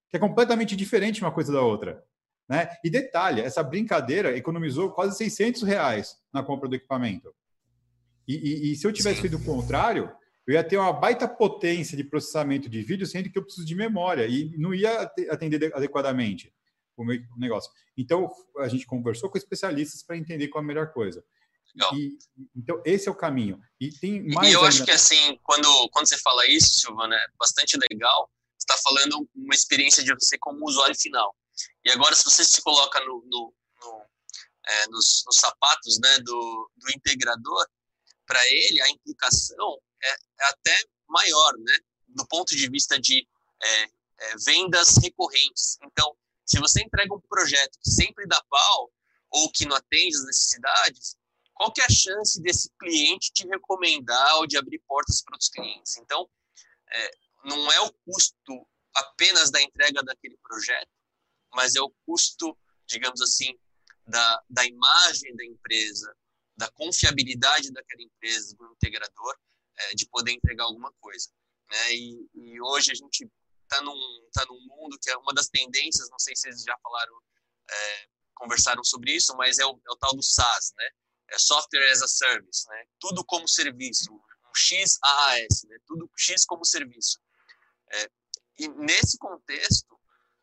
que 0.09 0.17
é 0.17 0.21
completamente 0.21 0.77
diferente 0.77 1.21
uma 1.21 1.33
coisa 1.33 1.53
da 1.53 1.63
outra. 1.63 2.01
Né? 2.49 2.69
E 2.85 2.89
detalhe, 2.89 3.41
essa 3.41 3.61
brincadeira 3.65 4.37
economizou 4.37 4.93
quase 4.93 5.17
600 5.17 5.65
reais 5.65 6.15
na 6.33 6.45
compra 6.45 6.69
do 6.69 6.77
equipamento. 6.77 7.35
E, 8.27 8.35
e, 8.35 8.73
e 8.73 8.77
se 8.77 8.87
eu 8.87 8.93
tivesse 8.93 9.21
feito 9.21 9.37
o 9.37 9.45
contrário, 9.45 10.11
eu 10.47 10.55
ia 10.55 10.65
ter 10.65 10.77
uma 10.77 10.93
baita 10.93 11.29
potência 11.29 11.97
de 11.97 12.05
processamento 12.05 12.69
de 12.69 12.83
vídeo, 12.83 13.07
sendo 13.07 13.31
que 13.31 13.39
eu 13.39 13.43
preciso 13.43 13.67
de 13.67 13.75
memória 13.75 14.27
e 14.27 14.57
não 14.57 14.75
ia 14.75 15.11
atender 15.31 15.73
adequadamente 15.75 16.53
o 16.97 17.05
meu 17.05 17.21
negócio. 17.37 17.71
Então, 17.97 18.31
a 18.59 18.69
gente 18.69 18.87
conversou 18.87 19.31
com 19.31 19.39
especialistas 19.39 20.03
para 20.03 20.17
entender 20.17 20.49
qual 20.49 20.63
é 20.63 20.65
a 20.65 20.67
melhor 20.67 20.93
coisa. 20.93 21.25
E, 21.95 22.19
então, 22.57 22.83
esse 22.85 23.09
é 23.09 23.13
o 23.13 23.15
caminho. 23.15 23.61
E 23.81 23.91
tem 23.91 24.23
mais. 24.29 24.49
E 24.49 24.53
eu 24.53 24.61
ainda... 24.61 24.69
acho 24.69 24.85
que, 24.85 24.91
assim, 24.91 25.39
quando, 25.43 25.89
quando 25.91 26.09
você 26.09 26.19
fala 26.19 26.47
isso, 26.47 26.81
Silvana, 26.81 27.15
é 27.15 27.27
bastante 27.39 27.79
legal. 27.91 28.29
Você 28.59 28.65
está 28.69 28.77
falando 28.83 29.29
uma 29.35 29.55
experiência 29.55 30.03
de 30.03 30.13
você 30.13 30.37
como 30.39 30.67
usuário 30.67 30.99
final. 30.99 31.35
E 31.85 31.91
agora, 31.91 32.15
se 32.15 32.25
você 32.25 32.45
se 32.45 32.61
coloca 32.63 32.99
no, 33.01 33.25
no, 33.27 33.55
no 33.81 34.03
é, 34.67 34.87
nos, 34.89 35.23
nos, 35.27 35.37
sapatos 35.37 35.99
né, 36.01 36.19
do, 36.19 36.71
do 36.77 36.91
integrador, 36.91 37.67
para 38.31 38.41
ele 38.47 38.81
a 38.81 38.89
implicação 38.91 39.83
é, 40.01 40.09
é, 40.09 40.17
até 40.51 40.85
maior, 41.09 41.53
né, 41.59 41.79
do 42.07 42.25
ponto 42.29 42.55
de 42.55 42.71
vista 42.71 42.97
de 42.97 43.27
é, 43.61 43.83
é, 43.83 44.37
vendas 44.47 44.99
recorrentes. 45.03 45.77
Então, 45.83 46.17
se 46.47 46.61
você 46.61 46.81
entrega 46.81 47.13
um 47.13 47.21
projeto 47.29 47.77
que 47.83 47.91
sempre 47.91 48.29
dá 48.29 48.41
pau 48.49 48.93
ou 49.31 49.51
que 49.51 49.67
não 49.67 49.75
atende 49.75 50.15
as 50.15 50.25
necessidades, 50.25 51.17
qual 51.55 51.73
que 51.73 51.81
é 51.81 51.85
a 51.85 51.91
chance 51.91 52.41
desse 52.41 52.71
cliente 52.79 53.33
te 53.33 53.45
recomendar 53.49 54.37
ou 54.37 54.47
de 54.47 54.57
abrir 54.57 54.79
portas 54.87 55.21
para 55.23 55.35
outros 55.35 55.51
clientes? 55.51 55.97
Então, 55.97 56.31
é, 56.89 57.11
não 57.45 57.73
é 57.73 57.81
o 57.81 57.93
custo 58.05 58.65
apenas 58.95 59.51
da 59.51 59.61
entrega 59.61 60.05
daquele 60.05 60.39
projeto, 60.39 60.91
mas 61.53 61.75
é 61.75 61.81
o 61.81 61.93
custo, 62.07 62.57
digamos 62.87 63.21
assim, 63.21 63.59
da, 64.07 64.41
da 64.49 64.65
imagem 64.65 65.35
da 65.35 65.45
empresa, 65.45 66.17
da 66.61 66.71
confiabilidade 66.73 67.73
daquela 67.73 68.03
empresa, 68.03 68.55
do 68.55 68.67
integrador, 68.73 69.35
é, 69.79 69.95
de 69.95 70.07
poder 70.07 70.33
entregar 70.33 70.65
alguma 70.65 70.93
coisa. 71.01 71.31
Né? 71.71 71.95
E, 71.95 72.31
e 72.35 72.61
hoje 72.61 72.93
a 72.93 72.95
gente 72.95 73.27
está 73.63 73.81
num, 73.81 74.29
tá 74.31 74.45
num 74.45 74.61
mundo 74.67 74.99
que 75.01 75.09
é 75.09 75.17
uma 75.17 75.33
das 75.33 75.49
tendências, 75.49 76.11
não 76.11 76.19
sei 76.19 76.37
se 76.37 76.43
vocês 76.43 76.63
já 76.63 76.77
falaram, 76.83 77.15
é, 77.71 78.07
conversaram 78.35 78.85
sobre 78.85 79.13
isso, 79.13 79.35
mas 79.37 79.59
é 79.59 79.65
o, 79.65 79.71
é 79.71 79.93
o 79.93 79.97
tal 79.97 80.15
do 80.15 80.23
SaaS, 80.23 80.75
né? 80.77 80.91
é 81.31 81.39
software 81.39 81.91
as 81.91 82.03
a 82.03 82.09
service, 82.09 82.69
né? 82.69 82.85
Tudo 82.99 83.25
como 83.25 83.49
serviço, 83.49 84.13
um 84.13 84.55
XaaS, 84.55 85.65
né? 85.69 85.79
Tudo 85.87 86.11
X 86.17 86.45
como 86.45 86.65
serviço. 86.65 87.21
É, 87.93 88.11
e 88.59 88.69
nesse 88.69 89.17
contexto, 89.17 89.99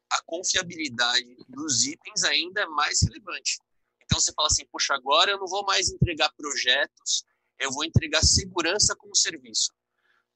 a 0.09 0.21
confiabilidade 0.23 1.35
dos 1.47 1.85
itens 1.85 2.23
ainda 2.23 2.61
é 2.61 2.65
mais 2.67 3.01
relevante. 3.01 3.59
Então 4.07 4.21
você 4.21 4.31
fala 4.33 4.47
assim, 4.47 4.65
puxa, 4.67 4.93
agora 4.95 5.31
eu 5.31 5.37
não 5.37 5.47
vou 5.47 5.65
mais 5.65 5.89
entregar 5.89 6.31
projetos, 6.35 7.25
eu 7.59 7.71
vou 7.71 7.83
entregar 7.83 8.23
segurança 8.23 8.95
como 8.95 9.13
serviço. 9.13 9.73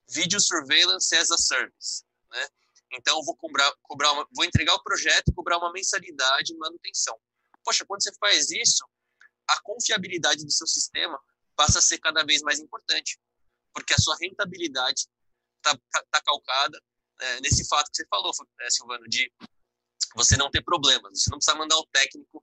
Video 0.09 0.39
surveillance 0.41 1.15
as 1.15 1.31
a 1.31 1.37
service, 1.37 2.03
né? 2.29 2.47
Então 2.91 3.17
eu 3.17 3.23
vou 3.23 3.35
cobrar, 3.37 3.73
cobrar 3.81 4.11
uma, 4.11 4.27
vou 4.35 4.43
entregar 4.43 4.75
o 4.75 4.83
projeto 4.83 5.29
e 5.29 5.33
cobrar 5.33 5.57
uma 5.57 5.71
mensalidade 5.71 6.53
e 6.53 6.57
manutenção. 6.57 7.17
Poxa, 7.63 7.85
quando 7.85 8.03
você 8.03 8.11
faz 8.19 8.51
isso, 8.51 8.85
a 9.47 9.61
confiabilidade 9.61 10.43
do 10.43 10.51
seu 10.51 10.67
sistema 10.67 11.17
passa 11.55 11.79
a 11.79 11.81
ser 11.81 11.99
cada 11.99 12.25
vez 12.25 12.41
mais 12.41 12.59
importante, 12.59 13.17
porque 13.73 13.93
a 13.93 13.97
sua 13.97 14.17
rentabilidade 14.19 15.07
está 15.57 15.79
tá 16.11 16.21
calcada 16.21 16.77
é, 17.21 17.39
nesse 17.39 17.65
fato 17.67 17.89
que 17.89 17.97
você 17.97 18.05
falou, 18.07 18.31
é, 18.59 18.69
Silvano, 18.69 19.07
de 19.07 19.31
você 20.15 20.35
não 20.35 20.51
ter 20.51 20.61
problemas, 20.61 21.23
você 21.23 21.29
não 21.29 21.37
precisa 21.37 21.57
mandar 21.57 21.77
o 21.77 21.85
técnico 21.87 22.40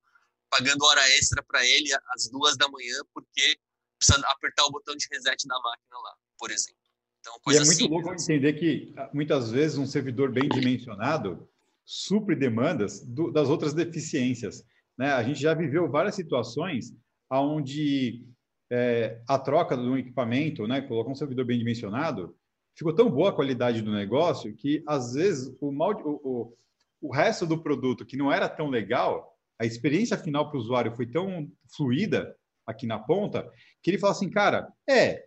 pagando 0.51 0.85
hora 0.85 1.09
extra 1.19 1.43
para 1.43 1.65
ele 1.65 1.93
às 2.15 2.29
duas 2.31 2.57
da 2.57 2.69
manhã, 2.69 3.03
porque 3.15 3.59
precisa 3.99 4.27
apertar 4.29 4.65
o 4.65 4.71
botão 4.71 4.95
de 4.97 5.07
reset 5.11 5.47
da 5.47 5.59
máquina 5.61 5.99
lá, 6.03 6.15
por 6.39 6.51
exemplo. 6.51 6.79
Então, 7.21 7.35
e 7.49 7.57
é 7.57 7.61
muito 7.61 7.73
simples. 7.73 7.91
louco 7.91 8.13
entender 8.13 8.53
que 8.55 8.93
ah, 8.97 9.11
muitas 9.13 9.51
vezes 9.51 9.77
um 9.77 9.87
servidor 9.87 10.31
bem 10.31 10.49
dimensionado 10.49 11.49
supre 11.85 12.37
demandas 12.37 13.05
do, 13.05 13.31
das 13.31 13.49
outras 13.49 13.75
deficiências. 13.75 14.65
Né? 14.97 15.13
A 15.13 15.23
gente 15.23 15.41
já 15.41 15.55
viveu 15.55 15.91
várias 15.91 16.15
situações 16.15 16.95
onde 17.31 18.25
é, 18.71 19.21
a 19.27 19.39
troca 19.39 19.77
do 19.77 19.97
equipamento, 19.97 20.67
né, 20.67 20.81
colocar 20.83 21.11
um 21.11 21.15
servidor 21.15 21.45
bem 21.45 21.59
dimensionado, 21.59 22.37
ficou 22.75 22.95
tão 22.95 23.11
boa 23.11 23.31
a 23.31 23.33
qualidade 23.33 23.83
do 23.83 23.93
negócio 23.93 24.55
que, 24.55 24.83
às 24.87 25.15
vezes, 25.15 25.55
o, 25.61 25.73
mal, 25.73 25.93
o, 26.05 26.21
o, 26.23 27.09
o 27.09 27.13
resto 27.13 27.47
do 27.47 27.63
produto 27.63 28.07
que 28.07 28.17
não 28.17 28.33
era 28.33 28.49
tão 28.49 28.69
legal, 28.69 29.38
a 29.59 29.67
experiência 29.67 30.17
final 30.17 30.49
para 30.49 30.57
o 30.57 30.61
usuário 30.61 30.95
foi 30.95 31.07
tão 31.07 31.51
fluida 31.77 32.35
aqui 32.67 32.87
na 32.87 32.99
ponta, 32.99 33.51
que 33.83 33.91
ele 33.91 33.99
fala 33.99 34.13
assim, 34.13 34.31
cara, 34.31 34.69
é, 34.89 35.25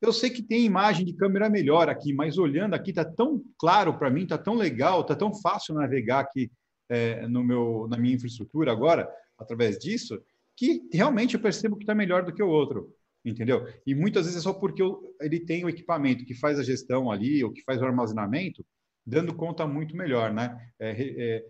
eu 0.00 0.12
sei 0.12 0.30
que 0.30 0.42
tem 0.42 0.64
imagem 0.64 1.06
de 1.06 1.14
câmera 1.14 1.48
melhor 1.48 1.88
aqui, 1.88 2.12
mas 2.12 2.36
olhando 2.36 2.74
aqui 2.74 2.90
está 2.90 3.04
tão 3.04 3.42
claro 3.56 3.96
para 3.96 4.10
mim, 4.10 4.24
está 4.24 4.36
tão 4.36 4.54
legal, 4.54 5.02
está 5.02 5.14
tão 5.14 5.32
fácil 5.32 5.74
navegar 5.74 6.20
aqui 6.20 6.50
é, 6.88 7.26
no 7.28 7.44
meu, 7.44 7.86
na 7.88 7.96
minha 7.96 8.14
infraestrutura 8.14 8.72
agora, 8.72 9.08
através 9.38 9.78
disso, 9.78 10.20
que 10.56 10.82
realmente 10.92 11.34
eu 11.34 11.40
percebo 11.40 11.76
que 11.76 11.84
está 11.84 11.94
melhor 11.94 12.24
do 12.24 12.34
que 12.34 12.42
o 12.42 12.48
outro, 12.48 12.92
entendeu? 13.24 13.66
E 13.86 13.94
muitas 13.94 14.26
vezes 14.26 14.40
é 14.40 14.42
só 14.42 14.52
porque 14.52 14.82
eu, 14.82 15.00
ele 15.20 15.40
tem 15.40 15.64
o 15.64 15.68
equipamento 15.68 16.24
que 16.24 16.34
faz 16.34 16.58
a 16.58 16.64
gestão 16.64 17.10
ali, 17.10 17.42
ou 17.42 17.52
que 17.52 17.62
faz 17.62 17.80
o 17.80 17.84
armazenamento, 17.84 18.66
dando 19.06 19.34
conta 19.34 19.66
muito 19.66 19.96
melhor, 19.96 20.32
né? 20.32 20.56
É, 20.78 20.90
é, 20.90 21.46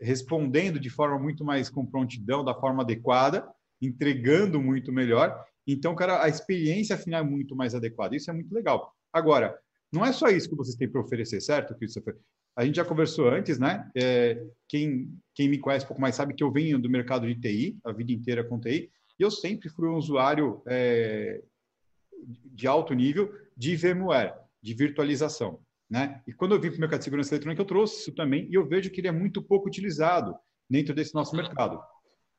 respondendo 0.00 0.78
de 0.78 0.90
forma 0.90 1.18
muito 1.18 1.44
mais 1.44 1.68
com 1.68 1.86
prontidão, 1.86 2.44
da 2.44 2.54
forma 2.54 2.82
adequada, 2.82 3.46
entregando 3.80 4.60
muito 4.60 4.92
melhor. 4.92 5.44
Então, 5.66 5.94
cara, 5.94 6.22
a 6.22 6.28
experiência 6.28 6.96
final 6.96 7.20
é 7.20 7.24
muito 7.24 7.56
mais 7.56 7.74
adequada. 7.74 8.16
Isso 8.16 8.30
é 8.30 8.34
muito 8.34 8.54
legal. 8.54 8.92
Agora, 9.12 9.58
não 9.92 10.04
é 10.04 10.12
só 10.12 10.28
isso 10.28 10.48
que 10.48 10.56
vocês 10.56 10.76
têm 10.76 10.88
para 10.88 11.00
oferecer, 11.00 11.40
certo, 11.40 11.74
Christopher? 11.74 12.16
A 12.56 12.64
gente 12.64 12.76
já 12.76 12.84
conversou 12.84 13.28
antes, 13.28 13.58
né? 13.58 13.90
É, 13.96 14.40
quem, 14.68 15.12
quem 15.34 15.48
me 15.48 15.58
conhece 15.58 15.84
um 15.84 15.88
pouco 15.88 16.00
mais 16.00 16.14
sabe 16.14 16.34
que 16.34 16.42
eu 16.42 16.52
venho 16.52 16.78
do 16.78 16.90
mercado 16.90 17.26
de 17.26 17.40
TI, 17.40 17.78
a 17.84 17.92
vida 17.92 18.12
inteira 18.12 18.44
com 18.44 18.60
TI, 18.60 18.90
e 19.18 19.22
eu 19.22 19.30
sempre 19.30 19.68
fui 19.68 19.88
um 19.88 19.96
usuário 19.96 20.62
é, 20.66 21.42
de 22.26 22.66
alto 22.66 22.94
nível 22.94 23.32
de 23.56 23.76
VMware, 23.76 24.34
de 24.62 24.74
virtualização. 24.74 25.60
Né? 25.90 26.22
E 26.26 26.32
quando 26.32 26.54
eu 26.54 26.60
vim 26.60 26.70
para 26.70 26.78
o 26.78 26.80
mercado 26.80 26.98
de 27.00 27.04
segurança 27.04 27.34
eletrônica, 27.34 27.60
eu 27.60 27.66
trouxe 27.66 28.00
isso 28.00 28.14
também, 28.14 28.48
e 28.50 28.54
eu 28.54 28.66
vejo 28.66 28.90
que 28.90 29.00
ele 29.00 29.08
é 29.08 29.12
muito 29.12 29.42
pouco 29.42 29.68
utilizado 29.68 30.34
dentro 30.68 30.94
desse 30.94 31.14
nosso 31.14 31.36
mercado. 31.36 31.80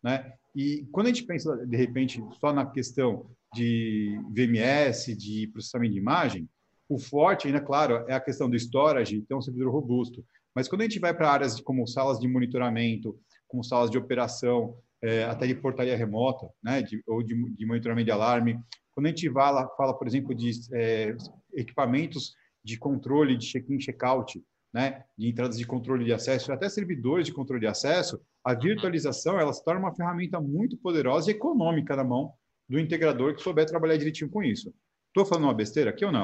Né? 0.03 0.33
E 0.55 0.87
quando 0.91 1.07
a 1.07 1.09
gente 1.09 1.23
pensa, 1.23 1.55
de 1.65 1.77
repente, 1.77 2.23
só 2.39 2.53
na 2.53 2.65
questão 2.65 3.29
de 3.53 4.19
VMS, 4.31 5.15
de 5.15 5.47
processamento 5.47 5.93
de 5.93 5.99
imagem, 5.99 6.49
o 6.87 6.99
forte, 6.99 7.47
ainda, 7.47 7.59
claro, 7.59 8.05
é 8.07 8.13
a 8.13 8.19
questão 8.19 8.49
do 8.49 8.55
storage, 8.55 9.21
ter 9.21 9.33
um 9.33 9.41
servidor 9.41 9.71
robusto. 9.71 10.23
Mas 10.53 10.67
quando 10.67 10.81
a 10.81 10.83
gente 10.83 10.99
vai 10.99 11.13
para 11.13 11.31
áreas 11.31 11.59
como 11.59 11.87
salas 11.87 12.19
de 12.19 12.27
monitoramento, 12.27 13.19
como 13.47 13.63
salas 13.63 13.89
de 13.89 13.97
operação, 13.97 14.77
é, 15.01 15.23
até 15.23 15.47
de 15.47 15.55
portaria 15.55 15.97
remota, 15.97 16.47
né, 16.63 16.81
de, 16.81 17.03
ou 17.07 17.21
de, 17.21 17.35
de, 17.55 17.65
monitoramento 17.65 18.05
de 18.05 18.11
alarme, 18.11 18.59
quando 18.91 19.07
a 19.07 19.09
gente 19.09 19.27
lá, 19.29 19.67
fala, 19.75 19.93
por 19.93 20.07
exemplo, 20.07 20.33
de 20.33 20.51
é, 20.73 21.15
equipamentos 21.53 22.33
de 22.65 22.79
controle 22.79 23.37
de 23.37 23.45
check-in, 23.45 23.77
check-out, 23.77 24.43
né, 24.73 25.05
de 25.15 25.29
entradas 25.29 25.57
de 25.57 25.65
controle 25.65 26.03
de 26.03 26.11
acesso, 26.11 26.51
até 26.51 26.67
servidores 26.67 27.27
de 27.27 27.31
controle 27.31 27.61
de 27.61 27.67
acesso, 27.67 28.19
a 28.43 28.55
virtualização 28.55 29.39
ela 29.39 29.53
se 29.53 29.63
torna 29.63 29.79
uma 29.79 29.95
ferramenta 29.95 30.41
muito 30.41 30.75
poderosa 30.77 31.29
e 31.31 31.35
econômica 31.35 31.95
na 31.95 32.03
mão 32.03 32.33
do 32.67 32.79
integrador 32.79 33.35
que 33.35 33.43
souber 33.43 33.67
trabalhar 33.67 33.95
direitinho 33.97 34.29
com 34.29 34.43
isso. 34.43 34.73
Estou 35.07 35.25
falando 35.25 35.45
uma 35.45 35.53
besteira 35.53 35.91
aqui 35.91 36.03
ou 36.03 36.11
não? 36.11 36.23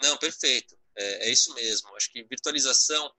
Não, 0.00 0.16
perfeito. 0.16 0.76
É, 0.96 1.28
é 1.28 1.32
isso 1.32 1.52
mesmo. 1.54 1.94
Acho 1.96 2.10
que 2.12 2.24
virtualização 2.24 3.10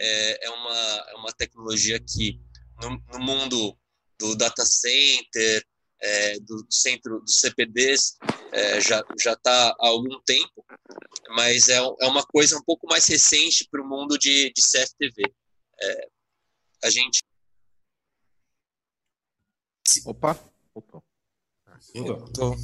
é, 0.00 0.46
é, 0.46 0.50
uma, 0.50 1.06
é 1.08 1.14
uma 1.16 1.32
tecnologia 1.32 1.98
que, 2.00 2.40
no, 2.80 3.02
no 3.12 3.18
mundo 3.18 3.76
do 4.18 4.36
data 4.36 4.64
center, 4.64 5.64
é, 6.02 6.40
do 6.40 6.66
centro 6.68 7.20
dos 7.20 7.36
CPDs, 7.36 8.16
é, 8.52 8.80
já 8.80 9.04
está 9.18 9.70
há 9.70 9.88
algum 9.88 10.20
tempo, 10.22 10.64
mas 11.36 11.68
é, 11.68 11.76
é 11.76 12.06
uma 12.06 12.24
coisa 12.26 12.58
um 12.58 12.62
pouco 12.62 12.86
mais 12.88 13.06
recente 13.06 13.68
para 13.70 13.80
o 13.80 13.88
mundo 13.88 14.18
de, 14.18 14.52
de 14.52 14.62
CFTV. 14.62 15.22
É, 15.80 16.08
a 16.84 16.90
gente. 16.90 17.22
Opa! 20.04 20.38
Opa. 20.74 21.02
Tô... 22.34 22.56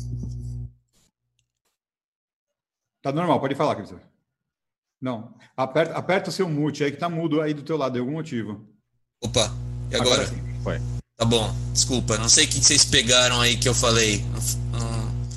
Tá 3.02 3.12
normal, 3.12 3.40
pode 3.40 3.54
falar, 3.54 3.76
Cristian. 3.76 4.00
Não, 5.00 5.38
aperta, 5.56 5.94
aperta 5.94 6.30
o 6.30 6.32
seu 6.32 6.48
mute 6.48 6.82
aí 6.82 6.90
que 6.90 6.98
tá 6.98 7.08
mudo 7.08 7.40
aí 7.40 7.54
do 7.54 7.64
teu 7.64 7.76
lado, 7.76 7.92
de 7.92 8.00
algum 8.00 8.12
motivo. 8.12 8.68
Opa, 9.22 9.48
e 9.90 9.96
agora? 9.96 10.22
agora 10.22 10.62
Foi. 10.62 10.97
Tá 11.18 11.24
bom, 11.24 11.52
desculpa, 11.72 12.16
não 12.16 12.28
sei 12.28 12.44
o 12.44 12.48
que 12.48 12.60
vocês 12.60 12.84
pegaram 12.84 13.40
aí 13.40 13.56
que 13.56 13.68
eu 13.68 13.74
falei. 13.74 14.24
Não, 14.70 14.78
não... 14.78 15.28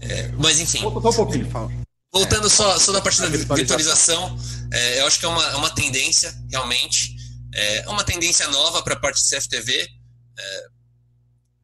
É, 0.00 0.28
mas 0.38 0.60
enfim. 0.60 0.80
Volta 0.80 1.00
só 1.00 1.08
um 1.08 1.24
pouquinho, 1.24 1.50
fala. 1.50 1.72
Voltando 2.14 2.46
é, 2.46 2.50
só, 2.50 2.78
só 2.78 2.92
da 2.92 3.02
parte 3.02 3.20
da 3.20 3.26
virtualização, 3.26 4.38
é, 4.72 5.00
eu 5.00 5.06
acho 5.08 5.18
que 5.18 5.24
é 5.24 5.28
uma, 5.28 5.44
é 5.44 5.56
uma 5.56 5.74
tendência, 5.74 6.32
realmente. 6.52 7.16
É 7.52 7.88
uma 7.88 8.04
tendência 8.04 8.46
nova 8.46 8.80
para 8.80 8.94
a 8.94 9.00
parte 9.00 9.20
de 9.20 9.28
CFTV. 9.28 9.88
É, 10.38 10.66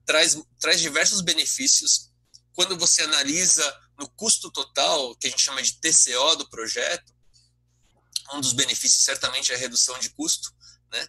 traz, 0.05 0.37
traz 0.59 0.81
diversos 0.81 1.21
benefícios. 1.21 2.11
Quando 2.55 2.77
você 2.77 3.03
analisa 3.03 3.65
no 4.01 4.09
custo 4.09 4.51
total, 4.51 5.15
que 5.15 5.29
a 5.29 5.31
gente 5.31 5.43
chama 5.43 5.63
de 5.63 5.75
TCO 5.75 6.35
do 6.39 6.51
projeto, 6.51 7.13
um 8.35 8.41
dos 8.41 8.53
benefícios 8.53 9.05
certamente 9.05 9.53
é 9.53 9.55
a 9.55 9.59
redução 9.59 9.97
de 10.01 10.11
custo, 10.11 10.53
né? 10.93 11.07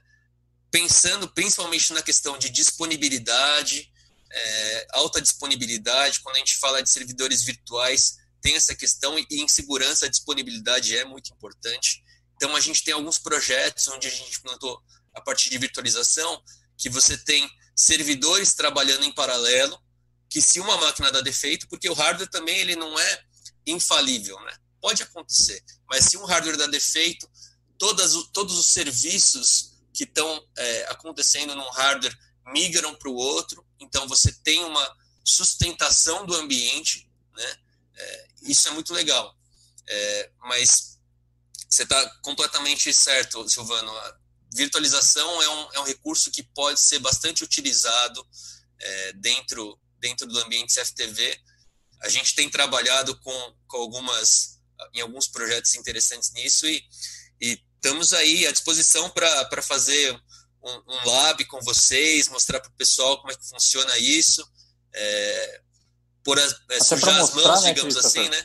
Pensando 0.73 1.29
principalmente 1.29 1.93
na 1.93 2.01
questão 2.01 2.35
de 2.35 2.49
disponibilidade, 2.49 3.93
é, 4.31 4.87
alta 4.93 5.21
disponibilidade, 5.21 6.19
quando 6.21 6.37
a 6.37 6.39
gente 6.39 6.57
fala 6.57 6.81
de 6.81 6.89
servidores 6.89 7.43
virtuais, 7.43 8.15
tem 8.41 8.55
essa 8.55 8.73
questão 8.73 9.19
e 9.19 9.25
em 9.29 9.47
segurança 9.47 10.07
a 10.07 10.09
disponibilidade 10.09 10.97
é 10.97 11.05
muito 11.05 11.31
importante. 11.31 12.03
Então 12.35 12.55
a 12.55 12.59
gente 12.59 12.83
tem 12.83 12.91
alguns 12.91 13.19
projetos 13.19 13.87
onde 13.89 14.07
a 14.07 14.09
gente 14.09 14.39
implantou 14.39 14.81
a 15.13 15.21
partir 15.21 15.51
de 15.51 15.59
virtualização 15.59 16.41
que 16.75 16.89
você 16.89 17.19
tem 17.19 17.47
servidores 17.75 18.55
trabalhando 18.55 19.05
em 19.05 19.13
paralelo, 19.13 19.79
que 20.27 20.41
se 20.41 20.59
uma 20.59 20.75
máquina 20.77 21.11
dá 21.11 21.21
defeito, 21.21 21.67
porque 21.67 21.87
o 21.87 21.93
hardware 21.93 22.31
também 22.31 22.57
ele 22.57 22.75
não 22.75 22.99
é 22.99 23.23
infalível, 23.67 24.39
né? 24.39 24.57
Pode 24.81 25.03
acontecer, 25.03 25.63
mas 25.87 26.05
se 26.05 26.17
um 26.17 26.25
hardware 26.25 26.57
dá 26.57 26.65
defeito, 26.65 27.29
todas, 27.77 28.15
todos 28.33 28.57
os 28.57 28.65
serviços 28.65 29.72
que 29.93 30.03
estão 30.03 30.47
é, 30.57 30.85
acontecendo 30.91 31.55
num 31.55 31.69
hardware 31.69 32.17
migram 32.47 32.95
para 32.95 33.09
o 33.09 33.15
outro, 33.15 33.65
então 33.79 34.07
você 34.07 34.31
tem 34.31 34.63
uma 34.63 34.97
sustentação 35.23 36.25
do 36.25 36.35
ambiente, 36.35 37.09
né? 37.33 37.57
É, 37.95 38.27
isso 38.43 38.67
é 38.67 38.71
muito 38.71 38.93
legal. 38.93 39.37
É, 39.87 40.31
mas 40.39 40.99
você 41.69 41.83
está 41.83 42.09
completamente 42.21 42.93
certo, 42.93 43.47
Silvano. 43.49 43.91
A 43.91 44.17
virtualização 44.53 45.41
é 45.41 45.49
um, 45.49 45.73
é 45.73 45.79
um 45.79 45.85
recurso 45.85 46.31
que 46.31 46.43
pode 46.43 46.79
ser 46.79 46.99
bastante 46.99 47.43
utilizado 47.43 48.25
é, 48.79 49.13
dentro, 49.13 49.79
dentro 49.99 50.27
do 50.27 50.39
ambiente 50.39 50.73
CFTV. 50.73 51.39
A 52.01 52.09
gente 52.09 52.35
tem 52.35 52.49
trabalhado 52.49 53.17
com, 53.19 53.55
com 53.67 53.77
algumas 53.77 54.53
em 54.93 55.01
alguns 55.01 55.27
projetos 55.27 55.75
interessantes 55.75 56.31
nisso 56.33 56.67
e, 56.67 56.83
e 57.39 57.59
estamos 57.83 58.13
aí 58.13 58.47
à 58.47 58.51
disposição 58.51 59.09
para 59.09 59.61
fazer 59.61 60.17
um, 60.63 60.69
um, 60.69 61.09
lab 61.09 61.43
com 61.45 61.59
vocês, 61.59 62.29
mostrar 62.29 62.61
para 62.61 62.69
o 62.69 62.75
pessoal 62.77 63.17
como 63.19 63.33
é 63.33 63.35
que 63.35 63.45
funciona 63.45 63.97
isso, 63.97 64.49
é, 64.95 65.61
por 66.23 66.39
as, 66.39 66.55
é, 66.71 66.79
sujar 66.79 67.19
as 67.19 67.35
mãos, 67.35 67.63
né, 67.63 67.73
digamos 67.73 67.97
assim, 67.97 68.29
né? 68.29 68.37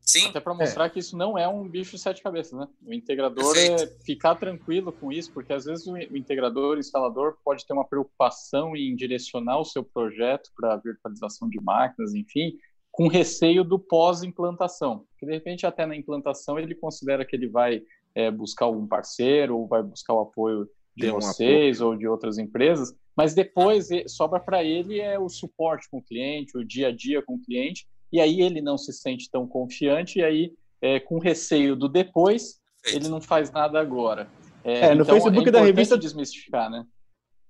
Sim. 0.00 0.28
Até 0.28 0.40
para 0.40 0.54
mostrar 0.54 0.86
é. 0.86 0.88
que 0.88 0.98
isso 0.98 1.14
não 1.18 1.36
é 1.36 1.46
um 1.46 1.68
bicho 1.68 1.94
de 1.94 1.98
sete 1.98 2.22
cabeças, 2.22 2.58
né? 2.58 2.66
O 2.82 2.94
integrador 2.94 3.54
é 3.54 3.68
Perfeito. 3.68 3.82
é 4.00 4.04
ficar 4.06 4.34
tranquilo 4.36 4.90
com 4.90 5.12
isso, 5.12 5.30
porque 5.34 5.52
às 5.52 5.66
vezes 5.66 5.86
o, 5.86 5.92
o 5.92 6.16
integrador, 6.16 6.78
o 6.78 6.80
instalador 6.80 7.36
pode 7.44 7.66
ter 7.66 7.74
uma 7.74 7.86
preocupação 7.86 8.74
em 8.74 8.96
direcionar 8.96 9.58
o 9.58 9.66
seu 9.66 9.84
projeto 9.84 10.50
para 10.56 10.78
virtualização 10.78 11.46
de 11.46 11.60
máquinas, 11.60 12.14
enfim, 12.14 12.56
com 12.90 13.06
receio 13.06 13.62
do 13.62 13.78
pós-implantação. 13.78 15.06
Porque, 15.10 15.26
de 15.26 15.32
repente, 15.32 15.66
até 15.66 15.84
na 15.84 15.94
implantação, 15.94 16.58
ele 16.58 16.74
considera 16.74 17.22
que 17.22 17.36
ele 17.36 17.48
vai 17.48 17.82
é, 18.14 18.30
buscar 18.30 18.66
algum 18.66 18.86
parceiro 18.86 19.56
ou 19.56 19.66
vai 19.66 19.82
buscar 19.82 20.14
o 20.14 20.20
apoio 20.20 20.68
de 20.96 21.06
Tem 21.06 21.10
vocês 21.12 21.80
um 21.80 21.86
ou 21.86 21.96
de 21.96 22.08
outras 22.08 22.38
empresas, 22.38 22.92
mas 23.16 23.34
depois 23.34 23.88
sobra 24.08 24.40
para 24.40 24.62
ele 24.64 25.00
é 25.00 25.18
o 25.18 25.28
suporte 25.28 25.88
com 25.90 25.98
o 25.98 26.02
cliente, 26.02 26.56
o 26.58 26.64
dia 26.64 26.88
a 26.88 26.92
dia 26.92 27.22
com 27.22 27.34
o 27.34 27.40
cliente, 27.40 27.86
e 28.12 28.20
aí 28.20 28.40
ele 28.40 28.60
não 28.60 28.76
se 28.76 28.92
sente 28.92 29.30
tão 29.30 29.46
confiante, 29.46 30.18
e 30.18 30.24
aí, 30.24 30.52
é, 30.80 30.98
com 30.98 31.18
receio 31.18 31.76
do 31.76 31.88
depois, 31.88 32.60
ele 32.86 33.08
não 33.08 33.20
faz 33.20 33.50
nada 33.50 33.80
agora. 33.80 34.28
É, 34.64 34.86
é 34.86 34.94
no 34.94 35.02
então, 35.02 35.14
Facebook 35.14 35.48
é 35.48 35.52
da 35.52 35.60
revista 35.60 35.96
desmistificar, 35.96 36.70
né? 36.70 36.84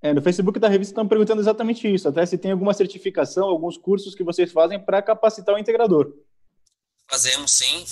É, 0.00 0.12
no 0.12 0.22
Facebook 0.22 0.58
da 0.60 0.68
revista 0.68 0.92
estão 0.92 1.08
perguntando 1.08 1.40
exatamente 1.40 1.92
isso, 1.92 2.08
até 2.08 2.24
se 2.24 2.38
tem 2.38 2.52
alguma 2.52 2.72
certificação, 2.72 3.48
alguns 3.48 3.76
cursos 3.76 4.14
que 4.14 4.22
vocês 4.22 4.52
fazem 4.52 4.78
para 4.78 5.02
capacitar 5.02 5.54
o 5.54 5.58
integrador. 5.58 6.12
Fazemos 7.10 7.50
sim, 7.50 7.84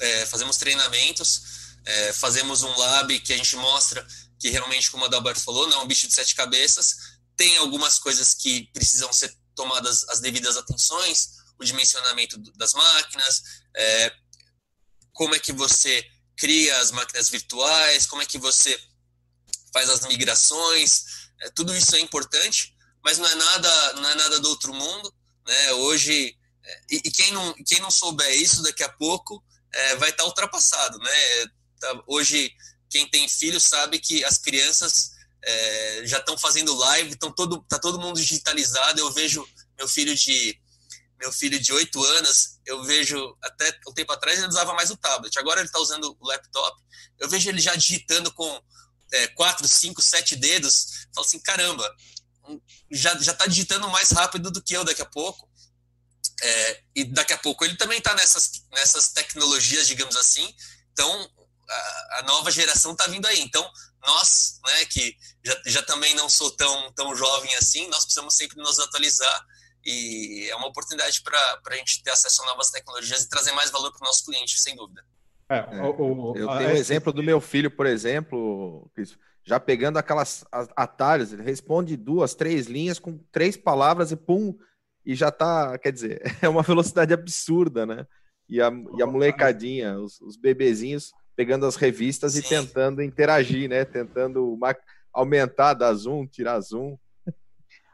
é, 0.00 0.26
fazemos 0.26 0.56
treinamentos, 0.56 1.67
é, 1.84 2.12
fazemos 2.12 2.62
um 2.62 2.78
lab 2.78 3.18
que 3.20 3.32
a 3.32 3.36
gente 3.36 3.56
mostra 3.56 4.06
que 4.38 4.50
realmente, 4.50 4.90
como 4.90 5.04
a 5.04 5.06
Adalberto 5.08 5.40
falou, 5.40 5.68
não 5.68 5.80
é 5.80 5.82
um 5.82 5.86
bicho 5.86 6.06
de 6.06 6.14
sete 6.14 6.34
cabeças, 6.34 7.18
tem 7.36 7.56
algumas 7.58 7.98
coisas 7.98 8.34
que 8.34 8.70
precisam 8.72 9.12
ser 9.12 9.34
tomadas 9.54 10.08
as 10.08 10.20
devidas 10.20 10.56
atenções, 10.56 11.30
o 11.58 11.64
dimensionamento 11.64 12.38
das 12.56 12.72
máquinas, 12.72 13.42
é, 13.76 14.12
como 15.12 15.34
é 15.34 15.38
que 15.38 15.52
você 15.52 16.04
cria 16.36 16.78
as 16.80 16.92
máquinas 16.92 17.28
virtuais, 17.28 18.06
como 18.06 18.22
é 18.22 18.26
que 18.26 18.38
você 18.38 18.80
faz 19.72 19.90
as 19.90 20.06
migrações, 20.06 21.04
é, 21.40 21.50
tudo 21.50 21.74
isso 21.74 21.94
é 21.96 22.00
importante, 22.00 22.74
mas 23.04 23.18
não 23.18 23.26
é 23.26 23.34
nada, 23.34 23.92
não 23.94 24.08
é 24.08 24.14
nada 24.14 24.40
do 24.40 24.48
outro 24.48 24.72
mundo, 24.72 25.12
né? 25.46 25.72
Hoje 25.72 26.36
é, 26.64 26.80
e, 26.90 26.96
e, 27.04 27.10
quem 27.10 27.32
não 27.32 27.54
quem 27.64 27.80
não 27.80 27.90
souber 27.90 28.30
isso 28.40 28.62
daqui 28.62 28.84
a 28.84 28.88
pouco 28.88 29.42
é, 29.72 29.96
vai 29.96 30.10
estar 30.10 30.22
tá 30.22 30.28
ultrapassado, 30.28 30.98
né? 30.98 31.46
Tá, 31.80 32.02
hoje 32.06 32.52
quem 32.90 33.08
tem 33.08 33.28
filho 33.28 33.60
sabe 33.60 33.98
que 33.98 34.24
as 34.24 34.38
crianças 34.38 35.12
é, 35.44 36.02
já 36.04 36.18
estão 36.18 36.36
fazendo 36.36 36.74
live, 36.74 37.10
estão 37.10 37.32
todo 37.32 37.62
tá 37.68 37.78
todo 37.78 38.00
mundo 38.00 38.16
digitalizado. 38.16 39.00
Eu 39.00 39.12
vejo 39.12 39.46
meu 39.76 39.88
filho 39.88 40.14
de 40.14 40.58
meu 41.20 41.32
filho 41.32 41.58
de 41.58 41.72
8 41.72 42.04
anos, 42.04 42.60
eu 42.64 42.84
vejo 42.84 43.36
até 43.42 43.76
um 43.88 43.92
tempo 43.92 44.12
atrás 44.12 44.38
ele 44.38 44.46
usava 44.46 44.72
mais 44.72 44.88
o 44.90 44.96
tablet, 44.96 45.36
agora 45.36 45.60
ele 45.60 45.66
está 45.66 45.80
usando 45.80 46.16
o 46.18 46.26
laptop. 46.28 46.80
Eu 47.18 47.28
vejo 47.28 47.48
ele 47.48 47.60
já 47.60 47.74
digitando 47.74 48.32
com 48.32 48.62
é, 49.12 49.26
quatro, 49.28 49.66
cinco, 49.66 50.00
sete 50.00 50.36
dedos, 50.36 51.06
falo 51.12 51.26
assim, 51.26 51.40
caramba, 51.40 51.92
já, 52.90 53.18
já 53.18 53.34
tá 53.34 53.46
digitando 53.46 53.88
mais 53.88 54.10
rápido 54.10 54.50
do 54.50 54.62
que 54.62 54.76
eu 54.76 54.84
daqui 54.84 55.02
a 55.02 55.06
pouco. 55.06 55.48
É, 56.40 56.82
e 56.94 57.04
daqui 57.04 57.32
a 57.32 57.38
pouco 57.38 57.64
ele 57.64 57.76
também 57.76 57.98
está 57.98 58.14
nessas, 58.14 58.64
nessas 58.70 59.08
tecnologias, 59.08 59.88
digamos 59.88 60.16
assim. 60.16 60.54
Então, 60.92 61.30
a, 61.68 62.18
a 62.18 62.22
nova 62.22 62.50
geração 62.50 62.92
está 62.92 63.06
vindo 63.06 63.26
aí. 63.26 63.40
Então, 63.40 63.68
nós, 64.06 64.60
né, 64.66 64.84
que 64.86 65.14
já, 65.44 65.62
já 65.66 65.82
também 65.82 66.14
não 66.14 66.28
sou 66.28 66.50
tão, 66.52 66.92
tão 66.92 67.14
jovem 67.14 67.54
assim, 67.56 67.88
nós 67.88 68.04
precisamos 68.04 68.34
sempre 68.36 68.58
nos 68.58 68.78
atualizar 68.78 69.46
e 69.84 70.48
é 70.50 70.56
uma 70.56 70.68
oportunidade 70.68 71.22
para 71.22 71.60
a 71.66 71.76
gente 71.76 72.02
ter 72.02 72.10
acesso 72.10 72.42
a 72.42 72.46
novas 72.46 72.70
tecnologias 72.70 73.22
e 73.22 73.28
trazer 73.28 73.52
mais 73.52 73.70
valor 73.70 73.90
para 73.92 74.02
o 74.02 74.06
nosso 74.06 74.24
cliente, 74.24 74.58
sem 74.58 74.76
dúvida. 74.76 75.02
É, 75.50 75.56
é, 75.58 75.82
o, 75.82 76.32
o, 76.32 76.36
eu 76.36 76.46
tenho 76.58 76.70
um 76.70 76.76
exemplo 76.76 77.12
do 77.12 77.22
meu 77.22 77.40
filho, 77.40 77.70
por 77.70 77.86
exemplo, 77.86 78.90
já 79.44 79.58
pegando 79.58 79.96
aquelas 79.96 80.44
atalhos, 80.76 81.32
ele 81.32 81.42
responde 81.42 81.96
duas, 81.96 82.34
três 82.34 82.66
linhas 82.66 82.98
com 82.98 83.18
três 83.32 83.56
palavras 83.56 84.12
e 84.12 84.16
pum, 84.16 84.54
e 85.06 85.14
já 85.14 85.30
tá, 85.30 85.78
quer 85.78 85.90
dizer, 85.90 86.20
é 86.42 86.48
uma 86.48 86.62
velocidade 86.62 87.14
absurda, 87.14 87.86
né? 87.86 88.06
E 88.46 88.60
a, 88.60 88.70
e 88.96 89.02
a 89.02 89.06
molecadinha, 89.06 89.98
os, 89.98 90.20
os 90.20 90.36
bebezinhos 90.36 91.12
pegando 91.38 91.66
as 91.66 91.76
revistas 91.76 92.32
Sim. 92.32 92.40
e 92.40 92.42
tentando 92.42 93.00
interagir, 93.00 93.68
né? 93.68 93.84
Tentando 93.84 94.54
uma, 94.54 94.76
aumentar, 95.12 95.72
dar 95.72 95.94
zoom, 95.94 96.26
tirar 96.26 96.58
zoom. 96.58 96.98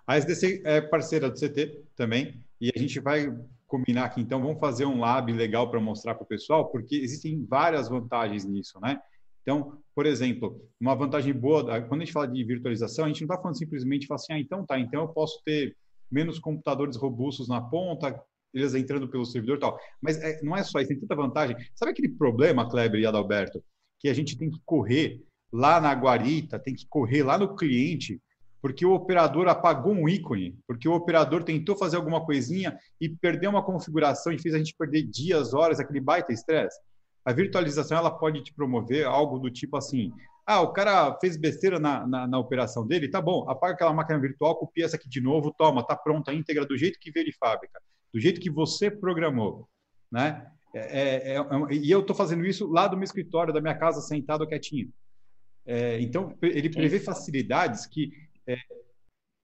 A 0.06 0.16
SDC 0.16 0.62
é 0.64 0.80
parceira 0.80 1.28
do 1.28 1.38
CT 1.38 1.84
também, 1.94 2.42
e 2.58 2.72
a 2.74 2.78
gente 2.78 2.98
vai 3.00 3.30
combinar 3.66 4.06
aqui, 4.06 4.22
então, 4.22 4.40
vamos 4.40 4.58
fazer 4.58 4.86
um 4.86 4.98
lab 4.98 5.30
legal 5.30 5.70
para 5.70 5.78
mostrar 5.78 6.14
para 6.14 6.24
o 6.24 6.26
pessoal, 6.26 6.70
porque 6.70 6.96
existem 6.96 7.44
várias 7.44 7.86
vantagens 7.86 8.46
nisso, 8.46 8.80
né? 8.80 8.98
Então, 9.42 9.76
por 9.94 10.06
exemplo, 10.06 10.58
uma 10.80 10.94
vantagem 10.94 11.34
boa, 11.34 11.82
quando 11.82 12.00
a 12.00 12.04
gente 12.04 12.14
fala 12.14 12.28
de 12.28 12.42
virtualização, 12.44 13.04
a 13.04 13.08
gente 13.08 13.20
não 13.20 13.26
está 13.26 13.42
falando 13.42 13.58
simplesmente, 13.58 14.06
fala 14.06 14.16
assim, 14.16 14.32
ah, 14.32 14.38
então 14.38 14.64
tá, 14.64 14.78
então 14.78 15.02
eu 15.02 15.08
posso 15.08 15.42
ter 15.44 15.76
menos 16.10 16.38
computadores 16.38 16.96
robustos 16.96 17.46
na 17.46 17.60
ponta, 17.60 18.18
eles 18.54 18.74
entrando 18.74 19.08
pelo 19.08 19.24
servidor 19.24 19.56
e 19.56 19.60
tal. 19.60 19.78
Mas 20.00 20.18
é, 20.18 20.40
não 20.42 20.56
é 20.56 20.62
só 20.62 20.78
isso, 20.78 20.88
tem 20.88 21.00
tanta 21.00 21.16
vantagem. 21.16 21.56
Sabe 21.74 21.92
aquele 21.92 22.08
problema, 22.08 22.68
Kleber 22.68 23.00
e 23.00 23.06
Adalberto, 23.06 23.62
que 23.98 24.08
a 24.08 24.14
gente 24.14 24.38
tem 24.38 24.50
que 24.50 24.60
correr 24.64 25.22
lá 25.52 25.80
na 25.80 25.92
guarita, 25.92 26.58
tem 26.58 26.74
que 26.74 26.86
correr 26.88 27.22
lá 27.22 27.36
no 27.36 27.54
cliente 27.54 28.20
porque 28.64 28.86
o 28.86 28.94
operador 28.94 29.46
apagou 29.46 29.92
um 29.92 30.08
ícone, 30.08 30.58
porque 30.66 30.88
o 30.88 30.94
operador 30.94 31.44
tentou 31.44 31.76
fazer 31.76 31.98
alguma 31.98 32.24
coisinha 32.24 32.78
e 32.98 33.10
perdeu 33.10 33.50
uma 33.50 33.62
configuração 33.62 34.32
e 34.32 34.38
fez 34.38 34.54
a 34.54 34.58
gente 34.58 34.74
perder 34.74 35.02
dias, 35.02 35.52
horas, 35.52 35.78
aquele 35.78 36.00
baita 36.00 36.32
estresse. 36.32 36.80
A 37.26 37.30
virtualização 37.30 37.98
ela 37.98 38.10
pode 38.10 38.42
te 38.42 38.54
promover 38.54 39.04
algo 39.04 39.38
do 39.38 39.50
tipo 39.50 39.76
assim: 39.76 40.10
ah, 40.46 40.62
o 40.62 40.72
cara 40.72 41.14
fez 41.20 41.36
besteira 41.36 41.78
na, 41.78 42.06
na, 42.06 42.26
na, 42.26 42.38
operação 42.38 42.86
dele, 42.86 43.10
tá 43.10 43.20
bom, 43.20 43.44
apaga 43.50 43.74
aquela 43.74 43.92
máquina 43.92 44.18
virtual, 44.18 44.56
copia 44.56 44.86
essa 44.86 44.96
aqui 44.96 45.10
de 45.10 45.20
novo, 45.20 45.54
toma, 45.58 45.86
tá 45.86 45.94
pronta, 45.94 46.32
íntegra, 46.32 46.64
do 46.64 46.74
jeito 46.74 46.98
que 46.98 47.10
veio 47.12 47.26
de 47.26 47.36
fábrica, 47.36 47.78
do 48.14 48.20
jeito 48.20 48.40
que 48.40 48.48
você 48.48 48.88
programou, 48.88 49.68
né? 50.10 50.46
É, 50.72 50.78
é, 50.78 51.34
é, 51.34 51.36
é 51.36 51.74
e 51.74 51.90
eu 51.90 52.00
estou 52.00 52.14
fazendo 52.14 52.46
isso 52.46 52.70
lá 52.70 52.86
do 52.86 52.96
meu 52.96 53.02
escritório, 53.02 53.52
da 53.52 53.60
minha 53.60 53.76
casa, 53.76 54.00
sentado 54.00 54.46
quietinho. 54.46 54.88
É, 55.66 56.00
então, 56.00 56.36
ele 56.40 56.70
prevê 56.70 57.00
facilidades 57.00 57.86
que 57.86 58.12
é, 58.46 58.56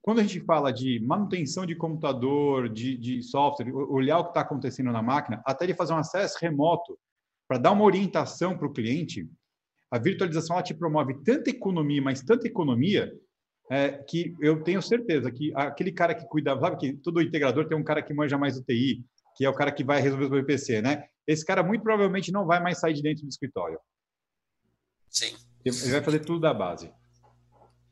quando 0.01 0.19
a 0.19 0.23
gente 0.23 0.39
fala 0.39 0.71
de 0.71 0.99
manutenção 1.01 1.65
de 1.65 1.75
computador, 1.75 2.69
de, 2.69 2.97
de 2.97 3.21
software, 3.21 3.73
olhar 3.73 4.19
o 4.19 4.23
que 4.23 4.29
está 4.29 4.41
acontecendo 4.41 4.91
na 4.91 5.01
máquina, 5.01 5.41
até 5.45 5.67
de 5.67 5.73
fazer 5.73 5.93
um 5.93 5.97
acesso 5.97 6.37
remoto 6.39 6.97
para 7.49 7.57
dar 7.57 7.71
uma 7.71 7.83
orientação 7.83 8.57
para 8.57 8.67
o 8.67 8.73
cliente, 8.73 9.29
a 9.91 9.99
virtualização 9.99 10.55
ela 10.55 10.63
te 10.63 10.73
promove 10.73 11.21
tanta 11.23 11.49
economia, 11.49 12.01
mas 12.01 12.23
tanta 12.23 12.47
economia, 12.47 13.11
é, 13.71 14.03
que 14.03 14.35
eu 14.41 14.61
tenho 14.61 14.81
certeza 14.81 15.31
que 15.31 15.53
aquele 15.55 15.93
cara 15.93 16.13
que 16.13 16.27
cuida, 16.27 16.59
sabe 16.59 16.75
que 16.75 16.93
todo 16.97 17.21
integrador 17.21 17.69
tem 17.69 17.77
um 17.77 17.83
cara 17.83 18.03
que 18.03 18.13
manja 18.13 18.37
mais 18.37 18.55
do 18.55 18.63
TI, 18.63 19.01
que 19.37 19.45
é 19.45 19.49
o 19.49 19.55
cara 19.55 19.71
que 19.71 19.81
vai 19.81 20.01
resolver 20.01 20.25
o 20.25 20.39
IPC, 20.39 20.81
né? 20.81 21.05
Esse 21.25 21.45
cara 21.45 21.63
muito 21.63 21.81
provavelmente 21.81 22.33
não 22.33 22.45
vai 22.45 22.61
mais 22.61 22.79
sair 22.79 22.93
de 22.93 23.01
dentro 23.01 23.23
do 23.23 23.29
escritório. 23.29 23.79
Sim. 25.09 25.33
Ele 25.63 25.73
vai 25.89 26.03
fazer 26.03 26.19
tudo 26.19 26.41
da 26.41 26.53
base. 26.53 26.91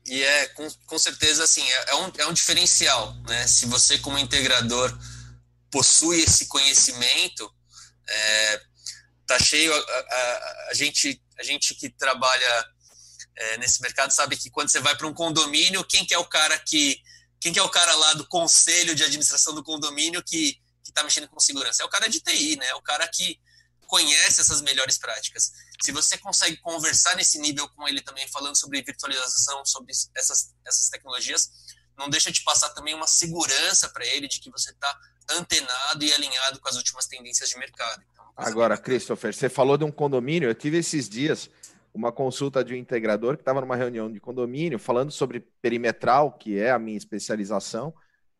E 0.06 0.22
é, 0.22 0.48
com, 0.48 0.68
com 0.84 0.98
certeza, 0.98 1.44
assim, 1.44 1.62
é, 1.62 1.90
é, 1.92 1.94
um, 1.94 2.12
é 2.18 2.26
um 2.26 2.32
diferencial, 2.34 3.14
né? 3.26 3.46
Se 3.46 3.64
você, 3.64 3.98
como 3.98 4.18
integrador, 4.18 4.94
possui 5.70 6.20
esse 6.20 6.46
conhecimento, 6.46 7.50
é, 8.06 8.60
tá 9.26 9.38
cheio, 9.38 9.72
a, 9.72 9.78
a, 9.78 10.68
a, 10.70 10.74
gente, 10.74 11.22
a 11.38 11.42
gente 11.42 11.74
que 11.74 11.88
trabalha 11.88 12.66
é, 13.36 13.58
nesse 13.58 13.80
mercado 13.80 14.10
sabe 14.10 14.36
que 14.36 14.50
quando 14.50 14.68
você 14.68 14.80
vai 14.80 14.96
para 14.96 15.06
um 15.06 15.14
condomínio, 15.14 15.84
quem 15.84 16.04
que 16.04 16.14
é 16.14 16.18
o 16.18 16.24
cara 16.24 16.58
que, 16.58 17.00
quem 17.40 17.52
que 17.52 17.58
é 17.58 17.62
o 17.62 17.68
cara 17.68 17.94
lá 17.94 18.14
do 18.14 18.26
conselho 18.26 18.94
de 18.94 19.04
administração 19.04 19.54
do 19.54 19.62
condomínio 19.62 20.22
que 20.22 20.60
está 20.84 21.02
mexendo 21.02 21.28
com 21.28 21.40
segurança? 21.40 21.82
É 21.82 21.86
o 21.86 21.88
cara 21.88 22.08
de 22.08 22.20
TI, 22.20 22.56
né? 22.56 22.66
É 22.66 22.74
o 22.74 22.82
cara 22.82 23.06
que 23.08 23.40
conhece 23.86 24.40
essas 24.40 24.62
melhores 24.62 24.98
práticas. 24.98 25.52
Se 25.82 25.90
você 25.90 26.16
consegue 26.16 26.56
conversar 26.58 27.16
nesse 27.16 27.38
nível 27.38 27.68
com 27.70 27.88
ele 27.88 28.00
também, 28.00 28.26
falando 28.28 28.56
sobre 28.56 28.82
virtualização, 28.82 29.64
sobre 29.64 29.92
essas, 30.14 30.54
essas 30.64 30.88
tecnologias, 30.88 31.50
não 31.98 32.08
deixa 32.08 32.30
de 32.30 32.42
passar 32.42 32.70
também 32.70 32.94
uma 32.94 33.06
segurança 33.06 33.88
para 33.88 34.06
ele 34.06 34.28
de 34.28 34.38
que 34.38 34.50
você 34.50 34.70
está 34.70 34.98
antenado 35.30 36.04
e 36.04 36.12
alinhado 36.12 36.60
com 36.60 36.68
as 36.68 36.76
últimas 36.76 37.06
tendências 37.06 37.50
de 37.50 37.58
mercado. 37.58 38.02
Então, 38.12 38.24
Agora, 38.36 38.78
Christopher, 38.78 39.34
você 39.34 39.48
falou 39.48 39.76
de 39.76 39.84
um 39.84 39.90
condomínio, 39.90 40.48
eu 40.48 40.54
tive 40.54 40.78
esses 40.78 41.08
dias 41.08 41.50
uma 42.00 42.10
consulta 42.10 42.64
de 42.64 42.72
um 42.72 42.76
integrador 42.76 43.36
que 43.36 43.42
estava 43.42 43.60
numa 43.60 43.76
reunião 43.76 44.10
de 44.10 44.18
condomínio 44.18 44.78
falando 44.78 45.10
sobre 45.10 45.40
perimetral, 45.60 46.32
que 46.32 46.58
é 46.58 46.70
a 46.70 46.78
minha 46.78 46.96
especialização, 46.96 47.92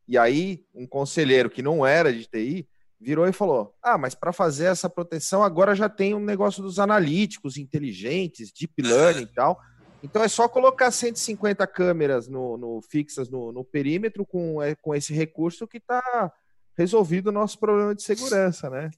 e 0.09 0.17
aí 0.17 0.65
um 0.75 0.87
conselheiro 0.87 1.51
que 1.51 1.63
não 1.63 1.87
era 1.87 2.11
de 2.11 2.27
TI 2.27 2.67
virou 2.99 3.29
e 3.29 3.33
falou: 3.33 3.75
Ah, 3.83 3.99
mas 3.99 4.15
para 4.15 4.33
fazer 4.33 4.65
essa 4.65 4.89
proteção 4.89 5.45
agora 5.45 5.75
já 5.75 5.91
tem 5.91 6.15
um 6.15 6.25
negócio 6.25 6.63
dos 6.63 6.79
analíticos 6.79 7.59
inteligentes, 7.59 8.51
deep 8.51 8.81
learning 8.83 9.25
e 9.25 9.27
tal. 9.35 9.61
Então 10.03 10.25
é 10.25 10.29
só 10.29 10.49
colocar 10.49 10.91
150 10.91 11.67
câmeras 11.67 12.27
no, 12.27 12.57
no 12.57 12.81
fixas 12.81 13.29
no, 13.29 13.53
no, 13.53 13.63
perímetro 13.63 14.25
com, 14.25 14.63
é, 14.63 14.75
com 14.75 14.95
esse 14.95 15.13
recurso 15.13 15.69
que 15.69 15.77
está 15.77 16.33
resolvido 16.75 17.27
o 17.27 17.33
nosso 17.33 17.59
problema 17.59 17.95
de 17.95 18.03
segurança, 18.03 18.71
né? 18.71 18.91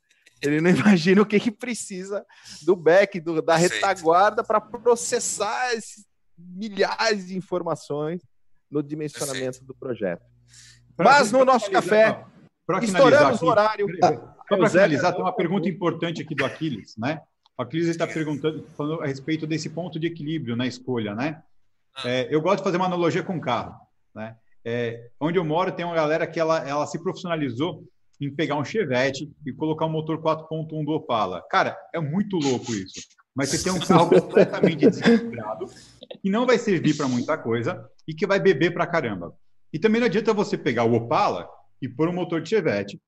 Ele 0.43 0.61
não 0.61 0.70
imagina 0.74 1.22
o 1.22 1.26
que, 1.26 1.38
que 1.38 1.51
precisa 1.51 2.26
do 2.62 2.74
back, 2.74 3.20
do, 3.20 3.40
da 3.40 3.57
retaguarda 3.57 4.43
para 4.43 4.61
processar 4.61 5.72
esses 5.74 6.05
milhares 6.36 7.28
de 7.28 7.36
informações 7.36 8.20
no 8.70 8.82
dimensionamento 8.82 9.59
Perfeito. 9.59 9.66
do 9.66 9.74
projeto. 9.74 10.22
Mas 10.99 11.30
no 11.30 11.45
nosso 11.45 11.70
café, 11.70 12.24
estouramos 12.82 13.40
o 13.43 13.47
horário. 13.47 13.86
Só 14.49 14.57
para 14.57 14.68
finalizar, 14.68 15.12
tem 15.12 15.22
uma 15.22 15.34
pergunta 15.34 15.68
importante 15.68 16.22
aqui 16.22 16.34
do 16.34 16.45
Aquiles, 16.45 16.95
né? 16.97 17.20
O 17.59 17.62
Aquiles 17.62 17.88
está 17.88 18.07
perguntando 18.07 18.66
falando 18.76 19.03
a 19.03 19.07
respeito 19.07 19.47
desse 19.47 19.70
ponto 19.70 19.99
de 19.99 20.07
equilíbrio 20.07 20.57
na 20.57 20.66
escolha, 20.66 21.14
né? 21.14 21.43
Ah. 21.95 22.09
É, 22.09 22.34
eu 22.34 22.40
gosto 22.40 22.59
de 22.59 22.64
fazer 22.64 22.76
uma 22.76 22.86
analogia 22.86 23.22
com 23.22 23.40
carro, 23.40 23.74
né? 24.14 24.36
É, 24.64 25.11
onde 25.20 25.38
eu 25.38 25.45
moro 25.45 25.72
tem 25.72 25.84
uma 25.84 25.95
galera 25.95 26.26
que 26.26 26.38
ela, 26.38 26.66
ela 26.66 26.86
se 26.86 26.99
profissionalizou 27.03 27.84
em 28.23 28.35
pegar 28.35 28.57
um 28.57 28.64
Chevette 28.64 29.31
e 29.45 29.53
colocar 29.53 29.87
um 29.87 29.91
motor 29.91 30.20
4.1 30.23 30.85
do 30.85 30.93
Opala. 30.93 31.43
Cara, 31.51 31.77
é 31.93 32.01
muito 32.01 32.37
louco 32.37 32.73
isso. 32.73 33.01
Mas 33.35 33.49
você 33.49 33.64
tem 33.64 33.73
um 33.73 33.85
carro 33.85 34.09
completamente 34.20 34.89
desequilibrado, 34.89 35.66
que 36.20 36.31
não 36.31 36.47
vai 36.47 36.59
servir 36.59 36.97
para 36.97 37.09
muita 37.09 37.37
coisa 37.37 37.85
e 38.07 38.14
que 38.14 38.27
vai 38.27 38.39
beber 38.39 38.73
para 38.73 38.87
caramba. 38.87 39.35
E 39.73 39.79
também 39.79 40.01
não 40.01 40.07
adianta 40.07 40.33
você 40.33 40.57
pegar 40.57 40.85
o 40.85 40.95
Opala 40.95 41.49
e 41.81 41.89
pôr 41.89 42.09
um 42.09 42.12
motor 42.12 42.41
de 42.41 42.51
Chevette, 42.51 43.01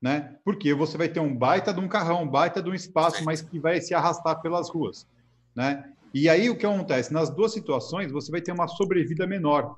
né? 0.00 0.36
Porque 0.44 0.72
você 0.72 0.96
vai 0.96 1.08
ter 1.08 1.20
um 1.20 1.36
baita 1.36 1.74
de 1.74 1.80
um 1.80 1.88
carrão, 1.88 2.22
um 2.22 2.28
baita 2.28 2.62
de 2.62 2.70
um 2.70 2.74
espaço, 2.74 3.22
mas 3.24 3.42
que 3.42 3.58
vai 3.58 3.80
se 3.80 3.92
arrastar 3.92 4.40
pelas 4.40 4.70
ruas, 4.70 5.06
né? 5.54 5.92
E 6.14 6.28
aí 6.28 6.48
o 6.48 6.56
que 6.56 6.64
acontece? 6.64 7.12
Nas 7.12 7.28
duas 7.28 7.52
situações, 7.52 8.12
você 8.12 8.30
vai 8.30 8.40
ter 8.40 8.52
uma 8.52 8.68
sobrevida 8.68 9.26
menor. 9.26 9.76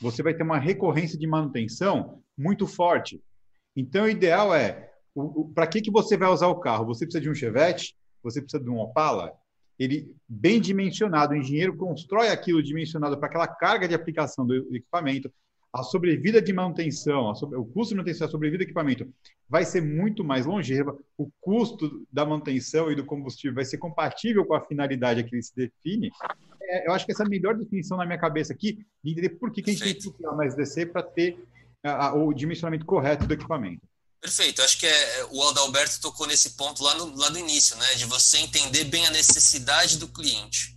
Você 0.00 0.22
vai 0.22 0.34
ter 0.34 0.42
uma 0.42 0.58
recorrência 0.58 1.16
de 1.16 1.26
manutenção 1.26 2.20
muito 2.36 2.66
forte. 2.66 3.22
Então, 3.78 4.06
o 4.06 4.08
ideal 4.08 4.52
é, 4.52 4.90
para 5.54 5.68
que, 5.68 5.80
que 5.80 5.90
você 5.90 6.16
vai 6.16 6.28
usar 6.28 6.48
o 6.48 6.58
carro? 6.58 6.84
Você 6.86 7.06
precisa 7.06 7.22
de 7.22 7.30
um 7.30 7.34
Chevette? 7.34 7.94
Você 8.24 8.42
precisa 8.42 8.60
de 8.60 8.68
um 8.68 8.80
Opala? 8.80 9.32
Ele, 9.78 10.12
bem 10.28 10.60
dimensionado, 10.60 11.32
o 11.32 11.36
engenheiro 11.36 11.76
constrói 11.76 12.30
aquilo 12.30 12.60
dimensionado 12.60 13.16
para 13.16 13.28
aquela 13.28 13.46
carga 13.46 13.86
de 13.86 13.94
aplicação 13.94 14.44
do 14.44 14.74
equipamento, 14.74 15.32
a 15.72 15.84
sobrevida 15.84 16.42
de 16.42 16.52
manutenção, 16.52 17.32
sobre, 17.36 17.56
o 17.56 17.64
custo 17.64 17.90
de 17.90 17.98
manutenção, 17.98 18.26
a 18.26 18.30
sobrevida 18.30 18.64
do 18.64 18.66
equipamento 18.66 19.08
vai 19.48 19.64
ser 19.64 19.80
muito 19.80 20.24
mais 20.24 20.44
longeva, 20.44 20.98
o 21.16 21.30
custo 21.40 22.04
da 22.10 22.26
manutenção 22.26 22.90
e 22.90 22.96
do 22.96 23.04
combustível 23.04 23.54
vai 23.54 23.64
ser 23.64 23.78
compatível 23.78 24.44
com 24.44 24.54
a 24.54 24.60
finalidade 24.66 25.22
que 25.22 25.36
ele 25.36 25.42
se 25.42 25.54
define. 25.54 26.10
É, 26.62 26.88
eu 26.88 26.92
acho 26.92 27.06
que 27.06 27.12
essa 27.12 27.22
é 27.22 27.26
a 27.26 27.28
melhor 27.28 27.54
definição 27.54 27.96
na 27.96 28.04
minha 28.04 28.18
cabeça 28.18 28.52
aqui, 28.52 28.84
de 29.04 29.12
entender 29.12 29.28
por 29.28 29.52
que, 29.52 29.62
que 29.62 29.70
a 29.70 29.72
gente 29.72 29.84
tem 29.84 29.94
que 29.94 30.02
procurar 30.02 30.34
mais 30.34 30.56
DC 30.56 30.86
para 30.86 31.04
ter 31.04 31.38
o 32.14 32.32
dimensionamento 32.32 32.84
correto 32.84 33.26
do 33.26 33.34
equipamento. 33.34 33.86
Perfeito, 34.20 34.62
acho 34.62 34.78
que 34.78 34.86
é, 34.86 35.26
o 35.30 35.48
Adalberto 35.48 36.00
tocou 36.00 36.26
nesse 36.26 36.50
ponto 36.50 36.82
lá 36.82 36.94
no, 36.94 37.16
lá 37.16 37.30
no 37.30 37.38
início, 37.38 37.76
né? 37.76 37.94
De 37.94 38.04
você 38.04 38.38
entender 38.38 38.84
bem 38.84 39.06
a 39.06 39.10
necessidade 39.10 39.96
do 39.96 40.08
cliente. 40.08 40.76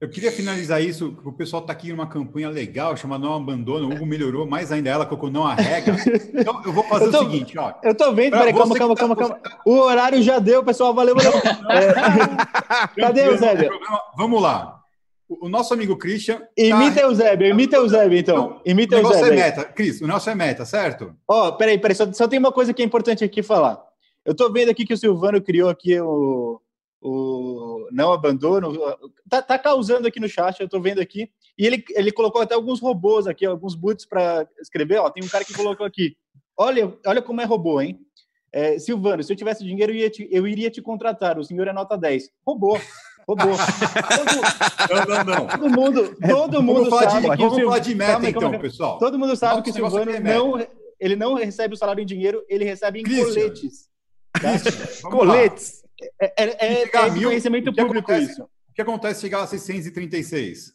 Eu 0.00 0.08
queria 0.08 0.32
finalizar 0.32 0.82
isso, 0.82 1.14
o 1.26 1.30
pessoal 1.30 1.60
está 1.60 1.74
aqui 1.74 1.90
numa 1.90 2.06
campanha 2.06 2.48
legal 2.48 2.96
chamada 2.96 3.22
Não 3.22 3.34
Abandona. 3.34 3.84
O 3.84 3.92
Hugo 3.92 4.06
melhorou 4.06 4.46
mais 4.46 4.72
ainda 4.72 4.88
ela, 4.88 5.04
colocou 5.04 5.30
Não 5.30 5.46
Arrega. 5.46 5.94
Então, 6.32 6.62
eu 6.64 6.72
vou 6.72 6.82
fazer 6.84 7.10
tô, 7.10 7.18
o 7.18 7.30
seguinte, 7.30 7.58
ó. 7.58 7.74
Eu 7.82 7.94
tô 7.94 8.10
vendo, 8.14 8.30
peraí, 8.30 8.54
calma, 8.54 8.74
calma, 8.74 8.94
calma, 8.94 9.14
tá, 9.14 9.28
calma. 9.28 9.40
O 9.66 9.72
horário 9.72 10.22
já 10.22 10.38
deu, 10.38 10.64
pessoal, 10.64 10.94
valeu, 10.94 11.14
valeu. 11.14 11.32
É, 11.68 13.00
cadê 13.00 13.28
o 13.28 13.36
Zé? 13.36 13.68
Vamos 14.16 14.40
lá. 14.40 14.80
O 15.28 15.50
nosso 15.50 15.74
amigo 15.74 15.94
Christian. 15.98 16.38
Tá... 16.38 16.46
Imita 16.56 17.06
o 17.06 17.14
Zé, 17.14 17.34
imita 17.34 17.78
o 17.78 17.86
Zé, 17.86 18.06
então. 18.16 18.58
Imita 18.64 18.96
o, 18.96 19.00
o 19.00 19.02
negócio 19.02 19.26
é 19.26 19.30
meta. 19.30 19.64
Cris, 19.64 20.00
o 20.00 20.06
nosso 20.06 20.30
é 20.30 20.34
meta, 20.34 20.64
certo? 20.64 21.14
Ó, 21.28 21.48
oh, 21.48 21.52
peraí, 21.52 21.76
peraí, 21.78 21.94
só, 21.94 22.10
só 22.10 22.26
tem 22.26 22.38
uma 22.38 22.52
coisa 22.52 22.72
que 22.72 22.80
é 22.80 22.86
importante 22.86 23.22
aqui 23.22 23.42
falar. 23.42 23.78
Eu 24.24 24.34
tô 24.34 24.50
vendo 24.50 24.70
aqui 24.70 24.86
que 24.86 24.94
o 24.94 24.96
Silvano 24.96 25.42
criou 25.42 25.68
aqui 25.68 26.00
o 26.00 26.58
o 27.00 27.88
não 27.90 28.12
abandono, 28.12 28.72
tá, 29.28 29.40
tá, 29.40 29.58
causando 29.58 30.06
aqui 30.06 30.20
no 30.20 30.28
chat, 30.28 30.60
eu 30.60 30.68
tô 30.68 30.80
vendo 30.80 31.00
aqui, 31.00 31.30
e 31.58 31.66
ele, 31.66 31.82
ele 31.90 32.12
colocou 32.12 32.42
até 32.42 32.54
alguns 32.54 32.80
robôs 32.80 33.26
aqui, 33.26 33.46
alguns 33.46 33.74
boots 33.74 34.04
para 34.04 34.46
escrever, 34.60 34.98
ó, 34.98 35.10
tem 35.10 35.24
um 35.24 35.28
cara 35.28 35.44
que 35.44 35.54
colocou 35.54 35.86
aqui, 35.86 36.16
olha, 36.56 36.92
olha 37.06 37.22
como 37.22 37.40
é 37.40 37.44
robô, 37.44 37.80
hein? 37.80 37.98
É, 38.52 38.78
Silvano, 38.78 39.22
se 39.22 39.32
eu 39.32 39.36
tivesse 39.36 39.64
dinheiro, 39.64 39.92
eu, 39.92 39.96
ia 39.96 40.10
te, 40.10 40.28
eu 40.30 40.46
iria 40.46 40.70
te 40.70 40.82
contratar, 40.82 41.38
o 41.38 41.44
senhor 41.44 41.68
é 41.68 41.72
nota 41.72 41.96
10. 41.96 42.30
Robô, 42.44 42.78
robô. 43.26 43.44
Todo, 44.08 45.06
não, 45.06 45.24
não, 45.24 45.24
não. 45.24 45.46
Todo 45.46 45.70
mundo, 45.70 46.16
todo 46.28 46.62
mundo 46.62 46.90
vamos 46.90 47.10
sabe 47.10 47.28
de, 47.28 47.30
que 47.30 47.36
Vamos 47.36 47.62
falar 47.62 47.78
de 47.78 47.94
meta, 47.94 48.12
calma, 48.12 48.28
então, 48.28 48.42
calma, 48.42 48.58
pessoal. 48.58 48.98
Todo 48.98 49.18
mundo 49.18 49.36
sabe 49.36 49.62
que 49.62 49.70
o 49.70 49.72
Silvano 49.72 50.10
é 50.10 50.18
não, 50.18 50.66
ele 50.98 51.14
não 51.14 51.34
recebe 51.34 51.74
o 51.74 51.76
salário 51.76 52.02
em 52.02 52.06
dinheiro, 52.06 52.44
ele 52.48 52.64
recebe 52.64 53.00
em 53.00 53.04
Christian. 53.04 53.34
coletes. 53.34 53.88
Tá? 54.32 55.10
coletes. 55.10 55.79
É, 56.20 56.44
é, 56.44 56.82
é 56.82 57.10
mil, 57.10 57.28
conhecimento 57.28 57.74
público 57.74 58.10
acontece, 58.10 58.32
isso. 58.32 58.44
O 58.44 58.72
que 58.74 58.82
acontece 58.82 59.14
se 59.16 59.20
chegar 59.22 59.42
a 59.42 59.46
636? 59.46 60.74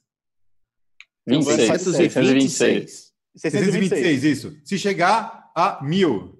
26, 1.27 1.81
626. 1.81 3.13
626, 3.35 4.23
isso. 4.23 4.57
Se 4.63 4.77
chegar 4.77 5.51
a 5.55 5.83
mil. 5.83 6.39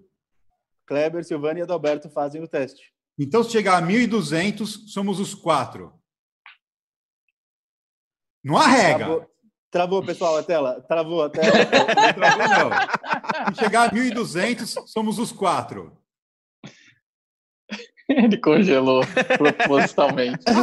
Kleber, 0.86 1.24
Silvana 1.24 1.60
e 1.60 1.62
Adalberto 1.64 2.10
fazem 2.10 2.44
o 2.44 2.48
teste. 2.48 2.94
Então, 3.18 3.44
se 3.44 3.52
chegar 3.52 3.82
a 3.82 3.86
1.200, 3.86 4.88
somos 4.88 5.20
os 5.20 5.34
quatro. 5.34 5.94
Não 8.44 8.58
arrega. 8.58 9.06
Travou, 9.06 9.32
travou, 9.72 10.06
pessoal, 10.06 10.38
a 10.38 10.44
tela. 10.44 10.82
Travou 10.82 11.24
a 11.24 11.30
tela. 11.30 11.58
não 11.96 12.14
travou, 12.14 12.48
não. 12.48 13.56
Se 13.56 13.60
chegar 13.60 13.90
a 13.90 13.92
1.200, 13.92 14.86
somos 14.86 15.18
os 15.18 15.32
quatro. 15.32 15.98
Ele 18.10 18.38
congelou 18.38 19.04
propositalmente. 19.38 20.44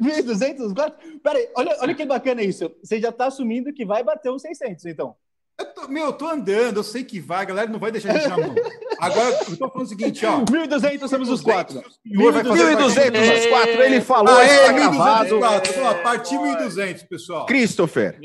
1.200? 0.00 0.74
Peraí, 1.22 1.48
olha, 1.56 1.76
olha 1.80 1.94
que 1.94 2.04
bacana 2.04 2.42
isso. 2.42 2.70
Você 2.82 3.00
já 3.00 3.10
está 3.10 3.26
assumindo 3.26 3.72
que 3.72 3.84
vai 3.84 4.02
bater 4.02 4.30
os 4.30 4.42
600, 4.42 4.86
então. 4.86 5.14
Eu 5.58 5.66
tô, 5.74 5.88
meu, 5.88 6.06
eu 6.06 6.12
tô 6.14 6.26
andando, 6.26 6.78
eu 6.78 6.82
sei 6.82 7.04
que 7.04 7.20
vai, 7.20 7.42
a 7.42 7.44
galera 7.44 7.70
não 7.70 7.78
vai 7.78 7.92
deixar 7.92 8.12
a 8.12 8.18
gente 8.18 8.28
na 8.28 8.38
mão. 8.38 8.54
Agora, 8.98 9.28
eu 9.28 9.56
tô 9.58 9.68
falando 9.68 9.86
o 9.86 9.88
seguinte, 9.88 10.24
ó. 10.24 10.42
1.200 10.42 11.08
somos 11.08 11.28
os 11.28 11.42
quatro. 11.42 11.82
1.200 12.06 13.38
os 13.38 13.46
quatro, 13.46 13.82
ele 13.82 14.00
falou, 14.00 14.34
ah, 14.34 14.44
é, 14.44 14.72
1.200 14.72 15.84
A 15.84 15.94
partir 15.96 16.36
1.200, 16.36 17.06
pessoal. 17.06 17.44
Christopher, 17.44 18.18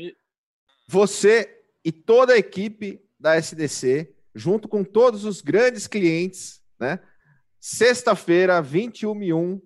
você 0.88 1.46
e 1.84 1.92
toda 1.92 2.32
a 2.32 2.38
equipe 2.38 3.00
da 3.20 3.36
SDC, 3.36 4.14
junto 4.34 4.66
com 4.66 4.82
todos 4.82 5.26
os 5.26 5.42
grandes 5.42 5.86
clientes 5.86 6.62
né? 6.78 7.00
Sexta-feira, 7.60 8.60
21 8.60 9.22
e 9.22 9.32
1, 9.32 9.60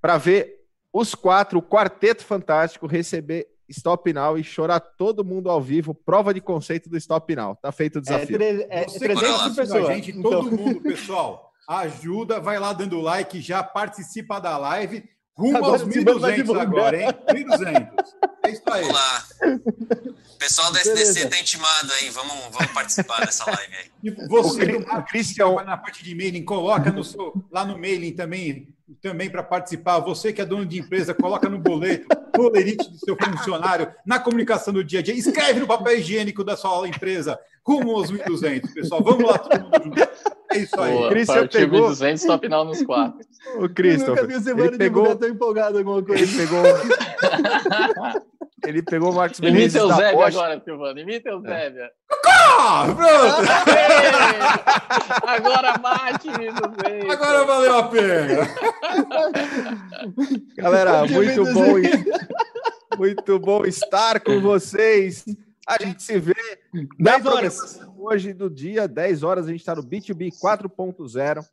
para 0.00 0.18
ver 0.18 0.56
os 0.92 1.14
quatro, 1.14 1.58
o 1.58 1.62
Quarteto 1.62 2.24
Fantástico, 2.24 2.86
receber 2.86 3.46
Stop 3.68 4.12
Now 4.12 4.38
e 4.38 4.44
chorar 4.44 4.80
todo 4.80 5.24
mundo 5.24 5.50
ao 5.50 5.60
vivo. 5.60 5.94
Prova 5.94 6.32
de 6.32 6.40
conceito 6.40 6.88
do 6.88 6.96
Stop 6.96 7.34
Now. 7.34 7.56
Tá 7.56 7.72
feito 7.72 7.98
o 7.98 8.00
desafio. 8.00 8.40
É, 8.40 8.46
é, 8.46 8.82
é 8.82 8.84
300 8.84 9.56
pessoas. 9.56 9.86
Gente, 9.88 10.10
então... 10.10 10.30
Todo 10.30 10.56
mundo, 10.56 10.80
pessoal, 10.80 11.52
ajuda, 11.68 12.40
vai 12.40 12.58
lá 12.58 12.72
dando 12.72 13.00
like, 13.00 13.40
já 13.40 13.62
participa 13.62 14.38
da 14.38 14.56
live. 14.56 15.04
Rumo 15.38 15.56
agora, 15.56 15.72
aos 15.72 15.84
1.200 15.84 16.60
agora, 16.60 17.02
hein? 17.02 17.08
1.200. 17.28 17.88
É 18.44 18.50
isso 18.50 18.62
aí. 18.70 18.82
Vamos 18.82 18.94
lá. 18.94 19.24
O 20.34 20.38
pessoal 20.38 20.72
da 20.72 20.80
SDC 20.80 21.28
tá 21.28 21.38
intimado 21.38 21.92
aí. 22.00 22.08
Vamos, 22.08 22.34
vamos 22.52 22.72
participar 22.72 23.20
dessa 23.20 23.44
live 23.44 23.74
aí. 23.74 24.28
Você, 24.28 24.64
o 24.72 25.02
Cristian, 25.04 25.52
na 25.64 25.76
parte 25.76 26.02
de 26.02 26.14
mailing, 26.14 26.42
coloca 26.42 26.90
no 26.90 27.04
seu, 27.04 27.34
lá 27.52 27.66
no 27.66 27.78
mailing 27.78 28.12
também, 28.12 28.74
também 29.02 29.28
para 29.28 29.42
participar. 29.42 29.98
Você 29.98 30.32
que 30.32 30.40
é 30.40 30.44
dono 30.44 30.64
de 30.64 30.78
empresa, 30.78 31.12
coloca 31.12 31.50
no 31.50 31.58
boleto, 31.58 32.06
no 32.34 32.48
lerite 32.48 32.88
do 32.90 32.98
seu 32.98 33.16
funcionário, 33.16 33.92
na 34.06 34.18
comunicação 34.18 34.72
do 34.72 34.82
dia 34.82 35.00
a 35.00 35.02
dia. 35.02 35.14
Escreve 35.14 35.60
no 35.60 35.66
papel 35.66 35.98
higiênico 35.98 36.42
da 36.42 36.56
sua 36.56 36.88
empresa. 36.88 37.38
Rumo 37.66 37.96
aos 37.96 38.10
1.200, 38.10 38.72
pessoal. 38.72 39.02
Vamos 39.02 39.28
lá, 39.28 39.38
todo 39.38 39.60
mundo 39.60 39.82
junto. 39.84 40.08
É 40.52 40.58
isso 40.58 40.80
aí. 40.80 40.92
Boa, 40.92 41.10
Christian 41.10 41.48
pegou 41.48 41.88
200, 41.88 42.24
top 42.24 42.46
final 42.46 42.64
nos 42.64 42.82
quatro. 42.82 43.26
O 43.54 43.68
Christopher, 43.68 44.22
nunca 44.22 44.40
vi 44.40 44.52
o 44.52 44.64
ele 44.64 44.78
pegou 44.78 45.16
tão 45.16 45.28
empolgado 45.28 45.78
alguma 45.78 46.02
coisa. 46.02 46.22
Ele 46.22 46.36
pegou 46.36 46.62
Ele 48.66 48.82
pegou 48.82 49.12
o 49.12 49.14
Marcos 49.14 49.38
Menezes 49.38 49.74
Imita 49.74 49.86
o 49.86 49.96
Zébia 49.96 50.26
agora, 50.26 50.62
Silvano. 50.64 50.98
Imita 50.98 51.36
o 51.36 51.40
Zébia. 51.40 51.84
É. 51.84 51.90
Pronto! 52.94 53.50
agora 55.24 55.78
mate, 55.78 56.28
Zébia. 56.32 57.12
Agora 57.12 57.44
valeu 57.44 57.78
a 57.78 57.88
pena. 57.88 58.48
Galera, 60.56 61.06
muito 61.06 61.44
bom. 61.44 61.74
Muito 62.98 63.38
bom 63.38 63.64
estar 63.64 64.20
com 64.20 64.40
vocês. 64.40 65.24
A 65.68 65.82
gente 65.82 66.02
se 66.02 66.18
vê 66.18 66.34
10 66.98 67.26
horas. 67.26 67.80
Hoje 67.98 68.32
do 68.32 68.48
dia, 68.50 68.88
10 68.88 69.22
horas, 69.22 69.46
a 69.46 69.50
gente 69.50 69.60
está 69.60 69.74
no 69.74 69.82
B2B 69.82 70.30
4.0 70.42 71.44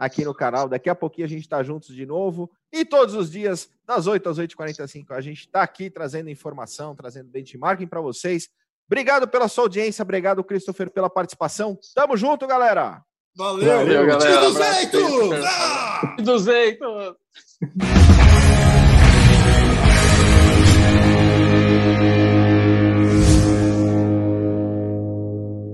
aqui 0.00 0.24
no 0.24 0.34
canal. 0.34 0.66
Daqui 0.66 0.88
a 0.88 0.94
pouquinho 0.94 1.26
a 1.26 1.28
gente 1.28 1.42
está 1.42 1.62
juntos 1.62 1.94
de 1.94 2.06
novo. 2.06 2.50
E 2.72 2.86
todos 2.86 3.14
os 3.14 3.30
dias, 3.30 3.68
das 3.86 4.06
8 4.06 4.30
às 4.30 4.38
8h45, 4.38 5.10
a 5.10 5.20
gente 5.20 5.40
está 5.40 5.62
aqui 5.62 5.90
trazendo 5.90 6.30
informação, 6.30 6.96
trazendo 6.96 7.28
benchmarking 7.28 7.86
para 7.86 8.00
vocês. 8.00 8.48
Obrigado 8.86 9.28
pela 9.28 9.46
sua 9.46 9.64
audiência, 9.64 10.02
obrigado, 10.02 10.42
Christopher, 10.42 10.90
pela 10.90 11.10
participação. 11.10 11.78
Tamo 11.94 12.16
junto, 12.16 12.46
galera! 12.46 13.02
Valeu, 13.36 13.76
Valeu 13.76 14.06
galera! 14.06 14.40
200! 14.40 15.44
Ah! 15.44 16.16
200! 16.18 17.14